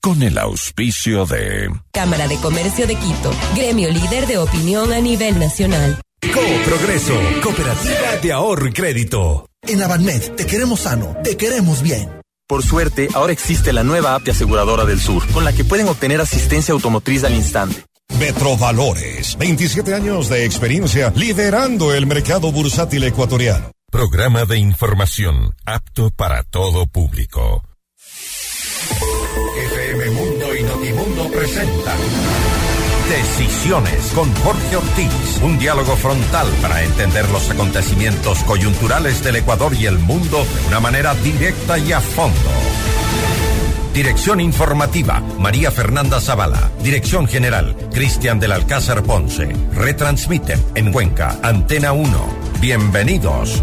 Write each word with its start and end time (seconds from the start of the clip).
con 0.00 0.22
el 0.22 0.38
auspicio 0.38 1.26
de 1.26 1.70
Cámara 1.92 2.26
de 2.26 2.36
Comercio 2.36 2.86
de 2.86 2.96
Quito, 2.96 3.30
gremio 3.54 3.90
líder 3.90 4.26
de 4.26 4.38
opinión 4.38 4.92
a 4.92 5.00
nivel 5.00 5.38
nacional. 5.38 6.00
Co-Progreso, 6.22 7.14
Cooperativa 7.42 8.16
de 8.22 8.32
Ahorro 8.32 8.68
y 8.68 8.72
Crédito. 8.72 9.46
En 9.62 9.82
Avanmed 9.82 10.32
te 10.36 10.46
queremos 10.46 10.80
sano, 10.80 11.16
te 11.22 11.36
queremos 11.36 11.82
bien. 11.82 12.08
Por 12.48 12.62
suerte, 12.62 13.08
ahora 13.14 13.32
existe 13.32 13.72
la 13.72 13.84
nueva 13.84 14.14
app 14.14 14.22
de 14.22 14.32
aseguradora 14.32 14.84
del 14.84 15.00
sur, 15.00 15.26
con 15.32 15.44
la 15.44 15.52
que 15.52 15.64
pueden 15.64 15.88
obtener 15.88 16.20
asistencia 16.20 16.72
automotriz 16.72 17.22
al 17.24 17.34
instante. 17.34 17.84
Metrovalores, 18.18 19.36
27 19.38 19.94
años 19.94 20.28
de 20.28 20.44
experiencia 20.44 21.12
liderando 21.14 21.94
el 21.94 22.06
mercado 22.06 22.50
bursátil 22.50 23.04
ecuatoriano. 23.04 23.70
Programa 23.90 24.44
de 24.46 24.58
información 24.58 25.54
apto 25.64 26.10
para 26.10 26.42
todo 26.42 26.86
público. 26.86 27.62
Presentan 31.40 31.96
Decisiones 33.08 34.12
con 34.14 34.30
Jorge 34.42 34.76
Ortiz. 34.76 35.40
Un 35.42 35.58
diálogo 35.58 35.96
frontal 35.96 36.46
para 36.60 36.82
entender 36.82 37.26
los 37.30 37.48
acontecimientos 37.48 38.44
coyunturales 38.44 39.24
del 39.24 39.36
Ecuador 39.36 39.72
y 39.72 39.86
el 39.86 39.98
mundo 39.98 40.44
de 40.44 40.68
una 40.68 40.80
manera 40.80 41.14
directa 41.14 41.78
y 41.78 41.92
a 41.92 42.00
fondo. 42.02 42.50
Dirección 43.94 44.38
informativa, 44.42 45.20
María 45.38 45.70
Fernanda 45.70 46.20
Zavala. 46.20 46.70
Dirección 46.82 47.26
general, 47.26 47.74
Cristian 47.90 48.38
del 48.38 48.52
Alcázar 48.52 49.02
Ponce. 49.02 49.48
Retransmiten 49.72 50.62
en 50.74 50.92
Cuenca, 50.92 51.38
Antena 51.42 51.92
1. 51.94 52.10
Bienvenidos. 52.60 53.62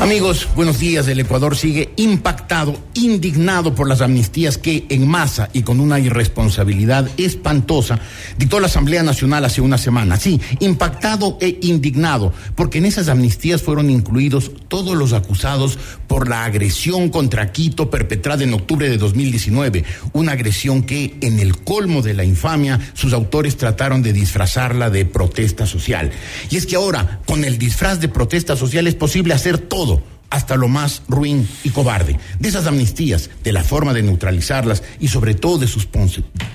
Amigos, 0.00 0.48
buenos 0.56 0.78
días. 0.78 1.06
El 1.08 1.20
Ecuador 1.20 1.54
sigue 1.54 1.90
impactado, 1.96 2.74
indignado 2.94 3.74
por 3.74 3.86
las 3.86 4.00
amnistías 4.00 4.56
que 4.56 4.86
en 4.88 5.06
masa 5.06 5.50
y 5.52 5.60
con 5.60 5.78
una 5.78 6.00
irresponsabilidad 6.00 7.06
espantosa 7.18 8.00
dictó 8.38 8.60
la 8.60 8.68
Asamblea 8.68 9.02
Nacional 9.02 9.44
hace 9.44 9.60
una 9.60 9.76
semana. 9.76 10.16
Sí, 10.16 10.40
impactado 10.60 11.36
e 11.42 11.58
indignado, 11.60 12.32
porque 12.54 12.78
en 12.78 12.86
esas 12.86 13.10
amnistías 13.10 13.60
fueron 13.60 13.90
incluidos 13.90 14.52
todos 14.68 14.96
los 14.96 15.12
acusados 15.12 15.78
por 16.06 16.30
la 16.30 16.46
agresión 16.46 17.10
contra 17.10 17.52
Quito 17.52 17.90
perpetrada 17.90 18.42
en 18.42 18.54
octubre 18.54 18.88
de 18.88 18.96
2019. 18.96 19.84
Una 20.14 20.32
agresión 20.32 20.82
que, 20.82 21.18
en 21.20 21.40
el 21.40 21.58
colmo 21.58 22.00
de 22.00 22.14
la 22.14 22.24
infamia, 22.24 22.80
sus 22.94 23.12
autores 23.12 23.58
trataron 23.58 24.00
de 24.00 24.14
disfrazarla 24.14 24.88
de 24.88 25.04
protesta 25.04 25.66
social. 25.66 26.10
Y 26.48 26.56
es 26.56 26.64
que 26.64 26.76
ahora, 26.76 27.20
con 27.26 27.44
el 27.44 27.58
disfraz 27.58 28.00
de 28.00 28.08
protesta 28.08 28.56
social, 28.56 28.86
es 28.86 28.94
posible 28.94 29.34
hacer 29.34 29.58
todo 29.58 29.89
hasta 30.30 30.56
lo 30.56 30.68
más 30.68 31.02
ruin 31.08 31.48
y 31.64 31.70
cobarde. 31.70 32.18
De 32.38 32.48
esas 32.48 32.66
amnistías, 32.66 33.30
de 33.42 33.52
la 33.52 33.64
forma 33.64 33.92
de 33.92 34.02
neutralizarlas 34.02 34.82
y 35.00 35.08
sobre 35.08 35.34
todo 35.34 35.58
de 35.58 35.66
sus, 35.66 35.88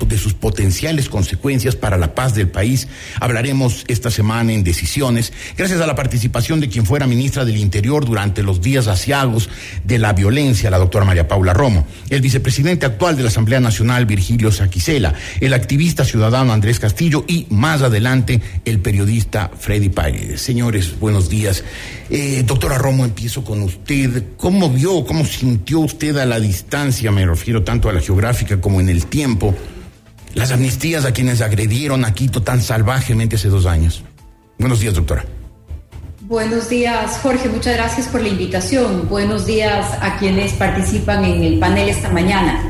de 0.07 0.17
sus 0.17 0.33
potenciales 0.33 1.09
consecuencias 1.09 1.75
para 1.75 1.97
la 1.97 2.15
paz 2.15 2.33
del 2.33 2.47
país, 2.47 2.87
hablaremos 3.19 3.83
esta 3.87 4.09
semana 4.09 4.53
en 4.53 4.63
Decisiones, 4.63 5.33
gracias 5.57 5.81
a 5.81 5.87
la 5.87 5.95
participación 5.95 6.59
de 6.59 6.69
quien 6.69 6.85
fuera 6.85 7.05
ministra 7.05 7.45
del 7.45 7.57
Interior 7.57 8.05
durante 8.05 8.43
los 8.43 8.61
días 8.61 8.87
asiagos 8.87 9.49
de 9.83 9.99
la 9.99 10.13
violencia, 10.13 10.71
la 10.71 10.77
doctora 10.77 11.05
María 11.05 11.27
Paula 11.27 11.53
Romo, 11.53 11.85
el 12.09 12.21
vicepresidente 12.21 12.85
actual 12.85 13.17
de 13.17 13.23
la 13.23 13.29
Asamblea 13.29 13.59
Nacional, 13.59 14.05
Virgilio 14.05 14.51
Saquicela, 14.51 15.13
el 15.41 15.53
activista 15.53 16.05
ciudadano 16.05 16.53
Andrés 16.53 16.79
Castillo 16.79 17.25
y 17.27 17.45
más 17.49 17.81
adelante 17.81 18.41
el 18.63 18.79
periodista 18.79 19.51
Freddy 19.57 19.89
Paredes. 19.89 20.41
Señores, 20.41 20.99
buenos 20.99 21.29
días. 21.29 21.63
Eh, 22.09 22.43
doctora 22.45 22.77
Romo, 22.77 23.03
empiezo 23.03 23.43
con 23.43 23.64
usted. 23.65 24.23
¿Cómo 24.37 24.69
vio, 24.69 25.05
cómo 25.05 25.25
sintió 25.25 25.81
usted 25.81 26.17
a 26.17 26.25
la 26.25 26.39
distancia, 26.39 27.11
me 27.11 27.25
refiero 27.25 27.63
tanto 27.63 27.89
a 27.89 27.93
la 27.93 28.01
geográfica 28.01 28.61
como 28.61 28.79
en 28.79 28.89
el 28.89 29.07
tiempo, 29.07 29.53
las 30.33 30.51
amnistías 30.51 31.05
a 31.05 31.11
quienes 31.11 31.41
agredieron 31.41 32.05
a 32.05 32.13
Quito 32.13 32.41
tan 32.41 32.61
salvajemente 32.61 33.35
hace 33.35 33.49
dos 33.49 33.65
años? 33.65 34.03
Buenos 34.57 34.79
días, 34.79 34.93
doctora. 34.93 35.25
Buenos 36.21 36.69
días, 36.69 37.19
Jorge. 37.21 37.49
Muchas 37.49 37.75
gracias 37.75 38.07
por 38.07 38.21
la 38.21 38.29
invitación. 38.29 39.07
Buenos 39.07 39.45
días 39.45 39.85
a 40.01 40.17
quienes 40.17 40.53
participan 40.53 41.23
en 41.23 41.43
el 41.43 41.59
panel 41.59 41.89
esta 41.89 42.09
mañana. 42.09 42.63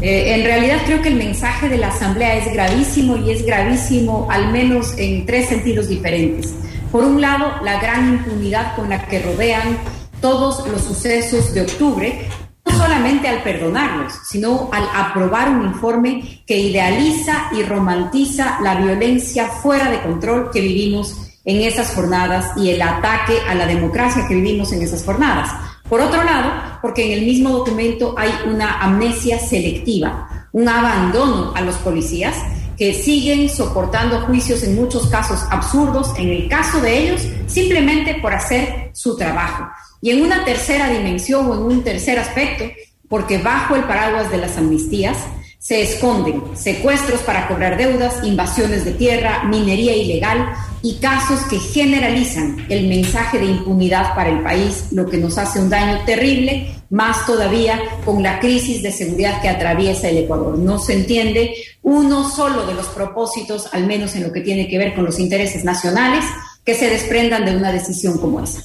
Eh, 0.00 0.34
en 0.34 0.44
realidad 0.44 0.78
creo 0.86 1.02
que 1.02 1.08
el 1.08 1.16
mensaje 1.16 1.68
de 1.68 1.76
la 1.76 1.88
Asamblea 1.88 2.36
es 2.36 2.52
gravísimo 2.52 3.16
y 3.16 3.32
es 3.32 3.44
gravísimo 3.44 4.28
al 4.30 4.52
menos 4.52 4.94
en 4.96 5.26
tres 5.26 5.48
sentidos 5.48 5.88
diferentes. 5.88 6.54
Por 6.92 7.04
un 7.04 7.20
lado, 7.20 7.52
la 7.64 7.80
gran 7.80 8.08
impunidad 8.14 8.74
con 8.76 8.88
la 8.88 9.06
que 9.06 9.20
rodean 9.20 9.78
todos 10.20 10.66
los 10.68 10.82
sucesos 10.82 11.52
de 11.54 11.62
octubre, 11.62 12.28
no 12.66 12.76
solamente 12.76 13.28
al 13.28 13.42
perdonarlos, 13.42 14.12
sino 14.28 14.68
al 14.72 14.84
aprobar 14.94 15.50
un 15.50 15.66
informe 15.66 16.42
que 16.46 16.58
idealiza 16.58 17.50
y 17.52 17.62
romantiza 17.62 18.58
la 18.62 18.76
violencia 18.76 19.48
fuera 19.48 19.90
de 19.90 20.02
control 20.02 20.50
que 20.50 20.60
vivimos 20.60 21.16
en 21.44 21.62
esas 21.62 21.94
jornadas 21.94 22.52
y 22.56 22.70
el 22.70 22.82
ataque 22.82 23.38
a 23.48 23.54
la 23.54 23.66
democracia 23.66 24.26
que 24.28 24.34
vivimos 24.34 24.72
en 24.72 24.82
esas 24.82 25.04
jornadas. 25.04 25.50
Por 25.88 26.00
otro 26.00 26.22
lado, 26.22 26.52
porque 26.82 27.06
en 27.06 27.18
el 27.18 27.26
mismo 27.26 27.50
documento 27.50 28.14
hay 28.16 28.30
una 28.46 28.80
amnesia 28.80 29.38
selectiva, 29.38 30.48
un 30.52 30.68
abandono 30.68 31.52
a 31.54 31.60
los 31.62 31.76
policías 31.76 32.36
que 32.76 32.94
siguen 32.94 33.48
soportando 33.48 34.20
juicios 34.22 34.62
en 34.62 34.74
muchos 34.74 35.06
casos 35.08 35.40
absurdos, 35.50 36.14
en 36.16 36.30
el 36.30 36.48
caso 36.48 36.80
de 36.80 36.98
ellos, 36.98 37.26
simplemente 37.46 38.14
por 38.22 38.32
hacer 38.32 38.90
su 38.94 39.16
trabajo. 39.16 39.68
Y 40.00 40.10
en 40.10 40.22
una 40.22 40.44
tercera 40.44 40.88
dimensión 40.88 41.46
o 41.46 41.54
en 41.54 41.60
un 41.60 41.84
tercer 41.84 42.18
aspecto, 42.18 42.64
porque 43.08 43.38
bajo 43.38 43.76
el 43.76 43.84
paraguas 43.84 44.30
de 44.30 44.38
las 44.38 44.56
amnistías 44.56 45.16
se 45.58 45.82
esconden 45.82 46.42
secuestros 46.56 47.20
para 47.20 47.46
cobrar 47.46 47.76
deudas, 47.76 48.24
invasiones 48.24 48.86
de 48.86 48.92
tierra, 48.92 49.44
minería 49.44 49.94
ilegal 49.94 50.54
y 50.80 50.94
casos 51.00 51.40
que 51.50 51.58
generalizan 51.58 52.64
el 52.70 52.88
mensaje 52.88 53.38
de 53.38 53.44
impunidad 53.44 54.14
para 54.14 54.30
el 54.30 54.42
país, 54.42 54.86
lo 54.92 55.04
que 55.04 55.18
nos 55.18 55.36
hace 55.36 55.60
un 55.60 55.68
daño 55.68 56.02
terrible, 56.06 56.74
más 56.88 57.26
todavía 57.26 57.78
con 58.06 58.22
la 58.22 58.40
crisis 58.40 58.82
de 58.82 58.90
seguridad 58.90 59.42
que 59.42 59.50
atraviesa 59.50 60.08
el 60.08 60.18
Ecuador. 60.18 60.58
No 60.58 60.78
se 60.78 60.94
entiende 60.94 61.54
uno 61.82 62.30
solo 62.30 62.64
de 62.64 62.72
los 62.72 62.86
propósitos, 62.86 63.68
al 63.74 63.86
menos 63.86 64.16
en 64.16 64.22
lo 64.22 64.32
que 64.32 64.40
tiene 64.40 64.66
que 64.66 64.78
ver 64.78 64.94
con 64.94 65.04
los 65.04 65.18
intereses 65.18 65.62
nacionales, 65.62 66.24
que 66.64 66.74
se 66.74 66.88
desprendan 66.88 67.44
de 67.44 67.54
una 67.54 67.70
decisión 67.70 68.16
como 68.16 68.40
esa. 68.42 68.62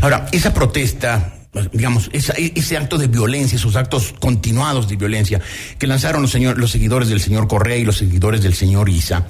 Ahora, 0.00 0.26
esa 0.32 0.54
protesta 0.54 1.34
digamos, 1.72 2.10
ese 2.12 2.76
acto 2.76 2.98
de 2.98 3.06
violencia, 3.06 3.56
esos 3.56 3.76
actos 3.76 4.14
continuados 4.20 4.88
de 4.88 4.96
violencia 4.96 5.40
que 5.78 5.86
lanzaron 5.86 6.22
los, 6.22 6.30
señor, 6.30 6.58
los 6.58 6.70
seguidores 6.70 7.08
del 7.08 7.20
señor 7.20 7.48
Correa 7.48 7.76
y 7.76 7.84
los 7.84 7.96
seguidores 7.96 8.42
del 8.42 8.54
señor 8.54 8.88
Isa, 8.88 9.26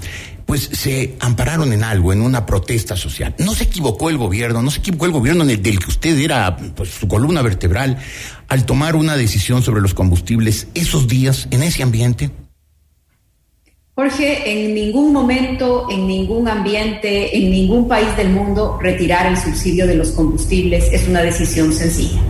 pues 0.46 0.68
se 0.72 1.16
ampararon 1.20 1.72
en 1.72 1.84
algo, 1.84 2.12
en 2.12 2.20
una 2.20 2.44
protesta 2.44 2.96
social. 2.96 3.34
No 3.38 3.54
se 3.54 3.64
equivocó 3.64 4.10
el 4.10 4.18
gobierno, 4.18 4.62
no 4.62 4.70
se 4.70 4.80
equivocó 4.80 5.06
el 5.06 5.12
gobierno 5.12 5.44
en 5.44 5.50
el 5.50 5.62
del 5.62 5.78
que 5.78 5.88
usted 5.88 6.18
era 6.18 6.56
pues, 6.56 6.90
su 6.90 7.06
columna 7.06 7.42
vertebral 7.42 7.98
al 8.48 8.66
tomar 8.66 8.96
una 8.96 9.16
decisión 9.16 9.62
sobre 9.62 9.80
los 9.80 9.94
combustibles 9.94 10.68
esos 10.74 11.06
días, 11.06 11.48
en 11.50 11.62
ese 11.62 11.82
ambiente. 11.82 12.30
Jorge, 13.98 14.48
en 14.48 14.76
ningún 14.76 15.12
momento, 15.12 15.88
en 15.90 16.06
ningún 16.06 16.46
ambiente, 16.46 17.36
en 17.36 17.50
ningún 17.50 17.88
país 17.88 18.16
del 18.16 18.30
mundo, 18.30 18.78
retirar 18.80 19.26
el 19.26 19.36
subsidio 19.36 19.88
de 19.88 19.96
los 19.96 20.12
combustibles 20.12 20.88
es 20.92 21.08
una 21.08 21.20
decisión 21.20 21.72
sencilla. 21.72 22.20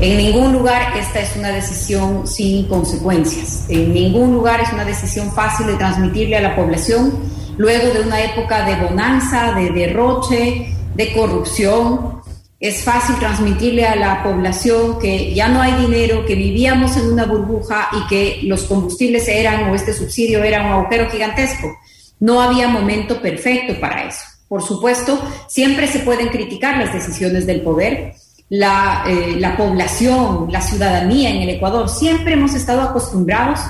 En 0.00 0.16
ningún 0.16 0.52
lugar 0.52 0.98
esta 0.98 1.20
es 1.20 1.36
una 1.36 1.50
decisión 1.50 2.26
sin 2.26 2.66
consecuencias. 2.66 3.64
En 3.68 3.94
ningún 3.94 4.32
lugar 4.32 4.60
es 4.60 4.72
una 4.72 4.84
decisión 4.84 5.30
fácil 5.30 5.68
de 5.68 5.74
transmitirle 5.74 6.36
a 6.36 6.40
la 6.40 6.56
población 6.56 7.12
luego 7.58 7.94
de 7.94 8.00
una 8.00 8.20
época 8.20 8.66
de 8.66 8.84
bonanza, 8.84 9.52
de 9.52 9.70
derroche, 9.70 10.74
de 10.96 11.12
corrupción, 11.12 12.23
es 12.64 12.82
fácil 12.82 13.16
transmitirle 13.18 13.86
a 13.86 13.94
la 13.94 14.22
población 14.22 14.98
que 14.98 15.34
ya 15.34 15.48
no 15.48 15.60
hay 15.60 15.74
dinero, 15.74 16.24
que 16.24 16.34
vivíamos 16.34 16.96
en 16.96 17.12
una 17.12 17.26
burbuja 17.26 17.90
y 17.92 18.06
que 18.06 18.40
los 18.44 18.62
combustibles 18.62 19.28
eran 19.28 19.68
o 19.68 19.74
este 19.74 19.92
subsidio 19.92 20.42
era 20.42 20.62
un 20.62 20.72
agujero 20.72 21.10
gigantesco. 21.10 21.76
No 22.20 22.40
había 22.40 22.66
momento 22.68 23.20
perfecto 23.20 23.78
para 23.78 24.04
eso. 24.08 24.22
Por 24.48 24.62
supuesto, 24.62 25.22
siempre 25.46 25.88
se 25.88 25.98
pueden 25.98 26.28
criticar 26.28 26.78
las 26.78 26.94
decisiones 26.94 27.46
del 27.46 27.60
poder. 27.60 28.14
La, 28.48 29.04
eh, 29.06 29.36
la 29.38 29.58
población, 29.58 30.46
la 30.50 30.62
ciudadanía 30.62 31.28
en 31.28 31.42
el 31.42 31.50
Ecuador, 31.50 31.90
siempre 31.90 32.32
hemos 32.32 32.54
estado 32.54 32.80
acostumbrados 32.80 33.60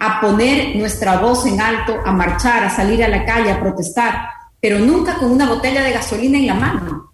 a 0.00 0.20
poner 0.20 0.74
nuestra 0.74 1.18
voz 1.18 1.46
en 1.46 1.60
alto, 1.60 1.98
a 2.04 2.10
marchar, 2.10 2.64
a 2.64 2.70
salir 2.70 3.04
a 3.04 3.08
la 3.08 3.24
calle, 3.24 3.52
a 3.52 3.60
protestar, 3.60 4.24
pero 4.60 4.80
nunca 4.80 5.18
con 5.18 5.30
una 5.30 5.48
botella 5.48 5.84
de 5.84 5.92
gasolina 5.92 6.36
en 6.36 6.46
la 6.48 6.54
mano 6.54 7.09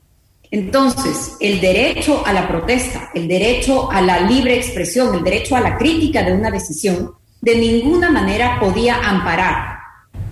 entonces, 0.50 1.36
el 1.40 1.60
derecho 1.60 2.22
a 2.26 2.32
la 2.32 2.46
protesta, 2.46 3.10
el 3.14 3.28
derecho 3.28 3.90
a 3.90 4.00
la 4.00 4.20
libre 4.20 4.56
expresión, 4.56 5.14
el 5.14 5.24
derecho 5.24 5.56
a 5.56 5.60
la 5.60 5.76
crítica 5.76 6.22
de 6.22 6.32
una 6.32 6.50
decisión, 6.50 7.12
de 7.40 7.56
ninguna 7.56 8.10
manera 8.10 8.58
podía 8.60 8.96
amparar 8.96 9.76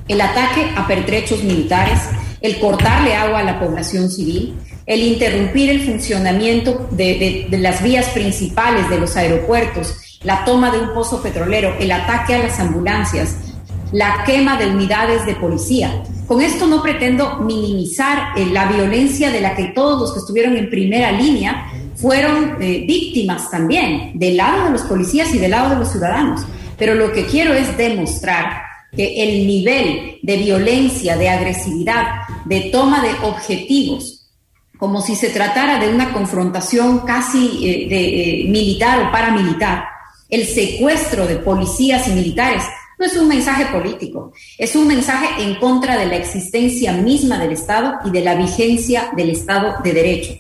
el 0.09 0.21
ataque 0.21 0.71
a 0.77 0.87
pertrechos 0.87 1.43
militares, 1.43 2.01
el 2.41 2.59
cortarle 2.61 3.15
agua 3.15 3.41
a 3.41 3.45
la 3.45 3.59
población 3.59 4.11
civil, 4.11 4.55
el 4.87 5.01
interrumpir 5.01 5.71
el 5.71 5.83
funcionamiento 5.83 6.89
de, 6.91 7.47
las 7.51 7.83
vías 7.83 8.09
principales 8.11 8.89
de 8.91 8.99
los 8.99 9.17
aeropuertos, 9.17 10.19
la 10.23 10.45
toma 10.45 10.71
de 10.71 10.79
un 10.79 10.93
pozo 10.93 11.23
petrolero, 11.23 11.75
el 11.79 11.91
ataque 11.91 12.35
a 12.35 12.39
las 12.39 12.61
ambulancias, 12.61 13.37
la 13.93 14.25
quema 14.25 14.57
de 14.57 14.67
unidades 14.67 15.25
de 15.27 15.35
policía. 15.35 16.03
Con 16.27 16.41
esto 16.41 16.67
no 16.67 16.83
pretendo 16.83 17.39
minimizar 17.41 18.37
eh, 18.37 18.47
la 18.47 18.67
violencia 18.67 19.31
de 19.31 19.41
la 19.41 19.55
que 19.55 19.67
todos 19.67 20.01
los 20.01 20.13
que 20.13 20.21
estuvieron 20.21 20.57
en 20.57 20.71
primera 20.71 21.13
línea 21.13 21.71
fueron 21.97 22.63
eh, 22.63 22.85
víctimas 22.87 23.51
también, 23.51 24.13
del 24.15 24.37
lado 24.37 24.65
de 24.65 24.71
los 24.71 24.83
policías 24.83 25.35
y 25.35 25.39
del 25.39 25.53
lado 25.53 25.71
de 25.71 25.77
los 25.77 25.91
ciudadanos. 25.91 26.43
Pero 26.77 26.95
lo 26.95 27.13
que 27.13 27.27
quiero 27.27 27.55
es 27.55 27.77
demostrar 27.77 28.63
que 28.97 29.23
el 29.23 29.47
nivel 29.47 30.19
de 30.23 30.37
violencia, 30.37 31.17
de 31.17 31.29
agresividad, 31.29 32.23
de 32.45 32.63
toma 32.73 33.03
de 33.03 33.13
objetivos, 33.27 34.25
como 34.79 35.01
si 35.01 35.15
se 35.15 35.31
tratara 35.31 35.79
de 35.79 35.89
una 35.89 36.13
confrontación 36.13 37.01
casi 37.01 37.61
eh, 37.63 37.89
de, 37.89 38.51
militar 38.51 39.01
o 39.01 39.13
paramilitar, 39.13 39.85
el 40.29 40.47
secuestro 40.47 41.27
de 41.27 41.37
policías 41.37 42.09
y 42.09 42.13
militares, 42.13 42.65
no 42.99 43.07
es 43.07 43.17
un 43.17 43.29
mensaje 43.29 43.67
político, 43.67 44.33
es 44.59 44.77
un 44.77 44.87
mensaje 44.87 45.43
en 45.43 45.57
contra 45.57 45.99
de 45.99 46.07
la 46.07 46.17
existencia 46.17 46.93
misma 46.93 47.39
del 47.39 47.53
Estado 47.53 47.95
y 48.05 48.11
de 48.11 48.21
la 48.21 48.35
vigencia 48.35 49.11
del 49.17 49.31
Estado 49.31 49.77
de 49.83 49.93
Derecho. 49.93 50.33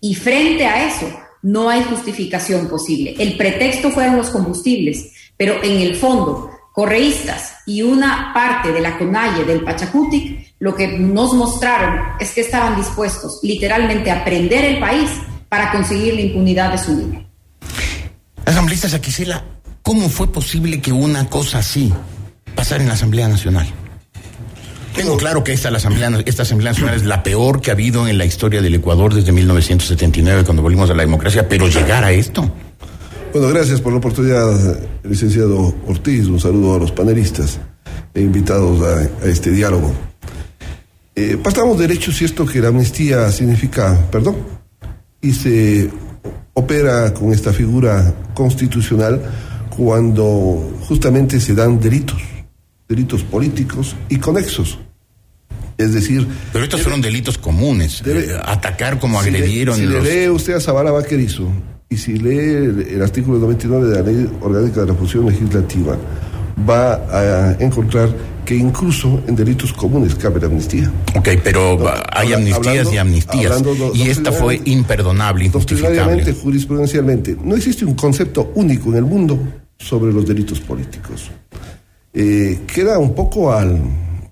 Y 0.00 0.14
frente 0.14 0.66
a 0.66 0.88
eso, 0.88 1.06
no 1.42 1.68
hay 1.68 1.82
justificación 1.82 2.68
posible. 2.68 3.14
El 3.18 3.36
pretexto 3.36 3.90
fueron 3.90 4.16
los 4.16 4.30
combustibles, 4.30 5.12
pero 5.36 5.62
en 5.62 5.80
el 5.80 5.96
fondo, 5.96 6.50
correístas 6.72 7.54
y 7.66 7.82
una 7.82 8.32
parte 8.32 8.72
de 8.72 8.80
la 8.80 8.96
CONAIE 8.96 9.44
del 9.44 9.62
Pachacutic, 9.62 10.54
lo 10.58 10.74
que 10.74 10.88
nos 10.88 11.34
mostraron 11.34 12.00
es 12.20 12.32
que 12.32 12.40
estaban 12.40 12.76
dispuestos 12.76 13.40
literalmente 13.42 14.10
a 14.10 14.24
prender 14.24 14.64
el 14.64 14.80
país 14.80 15.10
para 15.48 15.70
conseguir 15.70 16.14
la 16.14 16.20
impunidad 16.22 16.72
de 16.72 16.78
su 16.78 16.96
líder. 16.96 17.26
Asambleísta 18.44 18.88
Saquicela, 18.88 19.44
¿Cómo 19.82 20.08
fue 20.08 20.32
posible 20.32 20.80
que 20.80 20.92
una 20.92 21.28
cosa 21.28 21.58
así 21.58 21.92
pasara 22.54 22.82
en 22.82 22.88
la 22.88 22.94
Asamblea 22.94 23.28
Nacional? 23.28 23.66
Tengo 24.94 25.16
claro 25.16 25.42
que 25.42 25.52
esta, 25.52 25.70
Asamblea, 25.70 26.22
esta 26.24 26.42
Asamblea 26.42 26.72
Nacional 26.72 26.94
es 26.94 27.04
la 27.04 27.22
peor 27.22 27.60
que 27.60 27.70
ha 27.70 27.74
habido 27.74 28.06
en 28.06 28.16
la 28.16 28.24
historia 28.24 28.62
del 28.62 28.74
Ecuador 28.74 29.12
desde 29.12 29.32
1979, 29.32 30.44
cuando 30.44 30.62
volvimos 30.62 30.88
a 30.90 30.94
la 30.94 31.02
democracia, 31.02 31.48
pero 31.48 31.66
llegar 31.66 32.04
a 32.04 32.12
esto. 32.12 32.48
Bueno, 33.32 33.48
gracias 33.48 33.80
por 33.80 33.92
la 33.92 33.98
oportunidad, 33.98 34.78
licenciado 35.02 35.74
Ortiz. 35.86 36.26
Un 36.26 36.38
saludo 36.38 36.76
a 36.76 36.78
los 36.78 36.92
panelistas 36.92 37.58
e 38.14 38.20
invitados 38.20 38.82
a, 38.82 39.26
este 39.26 39.50
diálogo. 39.50 39.92
Eh, 41.16 41.38
partamos 41.42 41.78
derecho 41.78 42.12
si 42.12 42.24
esto 42.24 42.46
que 42.46 42.60
la 42.60 42.68
amnistía 42.68 43.30
significa 43.32 43.98
perdón 44.10 44.36
y 45.20 45.32
se 45.32 45.90
opera 46.54 47.12
con 47.14 47.32
esta 47.32 47.52
figura 47.52 48.14
constitucional 48.34 49.20
cuando 49.76 50.70
justamente 50.86 51.40
se 51.40 51.54
dan 51.54 51.80
delitos, 51.80 52.20
delitos 52.88 53.22
políticos 53.22 53.96
y 54.08 54.16
conexos. 54.18 54.78
Es 55.78 55.94
decir... 55.94 56.26
Pero 56.52 56.64
estos 56.64 56.82
fueron 56.82 57.00
delitos 57.00 57.38
comunes, 57.38 58.02
eh, 58.04 58.38
atacar 58.44 58.98
como 58.98 59.18
agredieron... 59.18 59.76
si 59.76 59.86
le 59.86 60.02
lee 60.02 60.28
usted 60.28 60.54
a 60.54 60.60
Zavala 60.60 60.90
Vaquerizo 60.90 61.48
y 61.88 61.96
si 61.96 62.18
lee 62.18 62.92
el, 62.94 63.02
artículo 63.02 63.38
99 63.38 63.88
de 63.88 63.94
la 63.96 64.02
Ley 64.02 64.30
Orgánica 64.42 64.82
de 64.82 64.86
la 64.88 64.94
Función 64.94 65.26
Legislativa, 65.26 65.96
va 66.68 66.94
a 67.10 67.56
encontrar 67.58 68.10
que 68.44 68.54
incluso 68.54 69.22
en 69.26 69.36
delitos 69.36 69.72
comunes 69.72 70.14
cabe 70.14 70.40
la 70.40 70.46
amnistía. 70.46 70.90
Ok, 71.14 71.28
pero 71.42 71.78
hay 72.12 72.32
amnistías 72.32 72.92
y 72.92 72.98
amnistías. 72.98 73.62
y 73.94 74.08
esta 74.08 74.32
fue 74.32 74.60
imperdonable, 74.64 75.46
injustificable. 75.46 76.32
jurisprudencialmente, 76.34 77.36
no 77.42 77.56
existe 77.56 77.84
un 77.84 77.94
concepto 77.94 78.52
único 78.54 78.90
en 78.90 78.96
el 78.96 79.04
mundo 79.04 79.38
sobre 79.82 80.12
los 80.12 80.26
delitos 80.26 80.60
políticos. 80.60 81.30
Eh, 82.14 82.60
queda 82.66 82.98
un 82.98 83.14
poco 83.14 83.52
al 83.52 83.80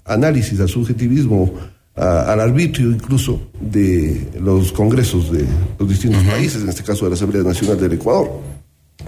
análisis, 0.04 0.60
al 0.60 0.68
subjetivismo, 0.68 1.52
al 1.96 2.40
arbitrio 2.40 2.90
incluso 2.90 3.50
de 3.60 4.30
los 4.40 4.72
congresos 4.72 5.30
de 5.30 5.44
los 5.78 5.88
distintos 5.88 6.22
países, 6.24 6.62
en 6.62 6.68
este 6.68 6.82
caso 6.82 7.04
de 7.04 7.10
la 7.10 7.14
Asamblea 7.14 7.42
Nacional 7.42 7.78
del 7.78 7.92
Ecuador. 7.92 8.30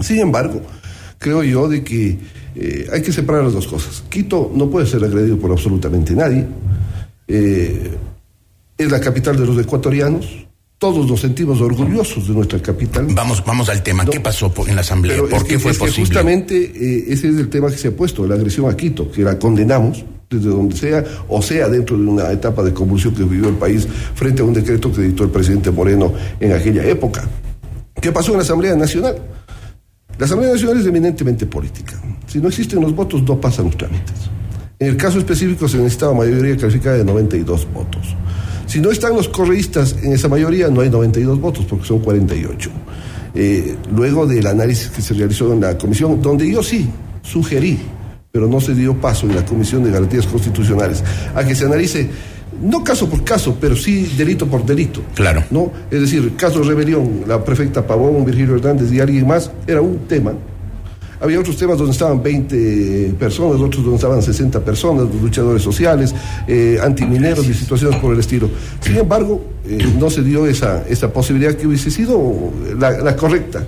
Sin 0.00 0.18
embargo, 0.18 0.60
creo 1.18 1.42
yo 1.42 1.68
de 1.68 1.82
que 1.82 2.18
eh, 2.54 2.86
hay 2.92 3.00
que 3.00 3.12
separar 3.12 3.44
las 3.44 3.54
dos 3.54 3.66
cosas. 3.66 4.02
Quito 4.08 4.52
no 4.54 4.68
puede 4.68 4.86
ser 4.86 5.02
agredido 5.04 5.38
por 5.38 5.52
absolutamente 5.52 6.14
nadie. 6.14 6.46
Eh, 7.28 7.90
es 8.76 8.90
la 8.90 9.00
capital 9.00 9.38
de 9.38 9.46
los 9.46 9.58
ecuatorianos 9.58 10.46
todos 10.82 11.06
nos 11.06 11.20
sentimos 11.20 11.60
orgullosos 11.60 12.26
de 12.26 12.34
nuestra 12.34 12.58
capital. 12.58 13.06
Vamos, 13.14 13.40
vamos 13.46 13.68
al 13.68 13.84
tema. 13.84 14.04
¿Qué 14.04 14.18
pasó 14.18 14.52
en 14.66 14.74
la 14.74 14.80
Asamblea? 14.80 15.16
¿Por 15.16 15.46
qué 15.46 15.56
fue 15.56 15.72
posible? 15.74 16.06
justamente 16.06 16.56
eh, 16.56 17.04
ese 17.06 17.28
es 17.28 17.36
el 17.36 17.48
tema 17.48 17.70
que 17.70 17.76
se 17.76 17.86
ha 17.86 17.90
puesto, 17.92 18.26
la 18.26 18.34
agresión 18.34 18.68
a 18.68 18.76
Quito, 18.76 19.08
que 19.08 19.22
la 19.22 19.38
condenamos 19.38 20.04
desde 20.28 20.48
donde 20.48 20.76
sea, 20.76 21.04
o 21.28 21.40
sea, 21.40 21.68
dentro 21.68 21.96
de 21.96 22.02
una 22.02 22.32
etapa 22.32 22.64
de 22.64 22.72
convulsión 22.72 23.14
que 23.14 23.22
vivió 23.22 23.48
el 23.48 23.54
país 23.54 23.86
frente 24.16 24.42
a 24.42 24.44
un 24.44 24.54
decreto 24.54 24.90
que 24.92 25.02
dictó 25.02 25.22
el 25.22 25.30
presidente 25.30 25.70
Moreno 25.70 26.12
en 26.40 26.52
aquella 26.52 26.84
época. 26.84 27.28
¿Qué 28.00 28.10
pasó 28.10 28.32
en 28.32 28.38
la 28.38 28.42
Asamblea 28.42 28.74
Nacional? 28.74 29.14
La 30.18 30.26
Asamblea 30.26 30.50
Nacional 30.50 30.80
es 30.80 30.86
eminentemente 30.86 31.46
política. 31.46 31.94
Si 32.26 32.40
no 32.40 32.48
existen 32.48 32.80
los 32.80 32.92
votos, 32.92 33.22
no 33.22 33.40
pasan 33.40 33.66
los 33.66 33.76
trámites. 33.76 34.16
En 34.80 34.88
el 34.88 34.96
caso 34.96 35.20
específico 35.20 35.68
se 35.68 35.76
necesitaba 35.76 36.12
mayoría 36.12 36.56
calificada 36.56 36.96
de 36.96 37.04
92 37.04 37.68
votos. 37.72 38.16
Si 38.72 38.80
no 38.80 38.90
están 38.90 39.14
los 39.14 39.28
correístas 39.28 39.96
en 40.02 40.14
esa 40.14 40.28
mayoría, 40.28 40.68
no 40.68 40.80
hay 40.80 40.88
92 40.88 41.38
votos, 41.38 41.66
porque 41.68 41.84
son 41.84 41.98
48. 41.98 42.70
Eh, 43.34 43.76
luego 43.94 44.26
del 44.26 44.46
análisis 44.46 44.88
que 44.88 45.02
se 45.02 45.12
realizó 45.12 45.52
en 45.52 45.60
la 45.60 45.76
comisión, 45.76 46.22
donde 46.22 46.50
yo 46.50 46.62
sí 46.62 46.88
sugerí, 47.20 47.78
pero 48.30 48.46
no 48.46 48.62
se 48.62 48.74
dio 48.74 48.98
paso 48.98 49.26
en 49.26 49.34
la 49.34 49.44
Comisión 49.44 49.84
de 49.84 49.90
Garantías 49.90 50.26
Constitucionales, 50.26 51.04
a 51.34 51.44
que 51.44 51.54
se 51.54 51.66
analice 51.66 52.08
no 52.62 52.82
caso 52.82 53.10
por 53.10 53.22
caso, 53.24 53.58
pero 53.60 53.76
sí 53.76 54.10
delito 54.16 54.46
por 54.46 54.64
delito. 54.64 55.02
Claro. 55.14 55.44
¿no? 55.50 55.70
Es 55.90 56.00
decir, 56.00 56.34
caso 56.36 56.60
de 56.60 56.68
rebelión, 56.68 57.24
la 57.26 57.44
prefecta 57.44 57.86
Pavón, 57.86 58.24
Virgilio 58.24 58.54
Hernández 58.56 58.90
y 58.90 59.00
alguien 59.00 59.26
más, 59.26 59.50
era 59.66 59.82
un 59.82 59.98
tema 60.08 60.32
había 61.22 61.38
otros 61.38 61.56
temas 61.56 61.78
donde 61.78 61.92
estaban 61.92 62.22
20 62.22 63.14
personas, 63.18 63.60
otros 63.60 63.82
donde 63.82 63.96
estaban 63.96 64.20
60 64.20 64.60
personas, 64.60 65.06
luchadores 65.20 65.62
sociales, 65.62 66.14
eh, 66.48 66.78
antimineros 66.82 67.46
y 67.48 67.54
situaciones 67.54 68.00
por 68.00 68.12
el 68.12 68.20
estilo. 68.20 68.50
Sin 68.80 68.96
embargo, 68.96 69.44
eh, 69.66 69.78
no 69.98 70.10
se 70.10 70.22
dio 70.22 70.46
esa, 70.46 70.84
esa 70.88 71.12
posibilidad 71.12 71.54
que 71.54 71.66
hubiese 71.66 71.90
sido 71.90 72.52
la, 72.78 73.16
correcta. 73.16 73.64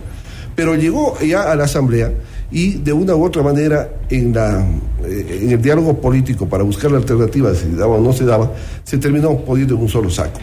Pero 0.56 0.74
llegó 0.74 1.18
ya 1.20 1.50
a 1.50 1.54
la 1.54 1.64
Asamblea 1.64 2.12
y 2.50 2.74
de 2.74 2.92
una 2.92 3.14
u 3.14 3.24
otra 3.24 3.42
manera 3.42 3.90
en, 4.10 4.32
la, 4.32 4.66
eh, 5.04 5.40
en 5.42 5.50
el 5.50 5.62
diálogo 5.62 6.00
político 6.00 6.48
para 6.48 6.62
buscar 6.62 6.90
la 6.90 6.98
alternativa, 6.98 7.54
si 7.54 7.68
daba 7.70 7.96
o 7.96 8.00
no 8.00 8.12
se 8.12 8.24
daba, 8.24 8.52
se 8.84 8.98
terminó 8.98 9.36
poniendo 9.38 9.74
en 9.74 9.82
un 9.82 9.88
solo 9.88 10.10
saco. 10.10 10.40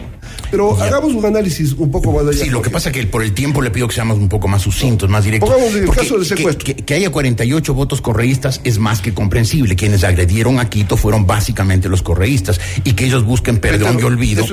Pero 0.50 0.76
hagamos 0.80 1.14
un 1.14 1.24
análisis 1.24 1.72
un 1.72 1.90
poco 1.90 2.12
más 2.12 2.26
allá. 2.26 2.44
Sí, 2.44 2.50
lo 2.50 2.60
que 2.60 2.70
pasa 2.70 2.90
es 2.90 2.94
que 2.94 3.06
por 3.06 3.22
el 3.22 3.32
tiempo 3.32 3.62
le 3.62 3.70
pido 3.70 3.88
que 3.88 3.94
seamos 3.94 4.18
un 4.18 4.28
poco 4.28 4.48
más 4.48 4.62
sucintos, 4.62 5.08
más 5.08 5.24
directos. 5.24 5.48
Pongamos 5.48 5.74
el 5.74 5.90
caso 5.90 6.18
del 6.18 6.26
secuestro. 6.26 6.76
Que, 6.84 6.94
haya 6.94 7.10
48 7.10 7.74
votos 7.74 8.00
correístas 8.02 8.60
es 8.64 8.78
más 8.78 9.00
que 9.00 9.14
comprensible. 9.14 9.76
Quienes 9.76 10.04
agredieron 10.04 10.58
a 10.58 10.68
Quito 10.68 10.96
fueron 10.96 11.26
básicamente 11.26 11.88
los 11.88 12.02
correístas. 12.02 12.60
Y 12.84 12.92
que 12.92 13.06
ellos 13.06 13.24
busquen 13.24 13.58
perdón 13.58 13.98
y 13.98 14.02
olvido. 14.02 14.44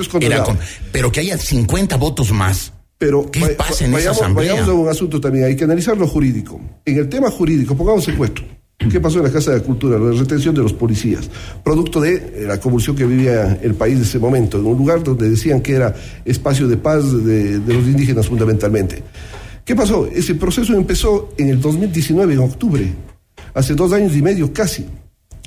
pero 0.92 1.12
que 1.12 1.20
haya 1.20 1.36
50 1.36 1.96
votos 1.96 2.32
más. 2.32 2.72
Pero 3.00 3.30
¿Qué 3.30 3.40
pasa 3.56 3.86
en 3.86 3.94
esa 3.94 4.10
asamblea? 4.10 4.52
Vayamos 4.52 4.68
a 4.68 4.74
un 4.74 4.86
asunto 4.86 5.18
también, 5.18 5.46
hay 5.46 5.56
que 5.56 5.64
analizar 5.64 5.96
lo 5.96 6.06
jurídico. 6.06 6.60
En 6.84 6.98
el 6.98 7.08
tema 7.08 7.30
jurídico, 7.30 7.74
pongamos 7.74 8.04
secuestro. 8.04 8.44
¿Qué 8.76 9.00
pasó 9.00 9.20
en 9.20 9.24
la 9.24 9.32
Casa 9.32 9.52
de 9.52 9.58
la 9.58 9.64
Cultura? 9.64 9.98
La 9.98 10.10
retención 10.10 10.54
de 10.54 10.60
los 10.60 10.74
policías, 10.74 11.30
producto 11.64 11.98
de 11.98 12.14
eh, 12.14 12.44
la 12.46 12.60
convulsión 12.60 12.94
que 12.94 13.06
vivía 13.06 13.58
el 13.62 13.72
país 13.72 13.96
en 13.96 14.02
ese 14.02 14.18
momento, 14.18 14.58
en 14.58 14.66
un 14.66 14.76
lugar 14.76 15.02
donde 15.02 15.30
decían 15.30 15.62
que 15.62 15.76
era 15.76 15.94
espacio 16.26 16.68
de 16.68 16.76
paz 16.76 17.10
de, 17.24 17.58
los 17.66 17.86
indígenas 17.86 18.26
fundamentalmente. 18.26 19.02
¿Qué 19.64 19.74
pasó? 19.74 20.06
Ese 20.06 20.34
proceso 20.34 20.74
empezó 20.74 21.32
en 21.38 21.48
el 21.48 21.58
2019, 21.58 22.34
en 22.34 22.40
octubre, 22.40 22.92
hace 23.54 23.74
dos 23.74 23.94
años 23.94 24.14
y 24.14 24.20
medio 24.20 24.52
casi. 24.52 24.84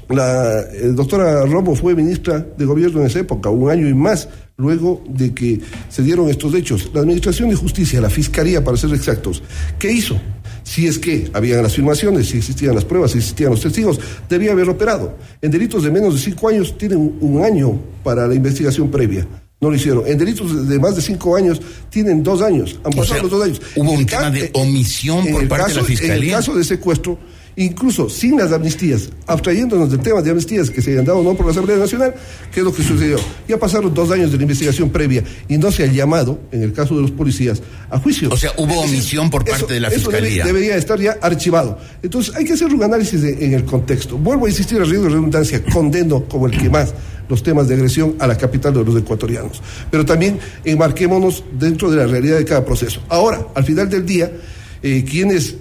La 0.09 0.61
eh, 0.61 0.91
doctora 0.93 1.45
Romo 1.45 1.75
fue 1.75 1.95
ministra 1.95 2.39
de 2.39 2.65
gobierno 2.65 3.01
en 3.01 3.07
esa 3.07 3.19
época, 3.19 3.49
un 3.49 3.69
año 3.69 3.87
y 3.87 3.93
más 3.93 4.29
luego 4.57 5.03
de 5.07 5.33
que 5.33 5.59
se 5.89 6.03
dieron 6.03 6.29
estos 6.29 6.53
hechos. 6.53 6.91
La 6.93 7.01
Administración 7.01 7.49
de 7.49 7.55
Justicia, 7.55 7.99
la 8.01 8.09
Fiscalía, 8.09 8.63
para 8.63 8.77
ser 8.77 8.93
exactos, 8.93 9.41
¿qué 9.79 9.91
hizo? 9.91 10.19
si 10.63 10.87
es 10.87 10.97
que 10.97 11.29
habían 11.33 11.61
las 11.61 11.73
filmaciones, 11.75 12.29
si 12.29 12.37
existían 12.37 12.73
las 12.73 12.85
pruebas, 12.85 13.11
si 13.11 13.17
existían 13.19 13.51
los 13.51 13.61
testigos, 13.61 13.99
debía 14.29 14.53
haber 14.53 14.69
operado. 14.69 15.15
En 15.41 15.51
delitos 15.51 15.83
de 15.83 15.91
menos 15.91 16.13
de 16.15 16.19
cinco 16.19 16.49
años 16.49 16.77
tienen 16.77 17.17
un 17.19 17.43
año 17.43 17.79
para 18.03 18.27
la 18.27 18.33
investigación 18.33 18.89
previa. 18.89 19.27
No 19.59 19.69
lo 19.69 19.75
hicieron. 19.75 20.03
En 20.07 20.17
delitos 20.17 20.67
de 20.67 20.79
más 20.79 20.95
de 20.95 21.01
cinco 21.01 21.35
años 21.35 21.61
tienen 21.89 22.21
dos 22.23 22.41
años. 22.41 22.79
Han 22.83 22.91
pasado 22.91 23.21
los 23.23 23.31
dos 23.31 23.43
años. 23.43 23.61
Hubo 23.75 23.91
un 23.91 24.05
tema 24.05 24.29
de 24.29 24.49
omisión 24.53 25.25
por 25.27 25.47
parte 25.47 25.73
de 25.73 25.81
la 25.81 25.85
Fiscalía. 25.85 26.15
En 26.15 26.23
el 26.23 26.31
caso 26.31 26.55
de 26.55 26.63
secuestro, 26.63 27.17
incluso 27.55 28.09
sin 28.09 28.37
las 28.37 28.51
amnistías, 28.51 29.09
abstrayéndonos 29.27 29.91
del 29.91 29.99
tema 29.99 30.21
de 30.21 30.31
amnistías 30.31 30.69
que 30.69 30.81
se 30.81 30.91
hayan 30.91 31.05
dado 31.05 31.19
o 31.19 31.23
no 31.23 31.35
por 31.35 31.45
la 31.45 31.51
Asamblea 31.51 31.77
Nacional, 31.77 32.13
¿qué 32.51 32.59
es 32.61 32.65
lo 32.65 32.73
que 32.73 32.81
sucedió? 32.83 33.17
Ya 33.47 33.57
pasaron 33.59 33.93
dos 33.93 34.09
años 34.11 34.31
de 34.31 34.37
la 34.37 34.43
investigación 34.43 34.89
previa 34.89 35.23
y 35.47 35.57
no 35.57 35.71
se 35.71 35.83
ha 35.83 35.87
llamado, 35.87 36.39
en 36.51 36.63
el 36.63 36.73
caso 36.73 36.95
de 36.95 37.01
los 37.01 37.11
policías, 37.11 37.61
a 37.89 37.99
juicio. 37.99 38.29
O 38.31 38.37
sea, 38.37 38.51
hubo 38.57 38.79
omisión 38.81 39.29
por 39.29 39.43
parte 39.45 39.57
Eso- 39.57 39.67
de 39.73 39.79
la 39.79 39.87
eso 39.89 40.09
debe- 40.09 40.27
Fiscalía. 40.29 40.45
debería 40.45 40.75
estar 40.77 40.99
ya 40.99 41.17
archivado. 41.21 41.77
Entonces, 42.01 42.33
hay 42.35 42.45
que 42.45 42.53
hacer 42.53 42.73
un 42.73 42.83
análisis 42.83 43.21
de- 43.21 43.45
en 43.45 43.53
el 43.53 43.65
contexto. 43.65 44.17
Vuelvo 44.17 44.45
a 44.45 44.49
insistir 44.49 44.79
a 44.81 44.83
riesgo 44.83 45.03
de 45.03 45.09
redundancia, 45.11 45.63
condeno 45.65 46.23
como 46.25 46.47
el 46.47 46.57
que 46.57 46.69
más 46.69 46.93
los 47.29 47.41
temas 47.41 47.67
de 47.67 47.75
agresión 47.75 48.15
a 48.19 48.27
la 48.27 48.37
capital 48.37 48.73
de 48.73 48.83
los 48.83 48.97
ecuatorianos. 48.97 49.61
Pero 49.89 50.03
también 50.05 50.39
enmarquémonos 50.65 51.43
dentro 51.57 51.89
de 51.89 51.97
la 51.97 52.07
realidad 52.07 52.37
de 52.37 52.45
cada 52.45 52.65
proceso. 52.65 53.01
Ahora, 53.09 53.47
al 53.55 53.63
final 53.63 53.89
del 53.89 54.05
día, 54.05 54.31
eh, 54.81 55.05
quienes 55.09 55.55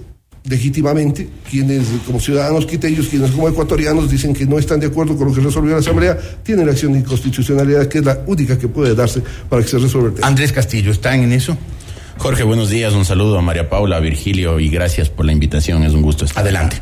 legítimamente, 0.45 1.29
quienes 1.49 1.83
como 2.05 2.19
ciudadanos 2.19 2.65
quiteños, 2.65 3.07
quienes 3.07 3.31
como 3.31 3.47
ecuatorianos 3.47 4.09
dicen 4.11 4.33
que 4.33 4.45
no 4.45 4.59
están 4.59 4.79
de 4.79 4.87
acuerdo 4.87 5.15
con 5.17 5.29
lo 5.29 5.33
que 5.33 5.41
resolvió 5.41 5.73
la 5.73 5.79
Asamblea, 5.79 6.17
tienen 6.43 6.65
la 6.65 6.73
acción 6.73 6.93
de 6.93 6.99
inconstitucionalidad, 6.99 7.87
que 7.87 7.99
es 7.99 8.05
la 8.05 8.19
única 8.27 8.57
que 8.57 8.67
puede 8.67 8.93
darse 8.93 9.21
para 9.49 9.61
que 9.61 9.67
se 9.69 9.77
resuelva 9.77 10.09
el 10.09 10.15
tema. 10.15 10.27
Andrés 10.27 10.51
Castillo, 10.51 10.91
¿están 10.91 11.23
en 11.23 11.31
eso? 11.33 11.57
Jorge, 12.17 12.43
buenos 12.43 12.69
días. 12.69 12.93
Un 12.93 13.05
saludo 13.05 13.37
a 13.39 13.41
María 13.41 13.69
Paula, 13.69 13.97
a 13.97 13.99
Virgilio 13.99 14.59
y 14.59 14.69
gracias 14.69 15.09
por 15.09 15.25
la 15.25 15.31
invitación. 15.31 15.83
Es 15.83 15.93
un 15.93 16.01
gusto 16.01 16.25
estar 16.25 16.43
Adelante. 16.43 16.81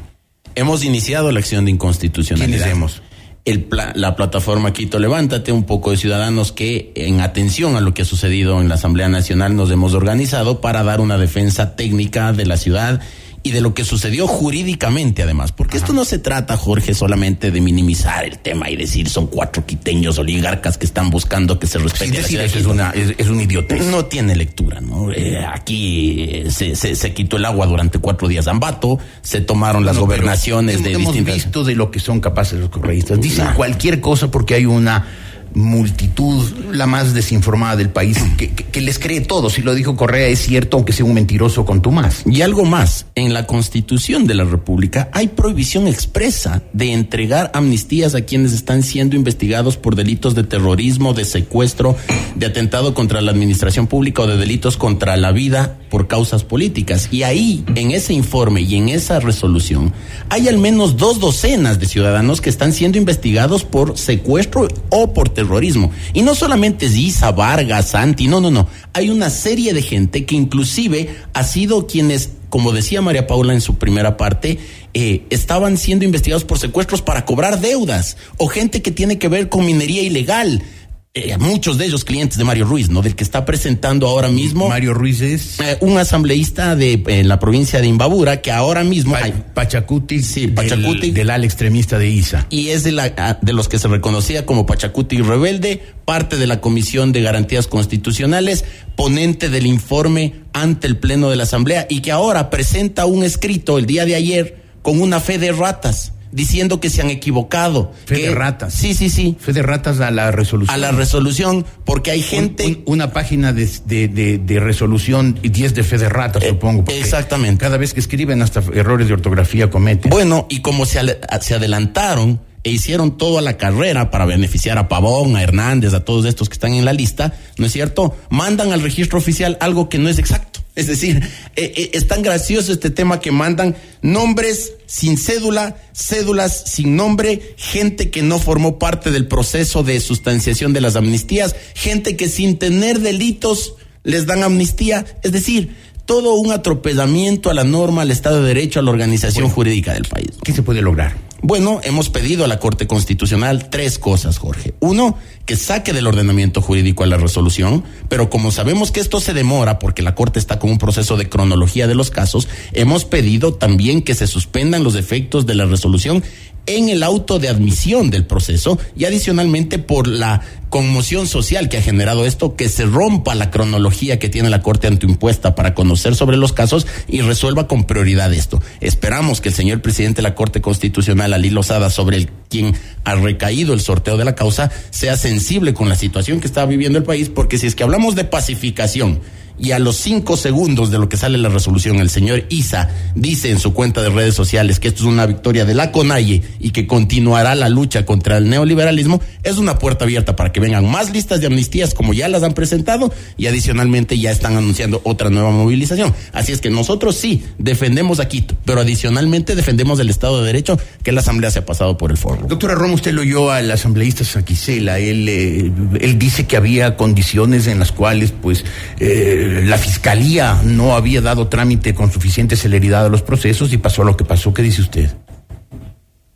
Hemos 0.56 0.84
iniciado 0.84 1.32
la 1.32 1.40
acción 1.40 1.64
de 1.66 1.72
inconstitucionalidad. 1.72 2.58
¿Quiénes 2.58 2.74
hemos? 2.76 3.02
El 3.46 3.64
pla- 3.64 3.94
la 3.96 4.16
plataforma 4.16 4.74
Quito 4.74 5.00
Levántate, 5.00 5.52
un 5.52 5.64
poco 5.64 5.92
de 5.92 5.98
ciudadanos 5.98 6.52
que, 6.52 6.92
en 6.96 7.22
atención 7.22 7.76
a 7.76 7.82
lo 7.82 7.94
que 7.94 8.02
ha 8.02 8.06
sucedido 8.06 8.62
en 8.62 8.68
la 8.70 8.76
Asamblea 8.76 9.08
Nacional, 9.08 9.56
nos 9.56 9.72
hemos 9.72 9.94
organizado 9.94 10.62
para 10.62 10.84
dar 10.84 11.00
una 11.00 11.18
defensa 11.18 11.76
técnica 11.76 12.34
de 12.34 12.46
la 12.46 12.58
ciudad 12.58 13.00
y 13.44 13.52
de 13.52 13.62
lo 13.62 13.74
que 13.74 13.84
sucedió 13.84 14.28
jurídicamente, 14.28 15.24
además. 15.24 15.52
Porque 15.52 15.78
esto 15.78 15.94
no 15.94 16.06
se 16.06 16.20
trata, 16.20 16.58
Jorge, 16.58 16.94
solamente 16.94 17.50
de 17.52 17.60
minimizar 17.62 18.24
el 18.24 18.38
tema 18.40 18.70
y 18.70 18.76
decir 18.76 19.10
son 19.10 19.28
cuatro 19.28 19.66
quiteños 19.66 20.20
oligarcas 20.20 20.78
que 20.78 20.86
están 20.86 21.10
buscando 21.10 21.58
que 21.58 21.66
se 21.68 21.80
respete 21.80 22.22
Sin 22.24 22.38
la 22.38 22.44
es 22.46 22.66
una, 22.66 22.92
es, 22.92 23.16
es 23.18 23.28
una 23.28 23.44
idiotez. 23.44 23.84
No 23.86 24.06
tiene 24.06 24.36
lectura, 24.36 24.80
¿no? 24.82 25.12
Eh, 25.12 25.44
aquí 25.46 26.24
eh, 26.30 26.52
se, 26.52 26.76
se, 26.76 26.96
se 26.96 27.14
quitó 27.14 27.38
el 27.38 27.46
agua 27.46 27.66
durante 27.66 27.98
cuatro 28.00 28.28
días 28.28 28.46
de 28.46 28.52
Ambato, 28.52 29.00
se 29.22 29.42
tomaron 29.42 29.86
las 29.86 29.96
No, 29.96 30.02
gobernaciones 30.02 30.84
de 30.84 30.92
hemos 30.94 31.14
distintas... 31.14 31.36
visto 31.36 31.64
de 31.64 31.76
lo 31.76 31.90
que 31.90 32.00
son 32.00 32.20
capaces 32.20 32.60
los 32.60 32.70
correístas. 32.70 33.20
Dicen 33.20 33.46
Nah. 33.46 33.54
cualquier 33.54 34.02
cosa 34.02 34.30
porque 34.30 34.54
hay 34.56 34.66
una 34.68 35.08
multitud, 35.54 36.46
la 36.72 36.88
más 36.88 37.14
desinformada 37.14 37.76
del 37.76 37.90
país, 37.90 38.18
que, 38.38 38.82
les 38.82 39.00
cree 39.00 39.22
todo. 39.22 39.50
Si 39.50 39.62
lo 39.62 39.76
dijo 39.76 39.96
Correa 39.96 40.28
es 40.28 40.40
cierto, 40.40 40.78
aunque 40.78 40.94
sea 40.94 41.06
un 41.06 41.14
mentiroso 41.14 41.66
con 41.66 41.82
tu 41.82 41.92
más. 41.92 42.24
Y 42.26 42.42
algo 42.42 42.66
más, 42.66 43.06
en 43.16 43.34
la 43.34 43.46
Constitución 43.46 44.28
de 44.28 44.36
la 44.36 44.44
República 44.44 45.10
hay 45.14 45.28
prohibición 45.28 45.88
expresa 45.88 46.64
de 46.74 46.94
entregar 46.94 47.52
amnistías 47.54 48.16
a 48.16 48.22
quienes 48.22 48.54
están 48.54 48.84
siendo 48.84 49.16
investigados 49.16 49.78
por 49.78 49.96
delitos 49.96 50.36
de 50.36 50.44
terrorismo, 50.44 51.14
de 51.14 51.26
secuestro, 51.26 51.96
de 52.36 52.46
atentado 52.46 52.94
contra 52.94 53.22
la 53.22 53.32
administración 53.32 53.88
pública 53.88 54.24
o 54.24 54.28
de 54.28 54.38
delitos 54.38 54.78
contra 54.78 55.16
la 55.18 55.32
vida 55.32 55.78
por 55.92 56.08
causas 56.08 56.44
políticas. 56.44 57.10
Y 57.12 57.24
ahí, 57.24 57.64
en 57.76 57.92
ese 57.92 58.14
informe 58.14 58.62
y 58.62 58.76
en 58.76 58.90
esa 58.90 59.20
resolución, 59.20 59.94
hay 60.30 60.48
al 60.48 60.58
menos 60.58 60.96
dos 60.96 61.20
docenas 61.20 61.80
de 61.80 61.86
ciudadanos 61.86 62.40
que 62.40 62.50
están 62.50 62.72
siendo 62.72 62.98
investigados 62.98 63.66
por 63.66 63.98
secuestro 63.98 64.70
o 64.90 65.14
por 65.14 65.30
terrorismo. 65.30 65.92
Y 66.14 66.22
no 66.22 66.34
solamente 66.34 66.86
Isa, 66.86 67.32
Vargas, 67.32 67.90
Santi, 67.90 68.28
no, 68.28 68.40
no, 68.40 68.50
no. 68.50 68.68
Hay 68.94 69.10
una 69.10 69.30
serie 69.30 69.74
de 69.74 69.82
gente 69.82 70.26
que 70.26 70.36
inclusive 70.36 71.14
ha 71.34 71.44
sido 71.44 71.86
quienes, 71.88 72.32
como 72.50 72.72
decía 72.72 73.02
María 73.02 73.28
Paula 73.28 73.54
en 73.54 73.62
su 73.62 73.76
primera 73.76 74.16
parte, 74.16 74.60
eh, 74.94 75.26
estaban 75.30 75.78
siendo 75.78 76.06
investigados 76.06 76.46
por 76.46 76.58
secuestros 76.58 77.02
para 77.02 77.26
cobrar 77.26 77.60
deudas 77.60 78.16
o 78.38 78.48
gente 78.48 78.82
que 78.82 78.92
tiene 78.92 79.20
que 79.20 79.28
ver 79.28 79.50
con 79.50 79.66
minería 79.66 80.04
ilegal. 80.04 80.64
Eh, 81.14 81.38
muchos 81.38 81.78
de 81.78 81.88
ellos 81.88 82.06
clientes 82.06 82.38
de 82.38 82.46
Mario 82.46 82.64
Ruiz, 82.64 82.90
¿no? 82.90 83.02
Del 83.02 83.18
que 83.18 83.24
está 83.26 83.44
presentando 83.44 84.08
ahora 84.08 84.30
mismo. 84.30 84.70
Mario 84.70 84.94
Ruiz 84.94 85.20
es 85.20 85.60
eh, 85.60 85.78
un 85.82 85.98
asambleísta 85.98 86.78
de 86.78 87.04
en 87.06 87.28
la 87.28 87.38
provincia 87.38 87.82
de 87.82 87.88
Imbabura 87.88 88.40
que 88.42 88.50
ahora 88.50 88.86
mismo 88.86 89.12
Pa- 89.12 89.30
Pachacuti, 89.54 90.22
Sí, 90.24 90.46
del- 90.46 90.54
Pachacuti. 90.54 91.12
del, 91.12 91.30
ala 91.30 91.44
extremista 91.44 92.00
de 92.00 92.10
ISA. 92.10 92.48
y 92.50 92.70
es 92.70 92.86
de 92.86 92.94
la 92.94 93.14
ah, 93.18 93.38
de 93.42 93.52
los 93.52 93.68
que 93.68 93.78
se 93.78 93.90
reconocía 93.90 94.46
como 94.46 94.66
Pachacuti 94.66 95.18
rebelde, 95.22 95.84
parte 96.06 96.38
de 96.38 96.48
la 96.48 96.62
Comisión 96.62 97.12
de 97.12 97.22
Garantías 97.22 97.68
Constitucionales, 97.68 98.64
ponente 98.96 99.50
del 99.50 99.66
informe 99.66 100.36
ante 100.54 100.88
el 100.88 100.96
pleno 100.96 101.30
de 101.30 101.36
la 101.36 101.44
Asamblea 101.44 101.88
y 101.90 102.00
que 102.00 102.14
ahora 102.14 102.50
presenta 102.50 103.06
un 103.06 103.26
escrito 103.26 103.78
el 103.78 103.86
día 103.86 104.06
de 104.06 104.16
ayer 104.16 104.64
con 104.82 105.02
una 105.02 105.20
fe 105.20 105.38
de 105.40 105.52
ratas 105.52 106.14
diciendo 106.32 106.80
que 106.80 106.90
se 106.90 107.02
han 107.02 107.10
equivocado. 107.10 107.92
Fe 108.06 108.16
que- 108.16 108.28
de 108.30 108.36
ratas. 108.36 108.74
Sí, 108.74 108.94
sí, 108.94 109.10
sí. 109.10 109.38
Fue 109.40 109.54
de 109.54 109.62
ratas 109.62 110.00
a 110.00 110.12
la 110.12 110.32
resolución. 110.32 110.74
A 110.74 110.78
la 110.78 110.92
resolución 110.92 111.66
porque 111.86 112.12
hay 112.12 112.22
gente 112.22 112.66
un- 112.66 112.84
una 112.86 113.12
página 113.14 113.54
de, 113.54 113.70
de, 113.86 114.08
de- 114.08 114.38
de 114.38 114.60
resolución 114.60 115.40
y 115.44 115.50
10 115.50 115.74
de 115.76 115.84
fe 115.84 115.98
de 115.98 116.10
ratas, 116.10 116.44
Eh, 116.44 116.50
supongo. 116.50 116.86
exactamente. 116.88 117.62
Cada 117.62 117.78
vez 117.78 117.94
que 117.94 118.00
escriben 118.00 118.42
hasta 118.42 118.62
errores 118.74 119.08
de 119.08 119.14
ortografía 119.14 119.70
cometen. 119.70 120.10
Bueno, 120.10 120.46
y 120.50 120.62
como 120.62 120.86
se, 120.86 121.20
se 121.42 121.56
adelantaron 121.56 122.40
e 122.64 122.70
hicieron 122.70 123.18
toda 123.18 123.42
la 123.42 123.58
carrera 123.58 124.12
para 124.12 124.26
beneficiar 124.26 124.78
a 124.78 124.88
Pavón, 124.88 125.36
a 125.36 125.42
Hernández, 125.42 125.94
a 125.96 126.06
todos 126.06 126.26
estos 126.26 126.48
que 126.48 126.54
están 126.54 126.74
en 126.74 126.86
la 126.86 126.94
lista, 126.94 127.34
¿no 127.58 127.66
es 127.66 127.72
cierto? 127.72 128.16
Mandan 128.30 128.72
al 128.72 128.82
registro 128.82 129.18
oficial 129.18 129.58
algo 129.62 129.90
que 129.90 129.98
no 129.98 130.10
es 130.10 130.20
exacto. 130.20 130.51
Es 130.76 130.88
decir, 130.88 131.22
eh, 131.56 131.74
eh, 131.76 131.92
es 131.94 132.08
tan 132.08 132.22
gracioso 132.22 132.72
este 132.72 132.90
tema 132.90 133.20
que 133.20 133.32
mandan 133.32 133.76
nombres 134.02 134.74
sin 134.86 135.18
cédula, 135.18 135.76
cédulas 135.94 136.64
sin 136.66 136.96
nombre, 136.96 137.56
gente 137.58 138.10
que 138.10 138.22
no 138.22 138.40
formó 138.40 138.80
parte 138.80 139.12
del 139.12 139.28
proceso 139.28 139.84
de 139.84 140.00
sustanciación 140.00 140.72
de 140.72 140.82
las 140.82 140.96
amnistías, 140.96 141.56
gente 141.76 142.16
que 142.16 142.30
sin 142.30 142.58
tener 142.58 143.00
delitos 143.00 143.76
les 144.04 144.26
dan 144.26 144.44
amnistía. 144.44 145.06
Es 145.24 145.34
decir, 145.34 145.76
todo 146.06 146.36
un 146.36 146.52
atropellamiento 146.52 147.50
a 147.50 147.54
la 147.54 147.64
norma, 147.64 148.04
al 148.04 148.12
Estado 148.12 148.42
de 148.42 148.48
Derecho, 148.48 148.80
a 148.80 148.84
la 148.84 148.92
organización 148.92 149.50
jurídica 149.50 149.94
del 149.94 150.06
país. 150.06 150.30
¿Qué 150.44 150.54
se 150.54 150.64
puede 150.64 150.82
lograr? 150.82 151.16
Bueno, 151.44 151.82
hemos 151.84 152.10
pedido 152.10 152.46
a 152.46 152.48
la 152.48 152.60
Corte 152.60 152.86
Constitucional 152.86 153.70
tres 153.72 153.98
cosas, 153.98 154.38
Jorge. 154.38 154.76
Uno, 154.80 155.18
que 155.46 155.56
saque 155.56 155.92
del 155.92 156.06
ordenamiento 156.06 156.62
jurídico 156.62 157.04
a 157.04 157.08
la 157.08 157.18
resolución, 157.18 157.84
pero 158.10 158.30
como 158.30 158.52
sabemos 158.52 158.92
que 158.92 159.00
esto 159.00 159.20
se 159.20 159.34
demora 159.34 159.80
porque 159.80 160.04
la 160.04 160.14
Corte 160.14 160.38
está 160.38 160.60
con 160.60 160.70
un 160.70 160.78
proceso 160.78 161.18
de 161.18 161.30
cronología 161.30 161.88
de 161.88 161.96
los 161.96 162.12
casos, 162.12 162.48
hemos 162.74 163.06
pedido 163.06 163.56
también 163.56 164.04
que 164.04 164.14
se 164.14 164.28
suspendan 164.28 164.84
los 164.84 164.96
efectos 164.96 165.48
de 165.48 165.56
la 165.56 165.66
resolución 165.66 166.24
en 166.66 166.90
el 166.90 167.04
auto 167.04 167.40
de 167.40 167.50
admisión 167.50 168.10
del 168.10 168.26
proceso 168.26 168.78
y 168.96 169.06
adicionalmente 169.06 169.80
por 169.80 170.08
la 170.08 170.42
conmoción 170.70 171.28
social 171.28 171.68
que 171.68 171.78
ha 171.78 171.82
generado 171.82 172.26
esto, 172.26 172.56
que 172.56 172.70
se 172.70 172.86
rompa 172.86 173.36
la 173.36 173.52
cronología 173.52 174.20
que 174.20 174.30
tiene 174.30 174.50
la 174.50 174.62
Corte 174.62 174.88
autoimpuesta 174.88 175.54
para 175.54 175.74
conocer 175.74 176.16
sobre 176.16 176.38
los 176.38 176.54
casos 176.54 176.88
y 177.08 177.22
resuelva 177.22 177.68
con 177.68 177.84
prioridad 177.84 178.34
esto. 178.34 178.62
Esperamos 178.80 179.42
que 179.42 179.50
el 179.50 179.56
señor 179.56 179.82
presidente 179.82 180.18
de 180.18 180.30
la 180.30 180.36
Corte 180.36 180.62
Constitucional, 180.62 181.34
Ali 181.34 181.50
Lozada, 181.50 181.90
sobre 181.90 182.18
el 182.18 182.30
quien 182.50 182.74
ha 183.04 183.16
recaído 183.16 183.74
el 183.74 183.82
sorteo 183.82 184.16
de 184.16 184.26
la 184.26 184.36
causa, 184.36 184.72
sea 184.92 185.18
sensible 185.18 185.74
con 185.74 185.90
la 185.90 185.96
situación 185.96 186.40
que 186.40 186.48
está 186.48 186.66
viviendo 186.66 186.98
el 186.98 187.04
país, 187.04 187.30
porque 187.30 187.58
si 187.58 187.68
es 187.68 187.76
que 187.76 187.84
hablamos 187.84 188.16
de 188.16 188.24
pacificación, 188.24 189.20
y 189.62 189.72
a 189.72 189.80
los 189.80 189.96
cinco 189.96 190.38
segundos 190.38 190.90
de 190.90 190.98
lo 190.98 191.08
que 191.08 191.18
sale 191.18 191.38
la 191.38 191.50
resolución, 191.50 191.98
el 192.00 192.10
señor 192.10 192.46
Isa 192.50 192.90
dice 193.16 193.52
en 193.52 193.60
su 193.60 193.74
cuenta 193.74 194.02
de 194.02 194.10
redes 194.10 194.34
sociales 194.34 194.80
que 194.80 194.88
esto 194.88 195.04
es 195.04 195.08
una 195.08 195.26
victoria 195.28 195.66
de 195.66 195.76
la 195.76 195.92
CONAIE 195.92 196.42
y 196.60 196.72
que 196.72 196.88
continuará 196.88 197.54
la 197.54 197.70
lucha 197.70 198.06
contra 198.06 198.38
el 198.38 198.50
neoliberalismo, 198.50 199.22
es 199.44 199.58
una 199.58 199.78
puerta 199.78 200.06
abierta 200.06 200.36
para 200.36 200.52
que 200.52 200.60
vengan 200.60 200.90
más 200.90 201.12
listas 201.12 201.42
de 201.42 201.48
amnistías 201.48 201.94
como 201.94 202.14
ya 202.14 202.28
las 202.28 202.42
han 202.44 202.54
presentado 202.54 203.14
y 203.38 203.48
adicionalmente 203.48 204.18
ya 204.18 204.32
están 204.32 204.58
anunciando 204.58 205.02
otra 205.04 205.30
nueva 205.30 205.52
movilización. 205.52 206.14
Así 206.34 206.52
es 206.52 206.60
que 206.60 206.70
nosotros 206.70 207.16
sí 207.16 207.44
defendemos 207.60 208.20
a 208.20 208.28
Quito, 208.28 208.56
pero 208.66 208.82
adicionalmente 208.82 209.56
defendemos 209.56 210.00
el 210.00 210.10
Estado 210.10 210.40
de 210.40 210.48
Derecho 210.48 210.80
que 211.04 211.12
la 211.12 211.22
Asamblea 211.22 211.52
se 211.52 211.60
ha 211.60 211.66
pasado 211.66 211.98
por 211.98 212.10
el 212.12 212.18
foro. 212.18 212.48
Doctora 212.48 212.74
Romo, 212.74 212.96
usted 212.96 213.14
lo 213.14 213.22
oyó 213.22 213.52
al 213.52 213.70
asambleísta 213.70 214.24
Saquicela. 214.24 215.00
Él, 215.00 215.28
eh, 215.30 215.72
él 216.00 216.18
dice 216.18 216.48
que 216.48 216.58
había 216.58 216.98
condiciones 216.98 217.68
en 217.68 217.80
las 217.80 217.92
cuales, 217.92 218.34
pues, 218.42 218.64
eh, 219.00 219.51
la 219.52 219.78
fiscalía 219.78 220.62
no 220.64 220.96
había 220.96 221.22
dado 221.22 221.48
trámite 221.48 221.94
con 221.94 222.12
suficiente 222.12 222.56
celeridad 222.56 223.06
a 223.06 223.10
los 223.10 223.22
procesos 223.22 223.72
y 223.74 223.78
pasó 223.78 224.04
lo 224.04 224.16
que 224.16 224.26
pasó. 224.26 224.54
¿Qué 224.54 224.62
dice 224.62 224.82
usted? 224.82 225.10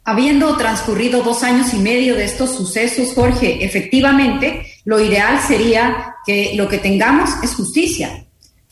Habiendo 0.03 0.55
transcurrido 0.57 1.24
dos 1.24 1.41
años 1.41 1.74
y 1.74 1.77
medio 1.77 2.15
de 2.15 2.25
estos 2.25 2.51
sucesos, 2.51 3.13
Jorge, 3.15 3.65
efectivamente, 3.65 4.67
lo 4.86 5.00
ideal 5.00 5.39
sería 5.39 6.15
que 6.25 6.53
lo 6.55 6.69
que 6.69 6.77
tengamos 6.77 7.31
es 7.43 7.55
justicia. 7.55 8.25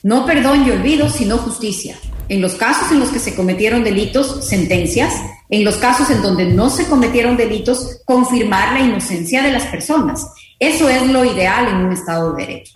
No 0.03 0.25
perdón 0.25 0.67
y 0.67 0.71
olvido, 0.71 1.09
sino 1.09 1.37
justicia. 1.37 1.97
En 2.29 2.41
los 2.41 2.53
casos 2.53 2.91
en 2.91 2.99
los 2.99 3.09
que 3.09 3.19
se 3.19 3.35
cometieron 3.35 3.83
delitos, 3.83 4.45
sentencias. 4.47 5.13
En 5.49 5.63
los 5.63 5.77
casos 5.77 6.09
en 6.09 6.21
donde 6.21 6.45
no 6.45 6.69
se 6.69 6.85
cometieron 6.85 7.35
delitos, 7.35 8.01
confirmar 8.05 8.73
la 8.73 8.81
inocencia 8.81 9.41
de 9.41 9.51
las 9.51 9.65
personas. 9.65 10.25
Eso 10.59 10.87
es 10.87 11.07
lo 11.07 11.25
ideal 11.25 11.67
en 11.67 11.75
un 11.77 11.93
Estado 11.93 12.33
de 12.33 12.45
Derecho. 12.45 12.73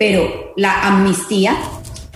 Pero 0.00 0.54
la 0.56 0.80
amnistía, 0.88 1.58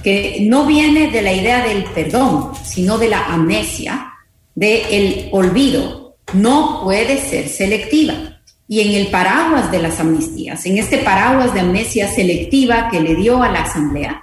que 0.03 0.39
no 0.49 0.65
viene 0.65 1.11
de 1.11 1.21
la 1.21 1.35
idea 1.35 1.63
del 1.63 1.85
perdón, 1.85 2.53
sino 2.65 2.97
de 2.97 3.11
la 3.11 3.27
amnesia, 3.27 4.11
del 4.55 5.29
olvido 5.33 6.17
no 6.33 6.81
puede 6.83 7.19
ser 7.19 7.47
selectiva. 7.47 8.41
Y 8.67 8.81
en 8.81 8.93
el 8.93 9.09
paraguas 9.09 9.71
de 9.71 9.83
las 9.83 10.01
amnistías, 10.01 10.65
en 10.65 10.79
este 10.79 10.97
paraguas 10.97 11.53
de 11.53 11.61
amnesia 11.61 12.09
selectiva 12.09 12.89
que 12.91 13.01
le 13.01 13.17
dio 13.17 13.43
a 13.43 13.51
la 13.51 13.65
Asamblea, 13.65 14.23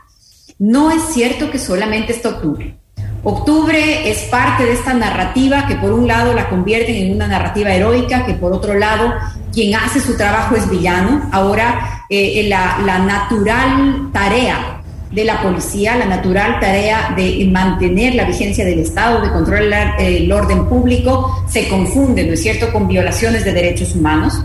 no 0.57 0.89
es 0.89 1.03
cierto 1.13 1.51
que 1.51 1.59
solamente 1.59 2.13
está 2.13 2.29
octubre. 2.29 2.80
Octubre 3.23 4.09
es 4.09 4.23
parte 4.23 4.65
de 4.65 4.73
esta 4.73 4.95
narrativa 4.95 5.67
que 5.67 5.75
por 5.75 5.91
un 5.91 6.07
lado 6.07 6.33
la 6.33 6.49
convierten 6.49 6.95
en 6.95 7.13
una 7.13 7.27
narrativa 7.27 7.71
heroica, 7.71 8.25
que 8.25 8.33
por 8.33 8.51
otro 8.51 8.73
lado 8.73 9.13
quien 9.53 9.75
hace 9.75 9.99
su 9.99 10.17
trabajo 10.17 10.55
es 10.55 10.67
villano. 10.69 11.29
Ahora 11.31 12.05
eh, 12.09 12.45
la, 12.47 12.79
la 12.83 12.97
natural 12.97 14.09
tarea 14.11 14.81
de 15.11 15.25
la 15.25 15.41
policía, 15.41 15.97
la 15.97 16.05
natural 16.05 16.59
tarea 16.59 17.13
de 17.15 17.47
mantener 17.51 18.15
la 18.15 18.23
vigencia 18.23 18.65
del 18.65 18.79
Estado, 18.79 19.21
de 19.21 19.29
controlar 19.31 20.01
el 20.01 20.31
orden 20.31 20.67
público, 20.67 21.45
se 21.47 21.67
confunde, 21.67 22.23
¿no 22.23 22.33
es 22.33 22.41
cierto?, 22.41 22.71
con 22.71 22.87
violaciones 22.87 23.43
de 23.43 23.51
derechos 23.51 23.93
humanos. 23.93 24.41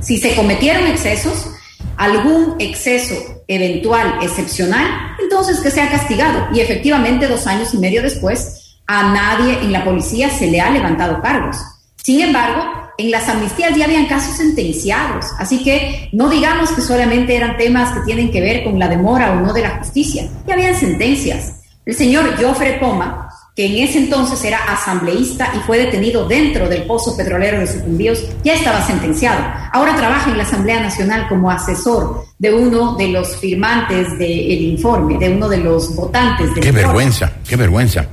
Si 0.00 0.18
se 0.18 0.34
cometieron 0.34 0.86
excesos, 0.86 1.50
algún 1.96 2.56
exceso 2.58 3.14
eventual, 3.48 4.18
excepcional, 4.22 5.16
entonces 5.20 5.60
que 5.60 5.70
sea 5.70 5.90
castigado. 5.90 6.48
Y 6.52 6.60
efectivamente, 6.60 7.28
dos 7.28 7.46
años 7.46 7.72
y 7.74 7.78
medio 7.78 8.02
después, 8.02 8.76
a 8.86 9.12
nadie 9.12 9.58
en 9.60 9.72
la 9.72 9.84
policía 9.84 10.30
se 10.30 10.50
le 10.50 10.60
ha 10.60 10.70
levantado 10.70 11.20
cargos. 11.22 11.56
Sin 11.96 12.20
embargo, 12.20 12.62
en 12.98 13.10
las 13.10 13.28
amnistías 13.28 13.76
ya 13.76 13.84
habían 13.84 14.06
casos 14.06 14.36
sentenciados, 14.36 15.26
así 15.38 15.62
que 15.62 16.08
no 16.12 16.28
digamos 16.28 16.70
que 16.72 16.82
solamente 16.82 17.36
eran 17.36 17.56
temas 17.56 17.94
que 17.94 18.00
tienen 18.00 18.30
que 18.30 18.40
ver 18.40 18.64
con 18.64 18.78
la 18.78 18.88
demora 18.88 19.32
o 19.32 19.36
no 19.36 19.52
de 19.52 19.62
la 19.62 19.78
justicia, 19.78 20.28
ya 20.46 20.54
habían 20.54 20.76
sentencias. 20.76 21.60
El 21.86 21.94
señor 21.94 22.36
Joffre 22.40 22.74
Poma, 22.74 23.28
que 23.54 23.66
en 23.66 23.86
ese 23.86 23.98
entonces 23.98 24.42
era 24.44 24.58
asambleísta 24.64 25.52
y 25.54 25.58
fue 25.60 25.78
detenido 25.78 26.26
dentro 26.26 26.68
del 26.68 26.84
pozo 26.84 27.16
petrolero 27.16 27.60
de 27.60 27.66
Sucumbíos, 27.66 28.24
ya 28.42 28.54
estaba 28.54 28.86
sentenciado. 28.86 29.44
Ahora 29.72 29.94
trabaja 29.94 30.30
en 30.30 30.38
la 30.38 30.44
Asamblea 30.44 30.80
Nacional 30.80 31.28
como 31.28 31.50
asesor 31.50 32.24
de 32.38 32.54
uno 32.54 32.96
de 32.96 33.08
los 33.08 33.36
firmantes 33.36 34.18
del 34.18 34.62
informe, 34.62 35.18
de 35.18 35.34
uno 35.34 35.48
de 35.48 35.58
los 35.58 35.94
votantes 35.94 36.54
del 36.54 36.64
Qué 36.64 36.72
vergüenza, 36.72 37.32
qué 37.46 37.56
vergüenza. 37.56 38.06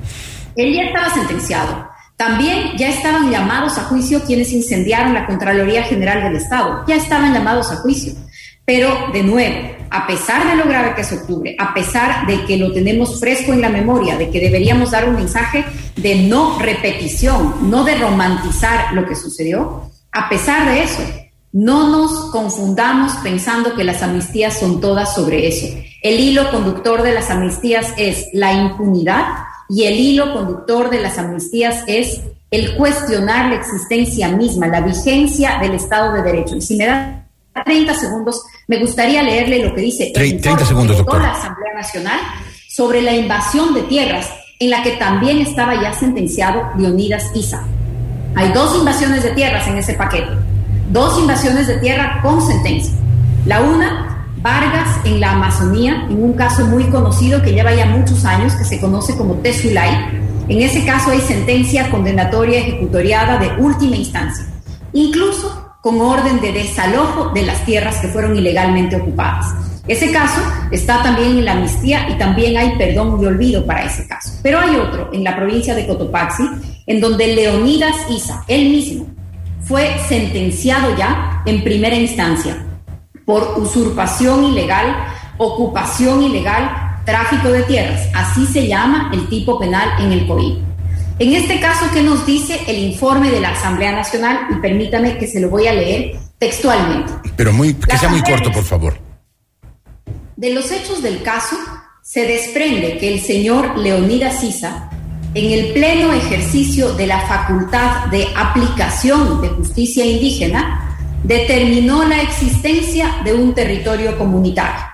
Él 0.56 0.74
ya 0.74 0.84
estaba 0.84 1.14
sentenciado. 1.14 1.90
También 2.18 2.76
ya 2.78 2.90
estaban 2.90 3.32
llamados 3.32 3.78
a 3.78 3.84
juicio 3.84 4.22
quienes 4.26 4.52
incendiaron 4.52 5.14
la 5.14 5.26
Contraloría 5.26 5.84
General 5.84 6.22
del 6.22 6.36
Estado. 6.36 6.84
Ya 6.86 6.98
estaban 6.98 7.34
llamados 7.34 7.72
a 7.72 7.78
juicio. 7.78 8.12
Pero, 8.70 9.08
de 9.12 9.24
nuevo, 9.24 9.72
a 9.90 10.06
pesar 10.06 10.48
de 10.48 10.56
lo 10.56 10.66
grave 10.66 10.94
que 10.94 11.02
es 11.02 11.12
octubre, 11.12 11.56
a 11.58 11.74
pesar 11.74 12.28
de 12.28 12.46
que 12.46 12.56
lo 12.56 12.72
tenemos 12.72 13.20
fresco 13.20 13.52
en 13.52 13.62
la 13.62 13.70
memoria, 13.70 14.16
de 14.16 14.30
que 14.30 14.40
deberíamos 14.40 14.92
dar 14.92 15.10
un 15.10 15.16
mensaje 15.16 15.66
de 15.96 16.28
no 16.28 16.60
repetición, 16.60 17.72
no 17.72 17.84
de 17.84 17.96
romantizar 17.96 18.94
lo 18.94 19.08
que 19.08 19.16
sucedió, 19.16 19.90
a 20.12 20.30
pesar 20.30 20.70
de 20.70 20.84
eso, 20.84 21.02
no 21.52 21.90
nos 21.90 22.30
confundamos 22.30 23.14
pensando 23.24 23.74
que 23.74 23.84
las 23.84 24.04
amnistías 24.04 24.60
son 24.60 24.80
todas 24.80 25.16
sobre 25.16 25.48
eso. 25.48 25.66
El 26.04 26.20
hilo 26.20 26.52
conductor 26.52 27.02
de 27.02 27.16
las 27.16 27.32
amnistías 27.32 27.92
es 27.98 28.28
la 28.34 28.54
impunidad 28.54 29.30
y 29.68 29.86
el 29.86 29.96
hilo 29.96 30.32
conductor 30.32 30.92
de 30.92 31.02
las 31.02 31.18
amnistías 31.18 31.84
es 31.88 32.22
el 32.52 32.76
cuestionar 32.78 33.50
la 33.50 33.56
existencia 33.56 34.28
misma, 34.28 34.68
la 34.68 34.82
vigencia 34.82 35.58
del 35.60 35.74
Estado 35.74 36.14
de 36.14 36.22
Derecho. 36.22 36.56
Y 36.56 36.62
si 36.62 36.76
me 36.76 36.86
da 36.86 37.26
30 37.66 37.94
segundos, 37.96 38.44
me 38.70 38.78
gustaría 38.78 39.24
leerle 39.24 39.66
lo 39.66 39.74
que 39.74 39.82
dice 39.82 40.12
30, 40.14 40.64
segundos, 40.64 40.96
doctor. 40.96 41.20
la 41.20 41.32
Asamblea 41.32 41.74
Nacional 41.74 42.20
sobre 42.68 43.02
la 43.02 43.16
invasión 43.16 43.74
de 43.74 43.82
tierras, 43.82 44.30
en 44.60 44.70
la 44.70 44.84
que 44.84 44.92
también 44.92 45.40
estaba 45.40 45.82
ya 45.82 45.92
sentenciado 45.92 46.70
Leonidas 46.78 47.32
Isa. 47.34 47.66
Hay 48.36 48.54
dos 48.54 48.78
invasiones 48.78 49.24
de 49.24 49.32
tierras 49.32 49.68
en 49.68 49.78
ese 49.78 49.96
paquete, 49.96 50.34
dos 50.92 51.20
invasiones 51.20 51.66
de 51.66 51.80
tierra 51.80 52.20
con 52.22 52.46
sentencia. 52.46 52.94
La 53.48 53.60
una 53.62 54.28
Vargas 54.38 55.00
en 55.04 55.20
la 55.20 55.32
Amazonía, 55.32 56.06
en 56.08 56.24
un 56.24 56.34
caso 56.34 56.64
muy 56.68 56.84
conocido 56.92 57.42
que 57.42 57.52
lleva 57.52 57.74
ya 57.74 57.88
muchos 57.88 58.24
años, 58.24 58.54
que 58.54 58.66
se 58.66 58.80
conoce 58.80 59.18
como 59.18 59.34
Tesulay. 59.40 60.22
En 60.48 60.62
ese 60.62 60.86
caso 60.86 61.10
hay 61.10 61.22
sentencia 61.22 61.90
condenatoria 61.90 62.60
ejecutoriada 62.60 63.40
de 63.40 63.50
última 63.62 63.96
instancia, 63.96 64.46
incluso 64.94 65.69
con 65.82 66.02
orden 66.02 66.42
de 66.42 66.52
desalojo 66.52 67.30
de 67.30 67.44
las 67.44 67.64
tierras 67.66 67.98
que 67.98 68.10
fueron 68.10 68.36
ilegalmente 68.36 68.98
ocupadas. 68.98 69.54
Ese 69.88 70.12
caso 70.12 70.42
está 70.72 71.02
también 71.02 71.38
en 71.38 71.46
la 71.46 71.54
amnistía 71.54 72.10
y 72.10 72.18
también 72.18 72.58
hay 72.58 72.78
perdón 72.78 73.20
y 73.22 73.26
olvido 73.26 73.66
para 73.66 73.86
ese 73.86 74.08
caso. 74.08 74.32
Pero 74.44 74.60
hay 74.60 74.76
otro 74.76 75.10
en 75.14 75.24
la 75.24 75.36
provincia 75.36 75.74
de 75.74 75.88
Cotopaxi, 75.88 76.44
en 76.86 77.00
donde 77.00 77.34
Leonidas 77.34 77.96
Isa, 78.10 78.44
él 78.48 78.70
mismo, 78.70 79.08
fue 79.62 79.98
sentenciado 80.08 80.96
ya 80.96 81.42
en 81.46 81.64
primera 81.64 81.96
instancia 81.96 82.66
por 83.26 83.56
usurpación 83.58 84.44
ilegal, 84.44 84.96
ocupación 85.38 86.24
ilegal, 86.24 87.02
tráfico 87.06 87.50
de 87.50 87.64
tierras. 87.64 88.10
Así 88.14 88.46
se 88.46 88.68
llama 88.68 89.10
el 89.14 89.28
tipo 89.30 89.58
penal 89.58 89.90
en 90.00 90.12
el 90.12 90.28
COI. 90.28 90.69
En 91.20 91.36
este 91.36 91.60
caso, 91.60 91.86
¿qué 91.94 92.02
nos 92.02 92.26
dice 92.26 92.62
el 92.66 92.78
informe 92.80 93.30
de 93.30 93.42
la 93.42 93.52
Asamblea 93.52 93.92
Nacional? 93.92 94.48
Y 94.52 94.56
permítame 94.62 95.18
que 95.18 95.28
se 95.28 95.42
lo 95.42 95.50
voy 95.50 95.68
a 95.68 95.74
leer 95.74 96.18
textualmente. 96.38 97.12
Pero 97.36 97.52
muy, 97.52 97.74
que 97.74 97.98
sea 97.98 98.08
muy 98.08 98.22
corto, 98.22 98.50
por 98.54 98.64
favor. 98.64 98.98
De 100.38 100.54
los 100.54 100.72
hechos 100.72 101.04
del 101.04 101.22
caso, 101.22 101.58
se 102.02 102.26
desprende 102.26 102.98
que 102.98 103.14
el 103.14 103.20
señor 103.20 103.78
Leonidas 103.78 104.40
Sisa, 104.40 104.90
en 105.34 105.52
el 105.52 105.74
pleno 105.74 106.14
ejercicio 106.14 106.94
de 106.94 107.08
la 107.08 107.20
facultad 107.28 108.06
de 108.06 108.26
aplicación 108.38 109.42
de 109.42 109.50
justicia 109.50 110.06
indígena, 110.06 110.98
determinó 111.26 112.06
la 112.06 112.22
existencia 112.22 113.18
de 113.26 113.34
un 113.34 113.54
territorio 113.54 114.18
comunitario. 114.18 114.86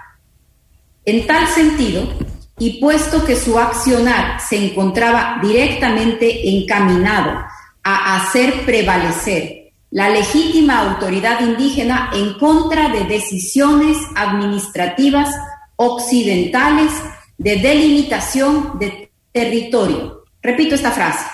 En 1.06 1.28
tal 1.28 1.48
sentido, 1.48 2.10
y 2.58 2.80
puesto 2.80 3.26
que 3.26 3.36
su 3.36 3.60
accionar 3.60 4.40
se 4.40 4.58
encontraba 4.58 5.40
directamente 5.42 6.50
encaminado 6.50 7.44
a 7.84 8.16
hacer 8.16 8.66
prevalecer 8.66 9.72
la 9.92 10.10
legítima 10.10 10.80
autoridad 10.80 11.40
indígena 11.42 12.10
en 12.14 12.34
contra 12.40 12.90
de 12.90 13.04
decisiones 13.06 13.98
administrativas 14.16 15.30
occidentales 15.76 16.92
de 17.38 17.58
delimitación 17.58 18.80
de 18.80 19.12
territorio. 19.32 20.24
Repito 20.42 20.76
esta 20.76 20.92
frase 20.92 21.26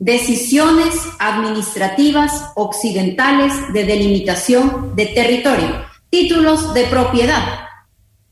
decisiones 0.00 0.94
administrativas 1.18 2.52
occidentales 2.56 3.52
de 3.74 3.84
delimitación 3.84 4.96
de 4.96 5.06
territorio, 5.06 5.84
títulos 6.08 6.72
de 6.72 6.84
propiedad. 6.84 7.69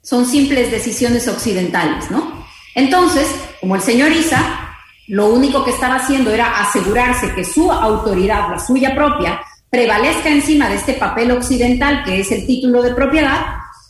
Son 0.09 0.25
simples 0.25 0.71
decisiones 0.71 1.29
occidentales, 1.29 2.11
¿no? 2.11 2.33
Entonces, 2.75 3.27
como 3.61 3.77
el 3.77 3.83
señor 3.83 4.11
Isa, 4.11 4.71
lo 5.07 5.27
único 5.27 5.67
que 5.67 5.71
estaba 5.71 5.97
haciendo 5.97 6.31
era 6.31 6.63
asegurarse 6.63 7.35
que 7.35 7.45
su 7.45 7.71
autoridad, 7.71 8.49
la 8.49 8.59
suya 8.59 8.95
propia, 8.95 9.39
prevalezca 9.69 10.31
encima 10.31 10.71
de 10.71 10.77
este 10.77 10.95
papel 10.95 11.31
occidental 11.31 12.05
que 12.05 12.21
es 12.21 12.33
el 12.33 12.47
título 12.47 12.81
de 12.81 12.95
propiedad, 12.95 13.39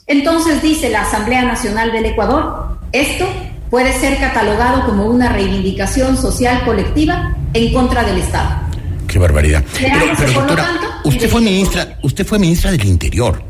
entonces 0.08 0.60
dice 0.60 0.90
la 0.90 1.02
Asamblea 1.02 1.42
Nacional 1.42 1.92
del 1.92 2.06
Ecuador, 2.06 2.80
esto 2.90 3.24
puede 3.70 3.92
ser 3.92 4.18
catalogado 4.18 4.86
como 4.86 5.06
una 5.06 5.32
reivindicación 5.32 6.16
social 6.16 6.64
colectiva 6.64 7.36
en 7.54 7.72
contra 7.72 8.02
del 8.02 8.18
Estado. 8.18 8.60
Qué 9.06 9.20
barbaridad. 9.20 9.62
Pero, 10.18 10.32
doctora, 10.32 11.00
usted 11.04 11.28
fue 11.30 11.42
ministra, 11.42 11.96
usted 12.02 12.26
fue 12.26 12.40
ministra 12.40 12.72
del 12.72 12.84
Interior. 12.86 13.47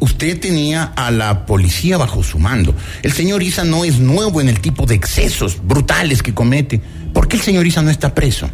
Usted 0.00 0.40
tenía 0.40 0.92
a 0.96 1.10
la 1.10 1.46
policía 1.46 1.98
bajo 1.98 2.22
su 2.22 2.38
mando. 2.38 2.74
El 3.02 3.12
señor 3.12 3.42
Isa 3.42 3.64
no 3.64 3.84
es 3.84 4.00
nuevo 4.00 4.40
en 4.40 4.48
el 4.48 4.60
tipo 4.60 4.86
de 4.86 4.94
excesos 4.94 5.58
brutales 5.62 6.22
que 6.22 6.34
comete. 6.34 6.80
¿Por 7.12 7.28
qué 7.28 7.36
el 7.36 7.42
señor 7.42 7.66
Isa 7.66 7.82
no 7.82 7.90
está 7.90 8.14
preso? 8.14 8.50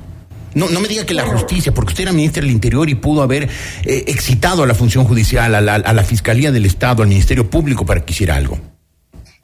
No, 0.54 0.68
no 0.68 0.80
me 0.80 0.88
diga 0.88 1.04
que 1.04 1.14
la 1.14 1.24
justicia, 1.24 1.72
porque 1.72 1.90
usted 1.90 2.02
era 2.04 2.12
ministra 2.12 2.42
del 2.42 2.50
Interior 2.50 2.88
y 2.88 2.94
pudo 2.94 3.22
haber 3.22 3.44
eh, 3.85 4.04
excitado 4.09 4.62
a 4.62 4.66
la 4.66 4.74
función 4.74 5.04
judicial, 5.04 5.54
a 5.54 5.61
la, 5.61 5.74
a 5.74 5.92
la 5.92 6.02
Fiscalía 6.02 6.50
del 6.50 6.66
Estado, 6.66 7.02
al 7.02 7.09
Ministerio 7.09 7.48
Público 7.48 7.85
para 7.85 8.04
que 8.04 8.12
hiciera 8.12 8.37
algo. 8.37 8.59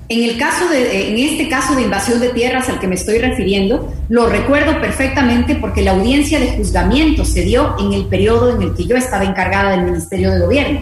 En, 0.09 0.29
el 0.29 0.37
caso 0.37 0.69
de, 0.69 1.11
en 1.11 1.19
este 1.19 1.49
caso 1.49 1.75
de 1.75 1.83
invasión 1.83 2.21
de 2.21 2.31
tierras 2.31 2.69
al 2.69 2.81
que 2.81 2.87
me 2.87 2.97
estoy 2.97 3.19
refiriendo, 3.19 3.95
lo 4.09 4.29
recuerdo 4.29 4.81
perfectamente 4.81 5.55
porque 5.55 5.83
la 5.83 5.93
audiencia 5.93 6.41
de 6.41 6.53
juzgamiento 6.53 7.25
se 7.25 7.43
dio 7.43 7.77
en 7.79 7.93
el 7.93 8.07
periodo 8.07 8.55
en 8.55 8.63
el 8.63 8.75
que 8.75 8.87
yo 8.87 8.97
estaba 8.97 9.25
encargada 9.25 9.71
del 9.71 9.85
Ministerio 9.85 10.33
de 10.33 10.41
Gobierno. 10.41 10.81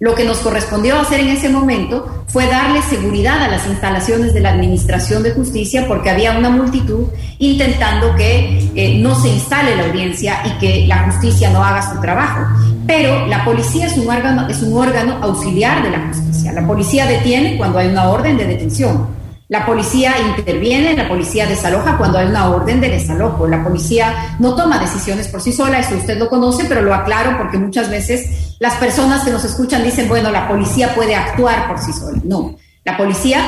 Lo 0.00 0.14
que 0.14 0.24
nos 0.24 0.38
correspondió 0.38 1.00
hacer 1.00 1.18
en 1.18 1.28
ese 1.28 1.48
momento 1.48 2.24
fue 2.28 2.46
darle 2.46 2.82
seguridad 2.82 3.42
a 3.42 3.48
las 3.48 3.66
instalaciones 3.66 4.32
de 4.32 4.40
la 4.40 4.50
Administración 4.50 5.24
de 5.24 5.32
Justicia 5.32 5.86
porque 5.88 6.10
había 6.10 6.38
una 6.38 6.50
multitud 6.50 7.08
intentando 7.40 8.14
que 8.14 8.70
eh, 8.76 8.98
no 8.98 9.16
se 9.16 9.28
instale 9.28 9.74
la 9.74 9.86
audiencia 9.86 10.40
y 10.44 10.50
que 10.60 10.86
la 10.86 11.10
justicia 11.10 11.50
no 11.50 11.64
haga 11.64 11.82
su 11.82 12.00
trabajo. 12.00 12.46
Pero 12.86 13.26
la 13.26 13.44
policía 13.44 13.88
un 13.96 14.48
es 14.48 14.62
un 14.62 14.78
órgano 14.78 15.18
auxiliar 15.20 15.82
de 15.82 15.90
la 15.90 16.06
justicia. 16.06 16.52
La 16.52 16.64
policía 16.64 17.04
detiene 17.06 17.56
cuando 17.56 17.78
hay 17.78 17.88
una 17.88 18.08
orden 18.08 18.36
de 18.36 18.46
detención. 18.46 19.17
La 19.48 19.64
policía 19.64 20.14
interviene, 20.36 20.94
la 20.94 21.08
policía 21.08 21.46
desaloja 21.46 21.96
cuando 21.96 22.18
hay 22.18 22.26
una 22.26 22.50
orden 22.50 22.82
de 22.82 22.90
desalojo. 22.90 23.46
La 23.46 23.64
policía 23.64 24.36
no 24.38 24.54
toma 24.54 24.78
decisiones 24.78 25.26
por 25.28 25.40
sí 25.40 25.52
sola, 25.52 25.78
eso 25.78 25.96
usted 25.96 26.18
lo 26.18 26.28
conoce, 26.28 26.66
pero 26.68 26.82
lo 26.82 26.94
aclaro 26.94 27.38
porque 27.38 27.56
muchas 27.56 27.88
veces 27.88 28.56
las 28.58 28.74
personas 28.74 29.24
que 29.24 29.30
nos 29.30 29.44
escuchan 29.44 29.82
dicen, 29.82 30.06
bueno, 30.06 30.30
la 30.30 30.46
policía 30.46 30.94
puede 30.94 31.14
actuar 31.14 31.66
por 31.66 31.78
sí 31.78 31.94
sola. 31.94 32.20
No, 32.24 32.56
la 32.84 32.98
policía 32.98 33.40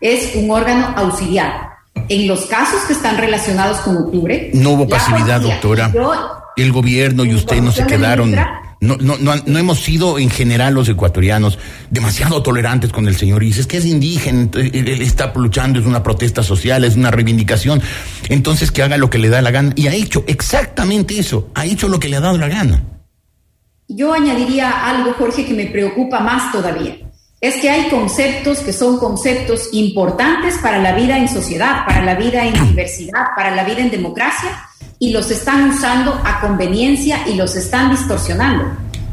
es 0.00 0.36
un 0.36 0.48
órgano 0.48 0.94
auxiliar. 0.96 1.70
En 2.08 2.28
los 2.28 2.46
casos 2.46 2.80
que 2.82 2.92
están 2.92 3.18
relacionados 3.18 3.78
con 3.78 3.96
octubre. 3.96 4.52
No 4.54 4.70
hubo 4.70 4.88
pasividad, 4.88 5.40
doctora. 5.40 5.90
el 6.56 6.72
gobierno 6.72 7.24
y 7.24 7.34
usted 7.34 7.60
no 7.60 7.72
se 7.72 7.84
quedaron. 7.84 8.32
No, 8.80 8.96
no, 8.96 9.16
no, 9.18 9.58
hemos 9.58 9.80
sido 9.80 10.20
en 10.20 10.30
general 10.30 10.74
los 10.74 10.88
ecuatorianos 10.88 11.58
demasiado 11.90 12.42
tolerantes 12.44 12.92
con 12.92 13.08
el 13.08 13.16
señor 13.16 13.42
es 13.42 13.66
que 13.66 13.78
es 13.78 13.84
indígena, 13.84 14.48
él 14.54 15.02
está 15.02 15.32
luchando, 15.34 15.80
es 15.80 15.86
una 15.86 16.02
protesta 16.04 16.44
social, 16.44 16.84
es 16.84 16.94
una 16.94 17.10
reivindicación, 17.10 17.82
entonces 18.28 18.70
que 18.70 18.84
haga 18.84 18.96
lo 18.96 19.10
que 19.10 19.18
le 19.18 19.30
da 19.30 19.42
la 19.42 19.50
gana. 19.50 19.72
Y 19.74 19.88
ha 19.88 19.94
hecho 19.94 20.22
exactamente 20.28 21.18
eso, 21.18 21.50
ha 21.54 21.66
hecho 21.66 21.88
lo 21.88 21.98
que 21.98 22.08
le 22.08 22.16
ha 22.16 22.20
dado 22.20 22.38
la 22.38 22.48
gana. 22.48 22.82
Yo 23.88 24.12
añadiría 24.12 24.86
algo, 24.86 25.14
Jorge, 25.14 25.44
que 25.44 25.54
me 25.54 25.66
preocupa 25.66 26.20
más 26.20 26.52
todavía. 26.52 26.98
Es 27.40 27.56
que 27.56 27.70
hay 27.70 27.88
conceptos 27.88 28.58
que 28.58 28.72
son 28.72 28.98
conceptos 28.98 29.70
importantes 29.72 30.58
para 30.58 30.78
la 30.78 30.92
vida 30.92 31.16
en 31.16 31.28
sociedad, 31.28 31.86
para 31.86 32.04
la 32.04 32.14
vida 32.14 32.44
en 32.44 32.52
diversidad, 32.68 33.28
para 33.34 33.54
la 33.54 33.64
vida 33.64 33.80
en 33.80 33.90
democracia, 33.90 34.50
y 34.98 35.10
los 35.10 35.30
están 35.30 35.70
usando 35.70 36.12
a 36.24 36.40
conveniencia 36.40 37.28
y 37.28 37.34
los 37.34 37.54
están 37.56 37.90
distorsionando. 37.90 38.64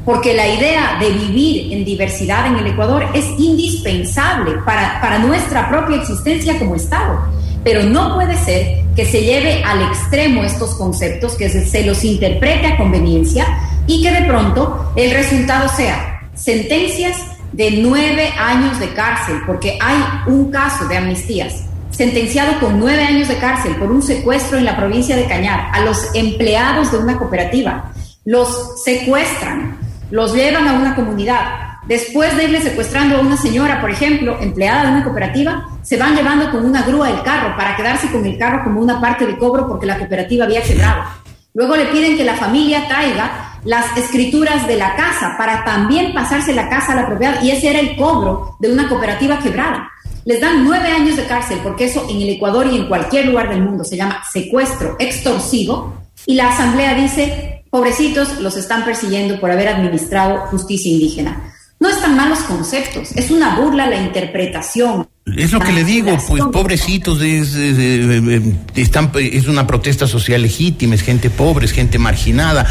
Porque 0.03 0.33
la 0.33 0.47
idea 0.47 0.97
de 0.99 1.09
vivir 1.09 1.73
en 1.73 1.83
diversidad 1.83 2.47
en 2.47 2.57
el 2.57 2.67
Ecuador 2.67 3.07
es 3.13 3.25
indispensable 3.39 4.51
para, 4.65 5.01
para 5.01 5.19
nuestra 5.19 5.67
propia 5.69 5.97
existencia 5.97 6.59
como 6.59 6.75
Estado. 6.75 7.19
Pero 7.63 7.83
no 7.83 8.13
puede 8.13 8.37
ser 8.37 8.83
que 8.95 9.05
se 9.05 9.21
lleve 9.21 9.63
al 9.63 9.81
extremo 9.81 10.43
estos 10.43 10.75
conceptos, 10.75 11.33
que 11.33 11.49
se, 11.49 11.65
se 11.65 11.83
los 11.83 12.03
interprete 12.03 12.67
a 12.67 12.77
conveniencia 12.77 13.45
y 13.87 14.03
que 14.03 14.11
de 14.11 14.21
pronto 14.27 14.91
el 14.95 15.11
resultado 15.11 15.67
sea 15.69 16.29
sentencias 16.35 17.17
de 17.53 17.71
nueve 17.71 18.29
años 18.37 18.79
de 18.79 18.93
cárcel, 18.93 19.41
porque 19.47 19.77
hay 19.81 19.97
un 20.27 20.51
caso 20.51 20.87
de 20.87 20.97
amnistías 20.97 21.64
sentenciado 21.95 22.59
con 22.59 22.77
nueve 22.79 23.03
años 23.03 23.29
de 23.29 23.37
cárcel 23.37 23.75
por 23.77 23.89
un 23.89 24.01
secuestro 24.01 24.57
en 24.57 24.65
la 24.65 24.75
provincia 24.75 25.15
de 25.15 25.25
Cañar 25.25 25.69
a 25.71 25.79
los 25.79 26.13
empleados 26.13 26.91
de 26.91 26.97
una 26.97 27.17
cooperativa. 27.17 27.93
Los 28.25 28.83
secuestran, 28.83 29.77
los 30.11 30.33
llevan 30.33 30.67
a 30.67 30.73
una 30.73 30.95
comunidad. 30.95 31.79
Después 31.87 32.35
de 32.35 32.45
irle 32.45 32.61
secuestrando 32.61 33.15
a 33.15 33.21
una 33.21 33.37
señora, 33.37 33.79
por 33.79 33.91
ejemplo, 33.91 34.37
empleada 34.41 34.85
de 34.85 34.91
una 34.91 35.03
cooperativa, 35.03 35.67
se 35.83 35.97
van 35.97 36.15
llevando 36.15 36.51
con 36.51 36.65
una 36.65 36.81
grúa 36.81 37.09
el 37.09 37.21
carro 37.21 37.55
para 37.55 37.75
quedarse 37.77 38.11
con 38.11 38.25
el 38.25 38.37
carro 38.37 38.63
como 38.63 38.81
una 38.81 38.99
parte 38.99 39.25
de 39.25 39.37
cobro 39.37 39.67
porque 39.67 39.85
la 39.85 39.97
cooperativa 39.97 40.45
había 40.45 40.63
quebrado. 40.63 41.03
Luego 41.53 41.77
le 41.77 41.85
piden 41.85 42.17
que 42.17 42.25
la 42.25 42.35
familia 42.35 42.87
traiga 42.87 43.59
las 43.63 43.95
escrituras 43.95 44.67
de 44.67 44.75
la 44.75 44.95
casa 44.95 45.35
para 45.37 45.63
también 45.63 46.13
pasarse 46.13 46.53
la 46.53 46.67
casa 46.67 46.91
a 46.91 46.95
la 46.95 47.07
propiedad 47.07 47.41
y 47.41 47.51
ese 47.51 47.69
era 47.69 47.79
el 47.79 47.95
cobro 47.95 48.57
de 48.59 48.73
una 48.73 48.89
cooperativa 48.89 49.39
quebrada 49.39 49.89
les 50.25 50.41
dan 50.41 50.65
nueve 50.65 50.89
años 50.89 51.15
de 51.15 51.25
cárcel, 51.25 51.59
porque 51.63 51.85
eso 51.85 52.05
en 52.09 52.21
el 52.21 52.29
Ecuador 52.29 52.67
y 52.67 52.75
en 52.75 52.87
cualquier 52.87 53.27
lugar 53.27 53.49
del 53.49 53.61
mundo 53.61 53.83
se 53.83 53.95
llama 53.95 54.23
secuestro 54.31 54.95
extorsivo, 54.99 55.93
y 56.25 56.33
la 56.33 56.49
Asamblea 56.49 56.95
dice, 56.95 57.63
pobrecitos, 57.69 58.39
los 58.39 58.57
están 58.57 58.83
persiguiendo 58.83 59.39
por 59.39 59.51
haber 59.51 59.67
administrado 59.67 60.47
justicia 60.47 60.91
indígena. 60.91 61.53
No 61.79 61.89
están 61.89 62.15
malos 62.15 62.39
conceptos, 62.39 63.11
es 63.11 63.29
una 63.29 63.57
burla 63.57 63.85
la 63.87 64.01
interpretación. 64.01 65.07
Es 65.37 65.51
lo 65.51 65.59
que 65.59 65.73
le 65.73 65.83
digo, 65.83 66.17
pues 66.27 66.41
pobrecitos, 66.51 67.21
es, 67.21 67.53
es 67.55 69.47
una 69.47 69.67
protesta 69.67 70.07
social 70.07 70.41
legítima, 70.41 70.95
es 70.95 71.01
gente 71.01 71.29
pobre, 71.29 71.65
es 71.65 71.71
gente 71.71 71.99
marginada 71.99 72.65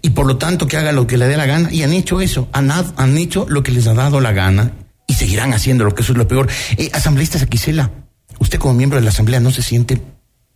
y 0.00 0.10
por 0.10 0.26
lo 0.26 0.36
tanto 0.38 0.66
que 0.66 0.76
haga 0.76 0.92
lo 0.92 1.06
que 1.06 1.18
le 1.18 1.26
dé 1.26 1.36
la 1.36 1.46
gana. 1.46 1.70
Y 1.72 1.82
han 1.82 1.92
hecho 1.92 2.20
eso, 2.20 2.48
han, 2.52 2.70
han 2.70 3.18
hecho 3.18 3.46
lo 3.48 3.62
que 3.62 3.72
les 3.72 3.86
ha 3.86 3.94
dado 3.94 4.20
la 4.20 4.32
gana 4.32 4.72
y 5.08 5.14
seguirán 5.14 5.52
haciendo 5.52 5.84
lo 5.84 5.92
que 5.92 6.02
eso 6.02 6.12
es 6.12 6.18
lo 6.18 6.28
peor. 6.28 6.48
Eh, 6.76 6.90
asambleísta 6.92 7.40
Saquicela, 7.40 7.90
usted 8.38 8.60
como 8.60 8.74
miembro 8.74 9.00
de 9.00 9.04
la 9.04 9.10
Asamblea 9.10 9.40
no 9.40 9.50
se 9.50 9.62
siente 9.62 10.00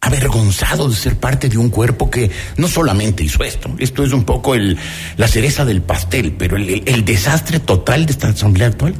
avergonzado 0.00 0.88
de 0.88 0.96
ser 0.96 1.16
parte 1.16 1.48
de 1.48 1.58
un 1.58 1.70
cuerpo 1.70 2.10
que 2.10 2.30
no 2.56 2.68
solamente 2.68 3.24
hizo 3.24 3.42
esto, 3.44 3.70
esto 3.78 4.04
es 4.04 4.12
un 4.12 4.24
poco 4.24 4.54
el, 4.54 4.76
la 5.16 5.26
cereza 5.26 5.64
del 5.64 5.80
pastel, 5.80 6.34
pero 6.36 6.56
el, 6.56 6.82
el 6.86 7.04
desastre 7.04 7.60
total 7.60 8.06
de 8.06 8.12
esta 8.12 8.28
Asamblea 8.28 8.68
actual. 8.68 8.94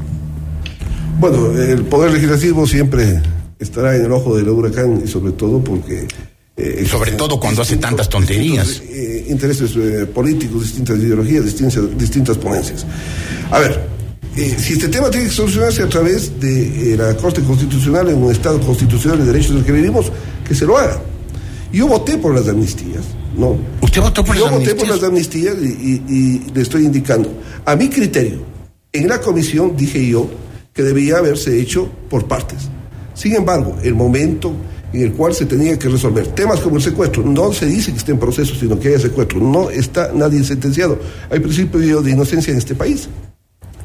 Bueno, 1.19 1.57
el 1.61 1.85
Poder 1.85 2.13
Legislativo 2.13 2.67
siempre 2.67 3.21
estará 3.59 3.95
en 3.97 4.05
el 4.05 4.13
ojo 4.13 4.37
del 4.37 4.49
huracán 4.49 5.03
y 5.05 5.09
sobre 5.09 5.33
todo 5.33 5.63
porque... 5.63 6.07
Eh, 6.57 6.87
sobre 6.89 7.13
todo 7.13 7.41
cuando 7.41 7.63
hace 7.63 7.79
tantas 7.79 8.09
tonterías. 8.09 8.83
Eh, 8.89 9.27
intereses 9.29 9.75
eh, 9.77 10.07
políticos, 10.07 10.63
distintas 10.63 10.99
ideologías, 10.99 11.45
distintas, 11.45 11.99
distintas 11.99 12.37
ponencias. 12.37 12.85
A 13.51 13.59
ver, 13.59 13.89
eh, 14.37 14.57
si 14.59 14.73
este 14.73 14.89
tema 14.89 15.11
tiene 15.11 15.27
que 15.27 15.33
solucionarse 15.33 15.83
a 15.83 15.89
través 15.89 16.41
de 16.41 16.95
eh, 16.95 16.97
la 16.97 17.15
Corte 17.17 17.43
Constitucional 17.43 18.09
en 18.09 18.17
un 18.17 18.33
Estado 18.33 18.59
constitucional 18.61 19.19
de 19.19 19.27
derechos 19.27 19.51
en 19.51 19.59
el 19.59 19.65
que 19.65 19.73
vivimos, 19.73 20.11
que 20.47 20.55
se 20.55 20.65
lo 20.65 20.79
haga. 20.79 21.01
Yo 21.71 21.87
voté 21.87 22.17
por 22.17 22.35
las 22.35 22.49
amnistías, 22.49 23.05
¿no? 23.37 23.59
¿Usted 23.83 24.01
votó 24.01 24.25
por 24.25 24.37
Yo 24.37 24.45
las 24.45 24.55
amnistías? 24.55 24.77
Yo 24.77 24.81
voté 24.81 24.87
por 24.87 24.97
las 24.97 25.09
amnistías 25.09 25.57
y, 25.59 26.43
le 26.55 26.63
estoy 26.63 26.85
indicando. 26.87 27.31
A 27.67 27.77
mi 27.77 27.89
criterio, 27.89 28.41
en 28.93 29.09
la 29.09 29.21
comisión 29.21 29.77
dije 29.77 30.07
yo 30.07 30.29
que 30.73 30.83
debía 30.83 31.19
haberse 31.19 31.61
hecho 31.61 31.91
por 32.09 32.27
partes. 32.27 32.69
Sin 33.15 33.35
embargo, 33.35 33.77
el 33.83 33.95
momento 33.95 34.53
en 34.95 35.03
el 35.03 35.13
cual 35.13 35.35
se 35.35 35.45
tenía 35.45 35.79
que 35.79 35.89
resolver 35.89 36.27
temas 36.29 36.61
como 36.61 36.77
el 36.77 36.83
secuestro, 36.83 37.23
no 37.23 37.53
se 37.53 37.67
dice 37.67 37.93
que 37.93 37.99
esté 37.99 38.13
en 38.13 38.19
proceso, 38.19 38.55
sino 38.55 38.79
que 38.79 38.89
haya 38.89 38.99
secuestro, 38.99 39.41
no 39.41 39.71
está 39.71 40.11
nadie 40.15 40.43
sentenciado. 40.45 40.99
Hay 41.31 41.41
principio 41.41 42.01
de 42.01 42.11
inocencia 42.11 42.51
en 42.51 42.59
este 42.59 42.75
país. 42.75 43.09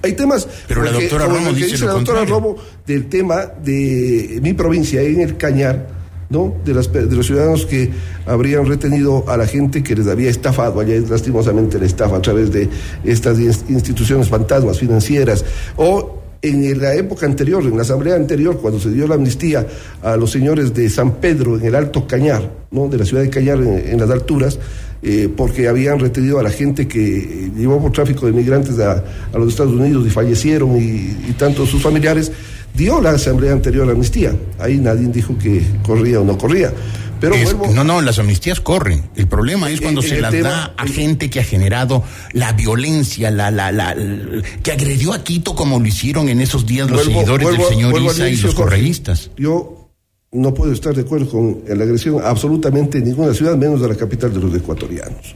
Hay 0.03 0.13
temas. 0.13 0.47
Pero 0.67 0.83
la 0.83 0.91
doctora 0.91 1.25
Romo 1.25 1.53
dice, 1.53 1.86
la 1.86 1.93
doctora 1.93 2.25
Romo 2.25 2.55
del 2.86 3.07
tema 3.07 3.45
de 3.45 4.39
mi 4.41 4.53
provincia, 4.53 5.01
en 5.01 5.21
el 5.21 5.38
Cañar, 5.38 5.88
¿no? 6.29 6.55
De, 6.63 6.73
las, 6.73 6.91
de 6.91 7.15
los 7.15 7.25
ciudadanos 7.25 7.65
que 7.65 7.89
habrían 8.25 8.65
retenido 8.65 9.29
a 9.29 9.38
la 9.38 9.47
gente 9.47 9.83
que 9.83 9.95
les 9.95 10.07
había 10.07 10.29
estafado, 10.29 10.79
allá 10.79 10.95
es 10.95 11.10
lastimosamente 11.10 11.79
la 11.79 11.86
estafa 11.86 12.17
a 12.17 12.21
través 12.21 12.51
de 12.51 12.69
estas 13.03 13.39
instituciones 13.39 14.27
fantasmas 14.27 14.77
financieras, 14.77 15.45
o 15.77 16.21
en 16.41 16.79
la 16.79 16.93
época 16.93 17.25
anterior, 17.25 17.63
en 17.63 17.75
la 17.75 17.81
asamblea 17.81 18.15
anterior, 18.15 18.60
cuando 18.62 18.79
se 18.79 18.91
dio 18.91 19.07
la 19.07 19.15
amnistía 19.15 19.65
a 20.03 20.15
los 20.17 20.31
señores 20.31 20.73
de 20.73 20.89
San 20.89 21.15
Pedro 21.15 21.57
en 21.57 21.65
el 21.65 21.75
Alto 21.75 22.07
Cañar, 22.07 22.51
¿no? 22.71 22.88
de 22.88 22.97
la 22.97 23.05
ciudad 23.05 23.23
de 23.23 23.29
Cañar 23.29 23.60
en 23.60 23.99
las 23.99 24.10
alturas, 24.10 24.60
eh, 25.03 25.29
porque 25.36 25.67
habían 25.67 25.99
retenido 25.99 26.39
a 26.39 26.43
la 26.43 26.49
gente 26.49 26.88
que 26.88 27.17
eh, 27.17 27.51
llevó 27.55 27.79
por 27.81 27.91
tráfico 27.91 28.25
de 28.25 28.31
migrantes 28.31 28.79
a, 28.79 29.03
los 29.33 29.49
Estados 29.49 29.73
Unidos 29.73 30.05
y 30.07 30.10
fallecieron 30.10 30.75
y, 30.75 31.33
tanto 31.38 31.65
sus 31.67 31.81
familiares, 31.81 32.31
dio 32.73 32.99
la 32.99 33.12
asamblea 33.12 33.51
anterior 33.51 33.86
la 33.86 33.93
amnistía. 33.93 34.36
Ahí 34.60 34.77
nadie 34.77 35.07
dijo 35.07 35.38
que 35.38 35.62
corría 35.83 36.19
o 36.19 36.23
no 36.23 36.38
corría. 36.38 36.73
Pero 37.19 37.36
no, 37.73 37.83
no, 37.83 38.01
las 38.01 38.19
amnistías 38.19 38.60
corren. 38.60 39.10
El 39.15 39.27
problema 39.27 39.69
es 39.69 39.81
cuando 39.81 40.01
se 40.01 40.21
las 40.21 40.39
da 40.39 40.73
a 40.77 40.88
gente 40.88 41.29
que 41.29 41.39
ha 41.39 41.43
generado 41.43 42.03
la 42.33 42.53
violencia, 42.53 43.31
la, 43.31 43.49
la, 43.49 43.71
la, 43.71 43.95
que 44.62 44.71
agredió 44.71 45.13
a 45.13 45.23
Quito 45.23 45.55
como 45.55 45.79
lo 45.79 45.86
hicieron 45.88 46.29
en 46.29 46.41
esos 46.41 46.65
días 46.65 46.89
los 46.89 47.05
seguidores 47.05 47.49
del 47.49 47.62
señor 47.63 47.99
Isa 48.01 48.29
y 48.29 48.38
los 48.38 48.53
correístas. 48.53 49.31
Yo 49.38 49.76
no 50.31 50.53
puedo 50.53 50.71
estar 50.71 50.93
de 50.93 51.01
acuerdo 51.01 51.29
con 51.29 51.63
la 51.67 51.83
agresión 51.83 52.21
absolutamente 52.23 52.97
en 52.97 53.05
ninguna 53.05 53.33
ciudad, 53.33 53.55
menos 53.55 53.81
de 53.81 53.87
la 53.87 53.95
capital 53.95 54.33
de 54.33 54.39
los 54.39 54.53
ecuatorianos. 54.53 55.35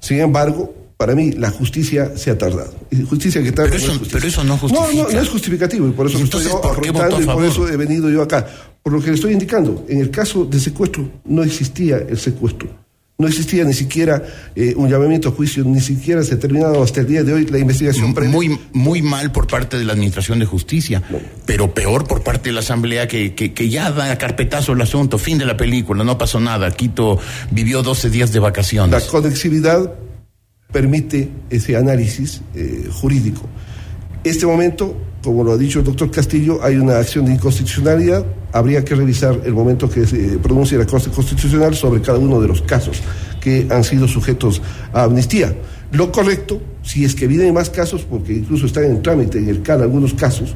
Sin 0.00 0.20
embargo, 0.20 0.74
para 0.96 1.14
mí 1.14 1.32
la 1.32 1.50
justicia 1.50 2.16
se 2.16 2.30
ha 2.30 2.38
tardado. 2.38 2.72
justicia 3.08 3.42
que 3.42 3.52
tarda, 3.52 3.70
pero, 3.70 4.26
eso, 4.26 4.44
no 4.44 4.56
justifica. 4.56 4.92
No, 4.92 5.08
no, 5.10 5.20
es 5.20 5.28
justificativo 5.28 5.88
y 5.88 5.90
por 5.92 6.06
eso 6.06 6.18
estoy 6.18 6.46
afrontando 6.46 7.20
y 7.20 7.24
por 7.26 7.44
eso 7.44 7.68
he 7.68 7.76
venido 7.76 8.10
yo 8.10 8.22
acá. 8.22 8.46
Por 8.82 8.92
lo 8.92 9.00
que 9.00 9.08
le 9.08 9.14
estoy 9.14 9.32
indicando, 9.32 9.84
en 9.88 10.00
el 10.00 10.10
caso 10.10 10.44
de 10.44 10.60
secuestro 10.60 11.08
no 11.24 11.42
existía 11.42 11.98
el 11.98 12.18
secuestro. 12.18 12.83
No 13.16 13.28
existía 13.28 13.62
ni 13.62 13.74
siquiera 13.74 14.24
eh, 14.56 14.74
un 14.76 14.90
llamamiento 14.90 15.28
a 15.28 15.32
juicio, 15.32 15.62
ni 15.62 15.80
siquiera 15.80 16.24
se 16.24 16.34
ha 16.34 16.38
terminado 16.38 16.82
hasta 16.82 17.00
el 17.00 17.06
día 17.06 17.22
de 17.22 17.32
hoy 17.32 17.46
la 17.46 17.58
investigación. 17.58 18.12
Muy, 18.28 18.58
muy 18.72 19.02
mal 19.02 19.30
por 19.30 19.46
parte 19.46 19.78
de 19.78 19.84
la 19.84 19.92
Administración 19.92 20.40
de 20.40 20.46
Justicia, 20.46 21.00
pero 21.46 21.72
peor 21.72 22.08
por 22.08 22.24
parte 22.24 22.48
de 22.48 22.54
la 22.54 22.60
Asamblea 22.60 23.06
que, 23.06 23.32
que, 23.34 23.68
ya 23.68 23.92
da 23.92 24.18
carpetazo 24.18 24.72
el 24.72 24.80
asunto, 24.80 25.18
fin 25.18 25.38
de 25.38 25.44
la 25.44 25.56
película, 25.56 26.02
no 26.02 26.18
pasó 26.18 26.40
nada. 26.40 26.72
Quito 26.72 27.20
vivió 27.52 27.84
12 27.84 28.10
días 28.10 28.32
de 28.32 28.40
vacaciones. 28.40 28.90
La 28.90 29.08
conexividad 29.08 29.94
permite 30.72 31.30
ese 31.50 31.76
análisis 31.76 32.40
eh, 32.56 32.88
jurídico. 32.90 33.48
Este 34.24 34.46
momento, 34.46 34.96
como 35.22 35.44
lo 35.44 35.52
ha 35.52 35.58
dicho 35.58 35.80
el 35.80 35.84
doctor 35.84 36.10
Castillo, 36.10 36.60
hay 36.62 36.76
una 36.76 36.96
acción 36.98 37.26
de 37.26 37.32
inconstitucionalidad. 37.34 38.24
Habría 38.52 38.82
que 38.82 38.94
revisar 38.94 39.38
el 39.44 39.52
momento 39.52 39.90
que 39.90 40.06
se 40.06 40.38
pronuncie 40.38 40.78
la 40.78 40.86
Corte 40.86 41.10
Constitucional 41.10 41.74
sobre 41.74 42.00
cada 42.00 42.18
uno 42.18 42.40
de 42.40 42.48
los 42.48 42.62
casos 42.62 43.02
que 43.38 43.66
han 43.70 43.84
sido 43.84 44.08
sujetos 44.08 44.62
a 44.94 45.02
amnistía. 45.02 45.54
Lo 45.92 46.10
correcto, 46.10 46.58
si 46.82 47.04
es 47.04 47.14
que 47.14 47.26
vienen 47.26 47.52
más 47.52 47.68
casos, 47.68 48.06
porque 48.08 48.32
incluso 48.32 48.64
están 48.64 48.84
en 48.84 49.02
trámite 49.02 49.36
en 49.36 49.50
el 49.50 49.60
CAL 49.60 49.82
algunos 49.82 50.14
casos 50.14 50.54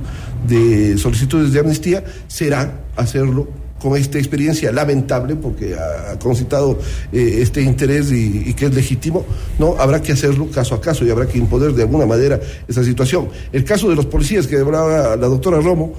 de 0.48 0.96
solicitudes 0.96 1.52
de 1.52 1.60
amnistía, 1.60 2.02
será 2.26 2.86
hacerlo 2.96 3.48
con 3.80 3.96
esta 3.96 4.18
experiencia 4.18 4.72
lamentable, 4.72 5.36
porque 5.36 5.74
ha, 5.74 6.18
concitado 6.18 6.78
eh, 7.12 7.38
este 7.40 7.62
interés 7.62 8.10
y, 8.10 8.44
y, 8.46 8.54
que 8.54 8.66
es 8.66 8.74
legítimo, 8.74 9.24
no 9.58 9.76
habrá 9.78 10.02
que 10.02 10.12
hacerlo 10.12 10.48
caso 10.50 10.74
a 10.74 10.80
caso 10.80 11.04
y 11.04 11.10
habrá 11.10 11.26
que 11.26 11.38
imponer 11.38 11.72
de 11.72 11.82
alguna 11.82 12.06
manera 12.06 12.40
esa 12.66 12.82
situación. 12.82 13.28
El 13.52 13.64
caso 13.64 13.88
de 13.88 13.96
los 13.96 14.06
policías 14.06 14.46
que 14.46 14.56
hablaba 14.56 15.16
la 15.16 15.26
doctora 15.26 15.60
Romo, 15.60 15.94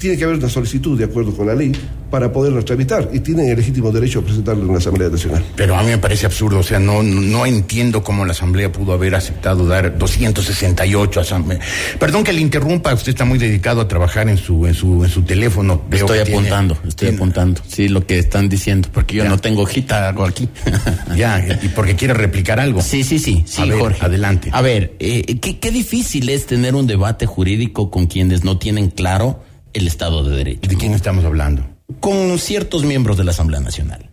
tiene 0.00 0.16
que 0.16 0.24
haber 0.24 0.36
una 0.38 0.48
solicitud 0.48 0.98
de 0.98 1.04
acuerdo 1.04 1.36
con 1.36 1.46
la 1.46 1.54
ley 1.54 1.72
para 2.10 2.32
poderla 2.32 2.62
tramitar 2.62 3.08
y 3.12 3.20
tienen 3.20 3.50
el 3.50 3.56
legítimo 3.56 3.92
derecho 3.92 4.20
a 4.20 4.22
presentarlo 4.22 4.64
en 4.64 4.72
la 4.72 4.78
Asamblea 4.78 5.10
Nacional. 5.10 5.44
Pero 5.54 5.76
a 5.76 5.82
mí 5.82 5.90
me 5.90 5.98
parece 5.98 6.26
absurdo, 6.26 6.58
o 6.58 6.62
sea, 6.62 6.80
no, 6.80 7.02
no 7.02 7.46
entiendo 7.46 8.02
cómo 8.02 8.24
la 8.24 8.32
Asamblea 8.32 8.72
pudo 8.72 8.94
haber 8.94 9.14
aceptado 9.14 9.66
dar 9.66 9.96
268 9.98 11.20
asambleas. 11.20 11.64
Perdón 11.98 12.24
que 12.24 12.32
le 12.32 12.40
interrumpa, 12.40 12.92
usted 12.94 13.10
está 13.10 13.24
muy 13.26 13.38
dedicado 13.38 13.82
a 13.82 13.86
trabajar 13.86 14.28
en 14.28 14.38
su 14.38 14.66
en 14.66 14.74
su 14.74 15.04
en 15.04 15.10
su 15.10 15.22
teléfono. 15.22 15.82
Veo 15.88 16.06
estoy 16.06 16.18
apuntando, 16.18 16.74
tiene, 16.74 16.88
estoy 16.88 17.08
tiene... 17.08 17.16
apuntando, 17.16 17.60
sí, 17.68 17.88
lo 17.88 18.04
que 18.06 18.18
están 18.18 18.48
diciendo, 18.48 18.88
porque 18.92 19.16
yo 19.16 19.24
ya. 19.24 19.28
no 19.28 19.38
tengo 19.38 19.62
hojita, 19.62 20.08
hago 20.08 20.24
aquí. 20.24 20.48
ya, 21.16 21.46
y 21.62 21.68
porque 21.68 21.94
quiere 21.94 22.14
replicar 22.14 22.58
algo. 22.58 22.80
Sí, 22.80 23.04
sí, 23.04 23.18
sí, 23.18 23.44
sí, 23.46 23.60
a 23.60 23.66
ver, 23.66 23.78
Jorge. 23.78 24.04
Adelante. 24.06 24.48
A 24.52 24.62
ver, 24.62 24.94
eh, 24.98 25.38
¿qué, 25.40 25.58
qué 25.58 25.70
difícil 25.70 26.30
es 26.30 26.46
tener 26.46 26.74
un 26.74 26.86
debate 26.86 27.26
jurídico 27.26 27.90
con 27.90 28.06
quienes 28.06 28.44
no 28.44 28.56
tienen 28.56 28.88
claro 28.88 29.49
el 29.72 29.86
Estado 29.86 30.22
de 30.24 30.36
Derecho. 30.36 30.68
¿De 30.68 30.76
quién 30.76 30.94
estamos 30.94 31.24
hablando? 31.24 31.64
Con 32.00 32.38
ciertos 32.38 32.84
miembros 32.84 33.16
de 33.16 33.24
la 33.24 33.30
Asamblea 33.32 33.60
Nacional. 33.60 34.10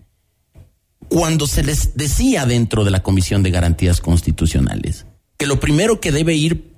Cuando 1.10 1.48
se 1.48 1.64
les 1.64 1.96
decía 1.96 2.46
dentro 2.46 2.84
de 2.84 2.92
la 2.92 3.02
Comisión 3.02 3.44
de 3.44 3.52
Garantías 3.52 4.02
Constitucionales 4.02 5.06
que 5.38 5.46
lo 5.48 5.60
primero 5.60 6.02
que 6.02 6.12
debe 6.12 6.36
ir, 6.36 6.74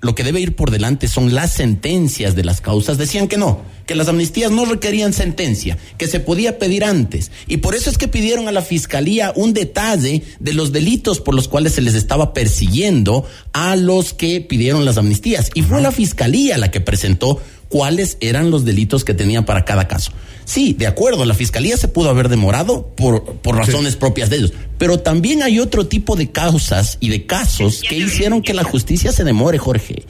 lo 0.00 0.14
que 0.14 0.24
debe 0.24 0.40
ir 0.40 0.56
por 0.56 0.70
delante 0.70 1.06
son 1.06 1.34
las 1.34 1.52
sentencias 1.52 2.34
de 2.34 2.42
las 2.42 2.60
causas, 2.60 2.98
decían 2.98 3.28
que 3.28 3.36
no, 3.36 3.62
que 3.86 3.94
las 3.94 4.08
amnistías 4.08 4.50
no 4.50 4.64
requerían 4.64 5.12
sentencia, 5.12 5.78
que 5.98 6.08
se 6.08 6.18
podía 6.18 6.58
pedir 6.58 6.84
antes. 6.84 7.30
Y 7.46 7.58
por 7.58 7.74
eso 7.74 7.90
es 7.90 7.98
que 7.98 8.08
pidieron 8.08 8.48
a 8.48 8.52
la 8.52 8.62
Fiscalía 8.62 9.32
un 9.36 9.52
detalle 9.52 10.22
de 10.40 10.54
los 10.54 10.72
delitos 10.72 11.20
por 11.20 11.34
los 11.34 11.46
cuales 11.46 11.74
se 11.74 11.82
les 11.82 11.94
estaba 11.94 12.32
persiguiendo 12.32 13.26
a 13.52 13.76
los 13.76 14.12
que 14.12 14.40
pidieron 14.40 14.84
las 14.84 14.98
amnistías. 14.98 15.50
Y 15.54 15.62
fue 15.62 15.80
la 15.82 15.92
Fiscalía 15.92 16.58
la 16.58 16.70
que 16.70 16.80
presentó 16.80 17.40
cuáles 17.72 18.18
eran 18.20 18.50
los 18.50 18.66
delitos 18.66 19.02
que 19.02 19.14
tenía 19.14 19.46
para 19.46 19.64
cada 19.64 19.88
caso. 19.88 20.12
Sí, 20.44 20.74
de 20.74 20.86
acuerdo, 20.86 21.24
la 21.24 21.32
fiscalía 21.32 21.78
se 21.78 21.88
pudo 21.88 22.10
haber 22.10 22.28
demorado 22.28 22.88
por, 22.94 23.24
por 23.24 23.56
razones 23.56 23.94
sí. 23.94 23.98
propias 23.98 24.28
de 24.28 24.36
ellos, 24.36 24.52
pero 24.76 25.00
también 25.00 25.42
hay 25.42 25.58
otro 25.58 25.86
tipo 25.86 26.14
de 26.14 26.30
causas 26.30 26.98
y 27.00 27.08
de 27.08 27.24
casos 27.24 27.80
que 27.88 27.96
hicieron 27.96 28.42
que 28.42 28.52
la 28.52 28.62
justicia 28.62 29.10
se 29.10 29.24
demore, 29.24 29.56
Jorge. 29.56 30.04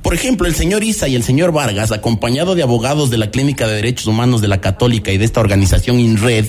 Por 0.00 0.14
ejemplo, 0.14 0.46
el 0.46 0.54
señor 0.54 0.84
Isa 0.84 1.08
y 1.08 1.16
el 1.16 1.24
señor 1.24 1.50
Vargas, 1.50 1.90
acompañado 1.90 2.54
de 2.54 2.62
abogados 2.62 3.10
de 3.10 3.18
la 3.18 3.32
Clínica 3.32 3.66
de 3.66 3.74
Derechos 3.74 4.06
Humanos 4.06 4.40
de 4.40 4.46
la 4.46 4.60
Católica 4.60 5.10
y 5.10 5.18
de 5.18 5.24
esta 5.24 5.40
organización 5.40 5.98
INRED, 5.98 6.46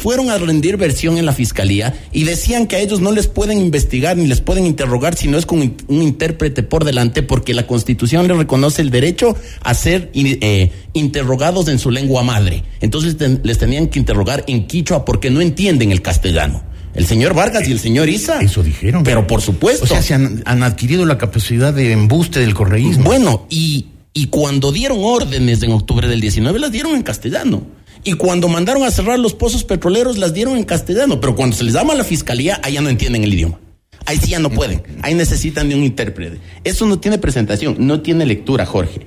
fueron 0.00 0.30
a 0.30 0.38
rendir 0.38 0.76
versión 0.76 1.18
en 1.18 1.26
la 1.26 1.32
fiscalía 1.32 1.94
y 2.12 2.24
decían 2.24 2.66
que 2.66 2.76
a 2.76 2.78
ellos 2.80 3.00
no 3.00 3.12
les 3.12 3.26
pueden 3.26 3.58
investigar 3.58 4.16
ni 4.16 4.26
les 4.26 4.40
pueden 4.40 4.66
interrogar 4.66 5.14
si 5.14 5.28
no 5.28 5.38
es 5.38 5.46
con 5.46 5.60
un 5.60 6.02
intérprete 6.02 6.62
por 6.62 6.84
delante 6.84 7.22
porque 7.22 7.54
la 7.54 7.66
constitución 7.66 8.26
les 8.26 8.36
reconoce 8.36 8.82
el 8.82 8.90
derecho 8.90 9.36
a 9.62 9.74
ser 9.74 10.10
eh, 10.14 10.72
interrogados 10.94 11.68
en 11.68 11.78
su 11.78 11.90
lengua 11.90 12.22
madre. 12.22 12.64
Entonces 12.80 13.16
ten, 13.16 13.40
les 13.44 13.58
tenían 13.58 13.88
que 13.88 13.98
interrogar 13.98 14.44
en 14.46 14.66
quichua 14.66 15.04
porque 15.04 15.30
no 15.30 15.40
entienden 15.40 15.92
el 15.92 16.02
castellano. 16.02 16.62
El 16.94 17.06
señor 17.06 17.34
Vargas 17.34 17.68
y 17.68 17.72
el 17.72 17.78
señor 17.78 18.08
Isa. 18.08 18.40
Eso 18.40 18.62
dijeron. 18.62 19.04
Pero 19.04 19.26
por 19.26 19.42
supuesto. 19.42 19.84
O 19.84 19.86
sea, 19.86 20.02
se 20.02 20.14
han, 20.14 20.42
han 20.44 20.62
adquirido 20.62 21.06
la 21.06 21.18
capacidad 21.18 21.72
de 21.72 21.92
embuste 21.92 22.40
del 22.40 22.54
correísmo. 22.54 23.04
Bueno, 23.04 23.46
y, 23.48 23.86
y 24.12 24.26
cuando 24.26 24.72
dieron 24.72 24.98
órdenes 25.00 25.62
en 25.62 25.70
octubre 25.70 26.08
del 26.08 26.20
19, 26.20 26.58
las 26.58 26.72
dieron 26.72 26.96
en 26.96 27.02
castellano. 27.02 27.62
Y 28.02 28.14
cuando 28.14 28.48
mandaron 28.48 28.84
a 28.84 28.90
cerrar 28.90 29.18
los 29.18 29.34
pozos 29.34 29.64
petroleros, 29.64 30.16
las 30.16 30.32
dieron 30.32 30.56
en 30.56 30.64
castellano. 30.64 31.20
Pero 31.20 31.36
cuando 31.36 31.56
se 31.56 31.64
les 31.64 31.74
llama 31.74 31.92
a 31.92 31.96
la 31.96 32.04
fiscalía, 32.04 32.60
allá 32.62 32.80
no 32.80 32.88
entienden 32.88 33.24
el 33.24 33.34
idioma. 33.34 33.60
Ahí 34.06 34.16
sí 34.16 34.30
ya 34.30 34.38
no 34.38 34.50
pueden. 34.50 34.82
Ahí 35.02 35.14
necesitan 35.14 35.68
de 35.68 35.74
un 35.74 35.84
intérprete. 35.84 36.40
Eso 36.64 36.86
no 36.86 36.98
tiene 36.98 37.18
presentación, 37.18 37.76
no 37.78 38.00
tiene 38.00 38.24
lectura, 38.26 38.64
Jorge. 38.64 39.06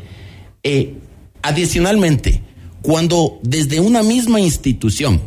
Eh, 0.62 0.95
adicionalmente, 1.41 2.41
cuando 2.82 3.39
desde 3.41 3.79
una 3.79 4.03
misma 4.03 4.39
institución, 4.39 5.21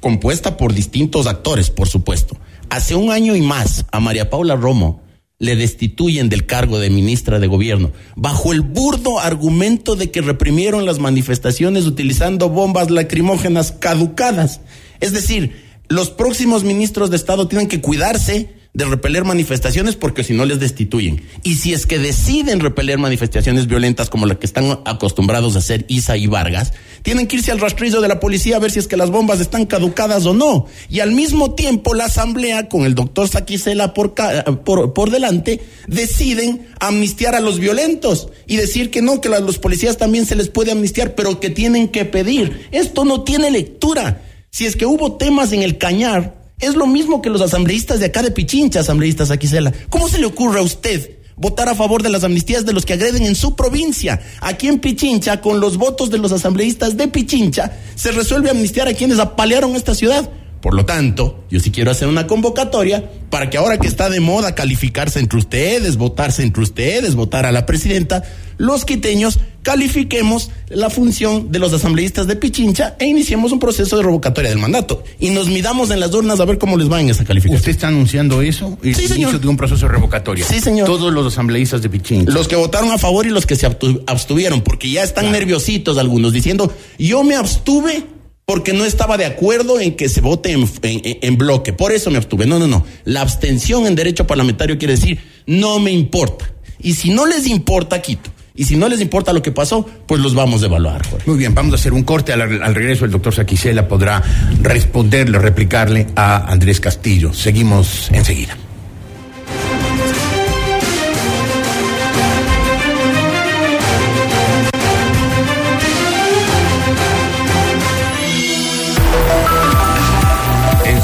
compuesta 0.00 0.56
por 0.56 0.74
distintos 0.74 1.26
actores, 1.26 1.70
por 1.70 1.88
supuesto, 1.88 2.36
hace 2.68 2.94
un 2.94 3.10
año 3.10 3.34
y 3.34 3.40
más 3.40 3.86
a 3.90 4.00
María 4.00 4.30
Paula 4.30 4.56
Romo 4.56 5.02
le 5.40 5.54
destituyen 5.54 6.28
del 6.28 6.46
cargo 6.46 6.80
de 6.80 6.90
ministra 6.90 7.38
de 7.38 7.46
gobierno, 7.46 7.92
bajo 8.16 8.52
el 8.52 8.60
burdo 8.62 9.20
argumento 9.20 9.94
de 9.94 10.10
que 10.10 10.20
reprimieron 10.20 10.84
las 10.84 10.98
manifestaciones 10.98 11.86
utilizando 11.86 12.48
bombas 12.48 12.90
lacrimógenas 12.90 13.70
caducadas. 13.70 14.60
Es 14.98 15.12
decir, 15.12 15.52
los 15.88 16.10
próximos 16.10 16.64
ministros 16.64 17.10
de 17.10 17.16
Estado 17.16 17.46
tienen 17.46 17.68
que 17.68 17.80
cuidarse 17.80 18.57
de 18.78 18.84
repeler 18.84 19.24
manifestaciones 19.24 19.96
porque 19.96 20.22
si 20.22 20.34
no 20.34 20.44
les 20.44 20.60
destituyen. 20.60 21.20
Y 21.42 21.56
si 21.56 21.72
es 21.72 21.84
que 21.84 21.98
deciden 21.98 22.60
repeler 22.60 22.96
manifestaciones 22.96 23.66
violentas 23.66 24.08
como 24.08 24.24
la 24.24 24.36
que 24.36 24.46
están 24.46 24.78
acostumbrados 24.84 25.56
a 25.56 25.58
hacer 25.58 25.84
Isa 25.88 26.16
y 26.16 26.28
Vargas, 26.28 26.72
tienen 27.02 27.26
que 27.26 27.38
irse 27.38 27.50
al 27.50 27.58
rastrillo 27.58 28.00
de 28.00 28.06
la 28.06 28.20
policía 28.20 28.54
a 28.54 28.60
ver 28.60 28.70
si 28.70 28.78
es 28.78 28.86
que 28.86 28.96
las 28.96 29.10
bombas 29.10 29.40
están 29.40 29.66
caducadas 29.66 30.26
o 30.26 30.32
no. 30.32 30.66
Y 30.88 31.00
al 31.00 31.10
mismo 31.10 31.56
tiempo 31.56 31.92
la 31.92 32.04
asamblea 32.04 32.68
con 32.68 32.84
el 32.84 32.94
doctor 32.94 33.26
Saquicela 33.26 33.94
por, 33.94 34.14
por, 34.62 34.92
por 34.92 35.10
delante 35.10 35.60
deciden 35.88 36.68
amnistiar 36.78 37.34
a 37.34 37.40
los 37.40 37.58
violentos 37.58 38.28
y 38.46 38.58
decir 38.58 38.92
que 38.92 39.02
no, 39.02 39.20
que 39.20 39.26
a 39.26 39.40
los 39.40 39.58
policías 39.58 39.98
también 39.98 40.24
se 40.24 40.36
les 40.36 40.50
puede 40.50 40.70
amnistiar, 40.70 41.16
pero 41.16 41.40
que 41.40 41.50
tienen 41.50 41.88
que 41.88 42.04
pedir. 42.04 42.68
Esto 42.70 43.04
no 43.04 43.24
tiene 43.24 43.50
lectura. 43.50 44.22
Si 44.50 44.66
es 44.66 44.76
que 44.76 44.86
hubo 44.86 45.16
temas 45.16 45.52
en 45.52 45.62
el 45.62 45.78
cañar, 45.78 46.37
es 46.60 46.74
lo 46.74 46.86
mismo 46.86 47.22
que 47.22 47.30
los 47.30 47.40
asambleístas 47.40 48.00
de 48.00 48.06
acá 48.06 48.22
de 48.22 48.30
Pichincha, 48.30 48.80
asambleístas 48.80 49.30
Aquisela. 49.30 49.72
¿Cómo 49.90 50.08
se 50.08 50.18
le 50.18 50.26
ocurre 50.26 50.58
a 50.58 50.62
usted 50.62 51.18
votar 51.36 51.68
a 51.68 51.74
favor 51.76 52.02
de 52.02 52.08
las 52.08 52.24
amnistías 52.24 52.66
de 52.66 52.72
los 52.72 52.84
que 52.84 52.94
agreden 52.94 53.24
en 53.24 53.36
su 53.36 53.54
provincia? 53.54 54.20
Aquí 54.40 54.66
en 54.66 54.80
Pichincha, 54.80 55.40
con 55.40 55.60
los 55.60 55.76
votos 55.76 56.10
de 56.10 56.18
los 56.18 56.32
asambleístas 56.32 56.96
de 56.96 57.08
Pichincha, 57.08 57.78
se 57.94 58.12
resuelve 58.12 58.50
amnistiar 58.50 58.88
a 58.88 58.94
quienes 58.94 59.18
apalearon 59.18 59.76
esta 59.76 59.94
ciudad. 59.94 60.30
Por 60.60 60.74
lo 60.74 60.84
tanto, 60.84 61.44
yo 61.50 61.60
sí 61.60 61.70
quiero 61.70 61.90
hacer 61.90 62.08
una 62.08 62.26
convocatoria 62.26 63.10
para 63.30 63.50
que 63.50 63.58
ahora 63.58 63.78
que 63.78 63.86
está 63.86 64.10
de 64.10 64.20
moda 64.20 64.54
calificarse 64.54 65.20
entre 65.20 65.38
ustedes, 65.38 65.96
votarse 65.96 66.42
entre 66.42 66.62
ustedes, 66.62 67.14
votar 67.14 67.46
a 67.46 67.52
la 67.52 67.66
presidenta, 67.66 68.24
los 68.56 68.84
quiteños 68.84 69.38
califiquemos 69.62 70.50
la 70.68 70.90
función 70.90 71.52
de 71.52 71.58
los 71.58 71.72
asambleístas 71.72 72.26
de 72.26 72.36
Pichincha 72.36 72.96
e 72.98 73.06
iniciemos 73.06 73.52
un 73.52 73.58
proceso 73.58 73.96
de 73.96 74.02
revocatoria 74.02 74.50
del 74.50 74.58
mandato. 74.58 75.04
Y 75.20 75.30
nos 75.30 75.48
midamos 75.48 75.90
en 75.90 76.00
las 76.00 76.12
urnas 76.12 76.40
a 76.40 76.44
ver 76.44 76.58
cómo 76.58 76.76
les 76.76 76.90
va 76.90 77.00
en 77.00 77.10
esa 77.10 77.24
calificación. 77.24 77.58
¿Usted 77.58 77.70
está 77.70 77.88
anunciando 77.88 78.42
eso? 78.42 78.78
Sí, 78.82 78.88
el 78.88 78.94
señor. 78.96 79.18
inicio 79.18 79.38
de 79.38 79.48
un 79.48 79.56
proceso 79.56 79.86
de 79.86 79.92
revocatoria. 79.92 80.44
Sí, 80.44 80.60
señor. 80.60 80.86
Todos 80.86 81.12
los 81.12 81.32
asambleístas 81.32 81.82
de 81.82 81.88
Pichincha. 81.88 82.32
Los 82.32 82.48
que 82.48 82.56
votaron 82.56 82.90
a 82.90 82.98
favor 82.98 83.26
y 83.26 83.30
los 83.30 83.46
que 83.46 83.56
se 83.56 83.66
abstuvieron, 84.06 84.62
porque 84.62 84.90
ya 84.90 85.02
están 85.02 85.24
claro. 85.24 85.38
nerviositos 85.38 85.98
algunos 85.98 86.32
diciendo, 86.32 86.72
yo 86.98 87.22
me 87.22 87.36
abstuve 87.36 88.04
porque 88.48 88.72
no 88.72 88.86
estaba 88.86 89.18
de 89.18 89.26
acuerdo 89.26 89.78
en 89.78 89.94
que 89.94 90.08
se 90.08 90.22
vote 90.22 90.56
en, 90.82 91.36
bloque. 91.36 91.74
Por 91.74 91.92
eso 91.92 92.10
me 92.10 92.16
abstuve. 92.16 92.46
No, 92.46 92.58
no, 92.58 92.66
no. 92.66 92.82
La 93.04 93.20
abstención 93.20 93.86
en 93.86 93.94
derecho 93.94 94.26
parlamentario 94.26 94.78
quiere 94.78 94.94
decir 94.94 95.20
no 95.46 95.78
me 95.78 95.92
importa. 95.92 96.50
Y 96.80 96.94
si 96.94 97.10
no 97.10 97.26
les 97.26 97.46
importa, 97.46 98.00
quito. 98.00 98.30
Y 98.54 98.64
si 98.64 98.76
no 98.76 98.88
les 98.88 99.02
importa 99.02 99.34
lo 99.34 99.42
que 99.42 99.52
pasó, 99.52 99.84
pues 100.06 100.22
los 100.22 100.34
vamos 100.34 100.62
a 100.62 100.66
evaluar. 100.66 101.02
Muy 101.26 101.36
bien, 101.36 101.54
vamos 101.54 101.72
a 101.72 101.74
hacer 101.74 101.92
un 101.92 102.04
corte. 102.04 102.32
Al, 102.32 102.40
al 102.40 102.74
regreso, 102.74 103.04
el 103.04 103.10
doctor 103.10 103.34
Saquicela 103.34 103.86
podrá 103.86 104.22
responderle, 104.62 105.38
replicarle 105.38 106.06
a 106.16 106.50
Andrés 106.50 106.80
Castillo. 106.80 107.34
Seguimos 107.34 108.08
enseguida. 108.12 108.56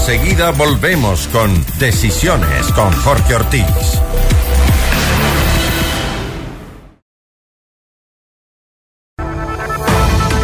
Enseguida 0.07 0.51
volvemos 0.51 1.29
con 1.29 1.51
Decisiones 1.79 2.71
con 2.73 2.93
Jorge 2.93 3.37
Ortiz. 3.37 3.65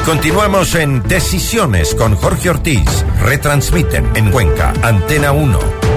Continuamos 0.07 0.75
en 0.77 1.03
Decisiones 1.03 1.94
con 1.94 2.16
Jorge 2.16 2.49
Ortiz. 2.49 3.05
Retransmiten 3.20 4.09
en 4.14 4.31
Cuenca, 4.31 4.73
Antena 4.83 5.33
1. 5.33 5.89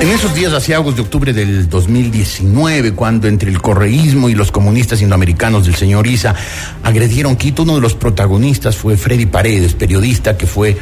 En 0.00 0.08
esos 0.08 0.34
días 0.34 0.54
asiagos 0.54 0.96
de 0.96 1.02
octubre 1.02 1.34
del 1.34 1.68
2019, 1.68 2.92
cuando 2.92 3.28
entre 3.28 3.50
el 3.50 3.60
correísmo 3.60 4.30
y 4.30 4.34
los 4.34 4.50
comunistas 4.50 5.02
indoamericanos 5.02 5.66
del 5.66 5.74
señor 5.74 6.06
Isa 6.06 6.34
agredieron 6.82 7.36
Quito, 7.36 7.64
uno 7.64 7.74
de 7.74 7.82
los 7.82 7.92
protagonistas 7.92 8.76
fue 8.76 8.96
Freddy 8.96 9.26
Paredes, 9.26 9.74
periodista 9.74 10.38
que 10.38 10.46
fue 10.46 10.78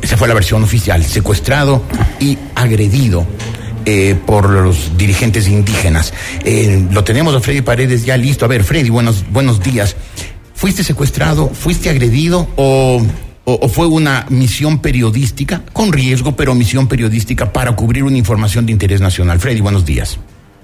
Esa 0.00 0.16
fue 0.16 0.26
la 0.26 0.32
versión 0.32 0.62
oficial. 0.62 1.04
Secuestrado 1.04 1.82
y 2.18 2.38
agredido 2.54 3.26
eh, 3.84 4.16
por 4.26 4.48
los 4.48 4.96
dirigentes 4.96 5.46
indígenas. 5.46 6.14
Eh, 6.42 6.86
lo 6.90 7.04
tenemos 7.04 7.34
a 7.34 7.40
Freddy 7.40 7.60
Paredes 7.60 8.06
ya 8.06 8.16
listo. 8.16 8.46
A 8.46 8.48
ver, 8.48 8.64
Freddy, 8.64 8.88
buenos, 8.88 9.22
buenos 9.30 9.62
días. 9.62 9.96
¿Fuiste 10.54 10.82
secuestrado? 10.82 11.50
¿Fuiste 11.50 11.90
agredido? 11.90 12.48
¿O, 12.56 13.02
o, 13.54 13.68
fue 13.68 13.86
una 13.86 14.26
misión 14.28 14.80
periodística, 14.80 15.62
con 15.72 15.92
riesgo, 15.92 16.36
pero 16.36 16.54
misión 16.54 16.86
periodística 16.88 17.52
para 17.52 17.74
cubrir 17.74 18.04
una 18.04 18.16
información 18.16 18.66
de 18.66 18.72
interés 18.72 19.00
nacional? 19.00 19.40
Freddy, 19.40 19.60
buenos 19.60 19.84
días. 19.84 20.18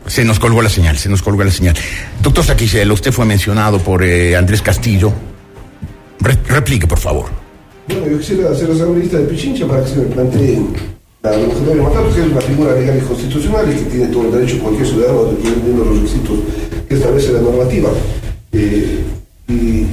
Se 0.07 0.25
nos 0.25 0.39
colgó 0.39 0.63
la 0.63 0.69
señal, 0.69 0.97
se 0.99 1.09
nos 1.09 1.21
colgó 1.23 1.43
la 1.43 1.51
señal. 1.51 1.75
Doctor 2.23 2.45
Saquicela, 2.45 2.93
usted 2.93 3.11
fue 3.13 3.25
mencionado 3.25 3.79
por 3.81 4.05
eh, 4.05 4.37
Andrés 4.37 4.63
Castillo. 4.63 5.13
Re- 6.21 6.39
replique, 6.49 6.87
por 6.87 6.99
favor. 6.99 7.27
Bueno, 7.89 8.07
yo 8.09 8.19
quisiera 8.19 8.51
hacer 8.51 8.69
la 8.69 8.99
lista 8.99 9.19
de 9.19 9.25
Pichincha 9.25 9.67
para 9.67 9.83
que 9.83 9.91
se 9.91 9.97
me 9.97 10.05
plantee 10.07 10.61
la 11.23 11.33
revolucionaria 11.33 11.83
matar, 11.83 12.03
porque 12.05 12.21
es 12.21 12.27
una 12.27 12.41
figura 12.41 12.73
legal 12.75 12.99
y 13.03 13.07
constitucional 13.07 13.67
y 13.73 13.75
que 13.79 13.91
tiene 13.91 14.07
todo 14.09 14.27
el 14.27 14.33
derecho 14.33 14.59
cualquier 14.61 14.87
ciudadano 14.87 15.25
de 15.25 15.75
los 15.77 15.89
requisitos 15.97 16.39
que 16.89 16.95
establece 16.95 17.33
la 17.33 17.41
normativa. 17.41 17.89
Eh, 18.53 19.03
y 19.49 19.87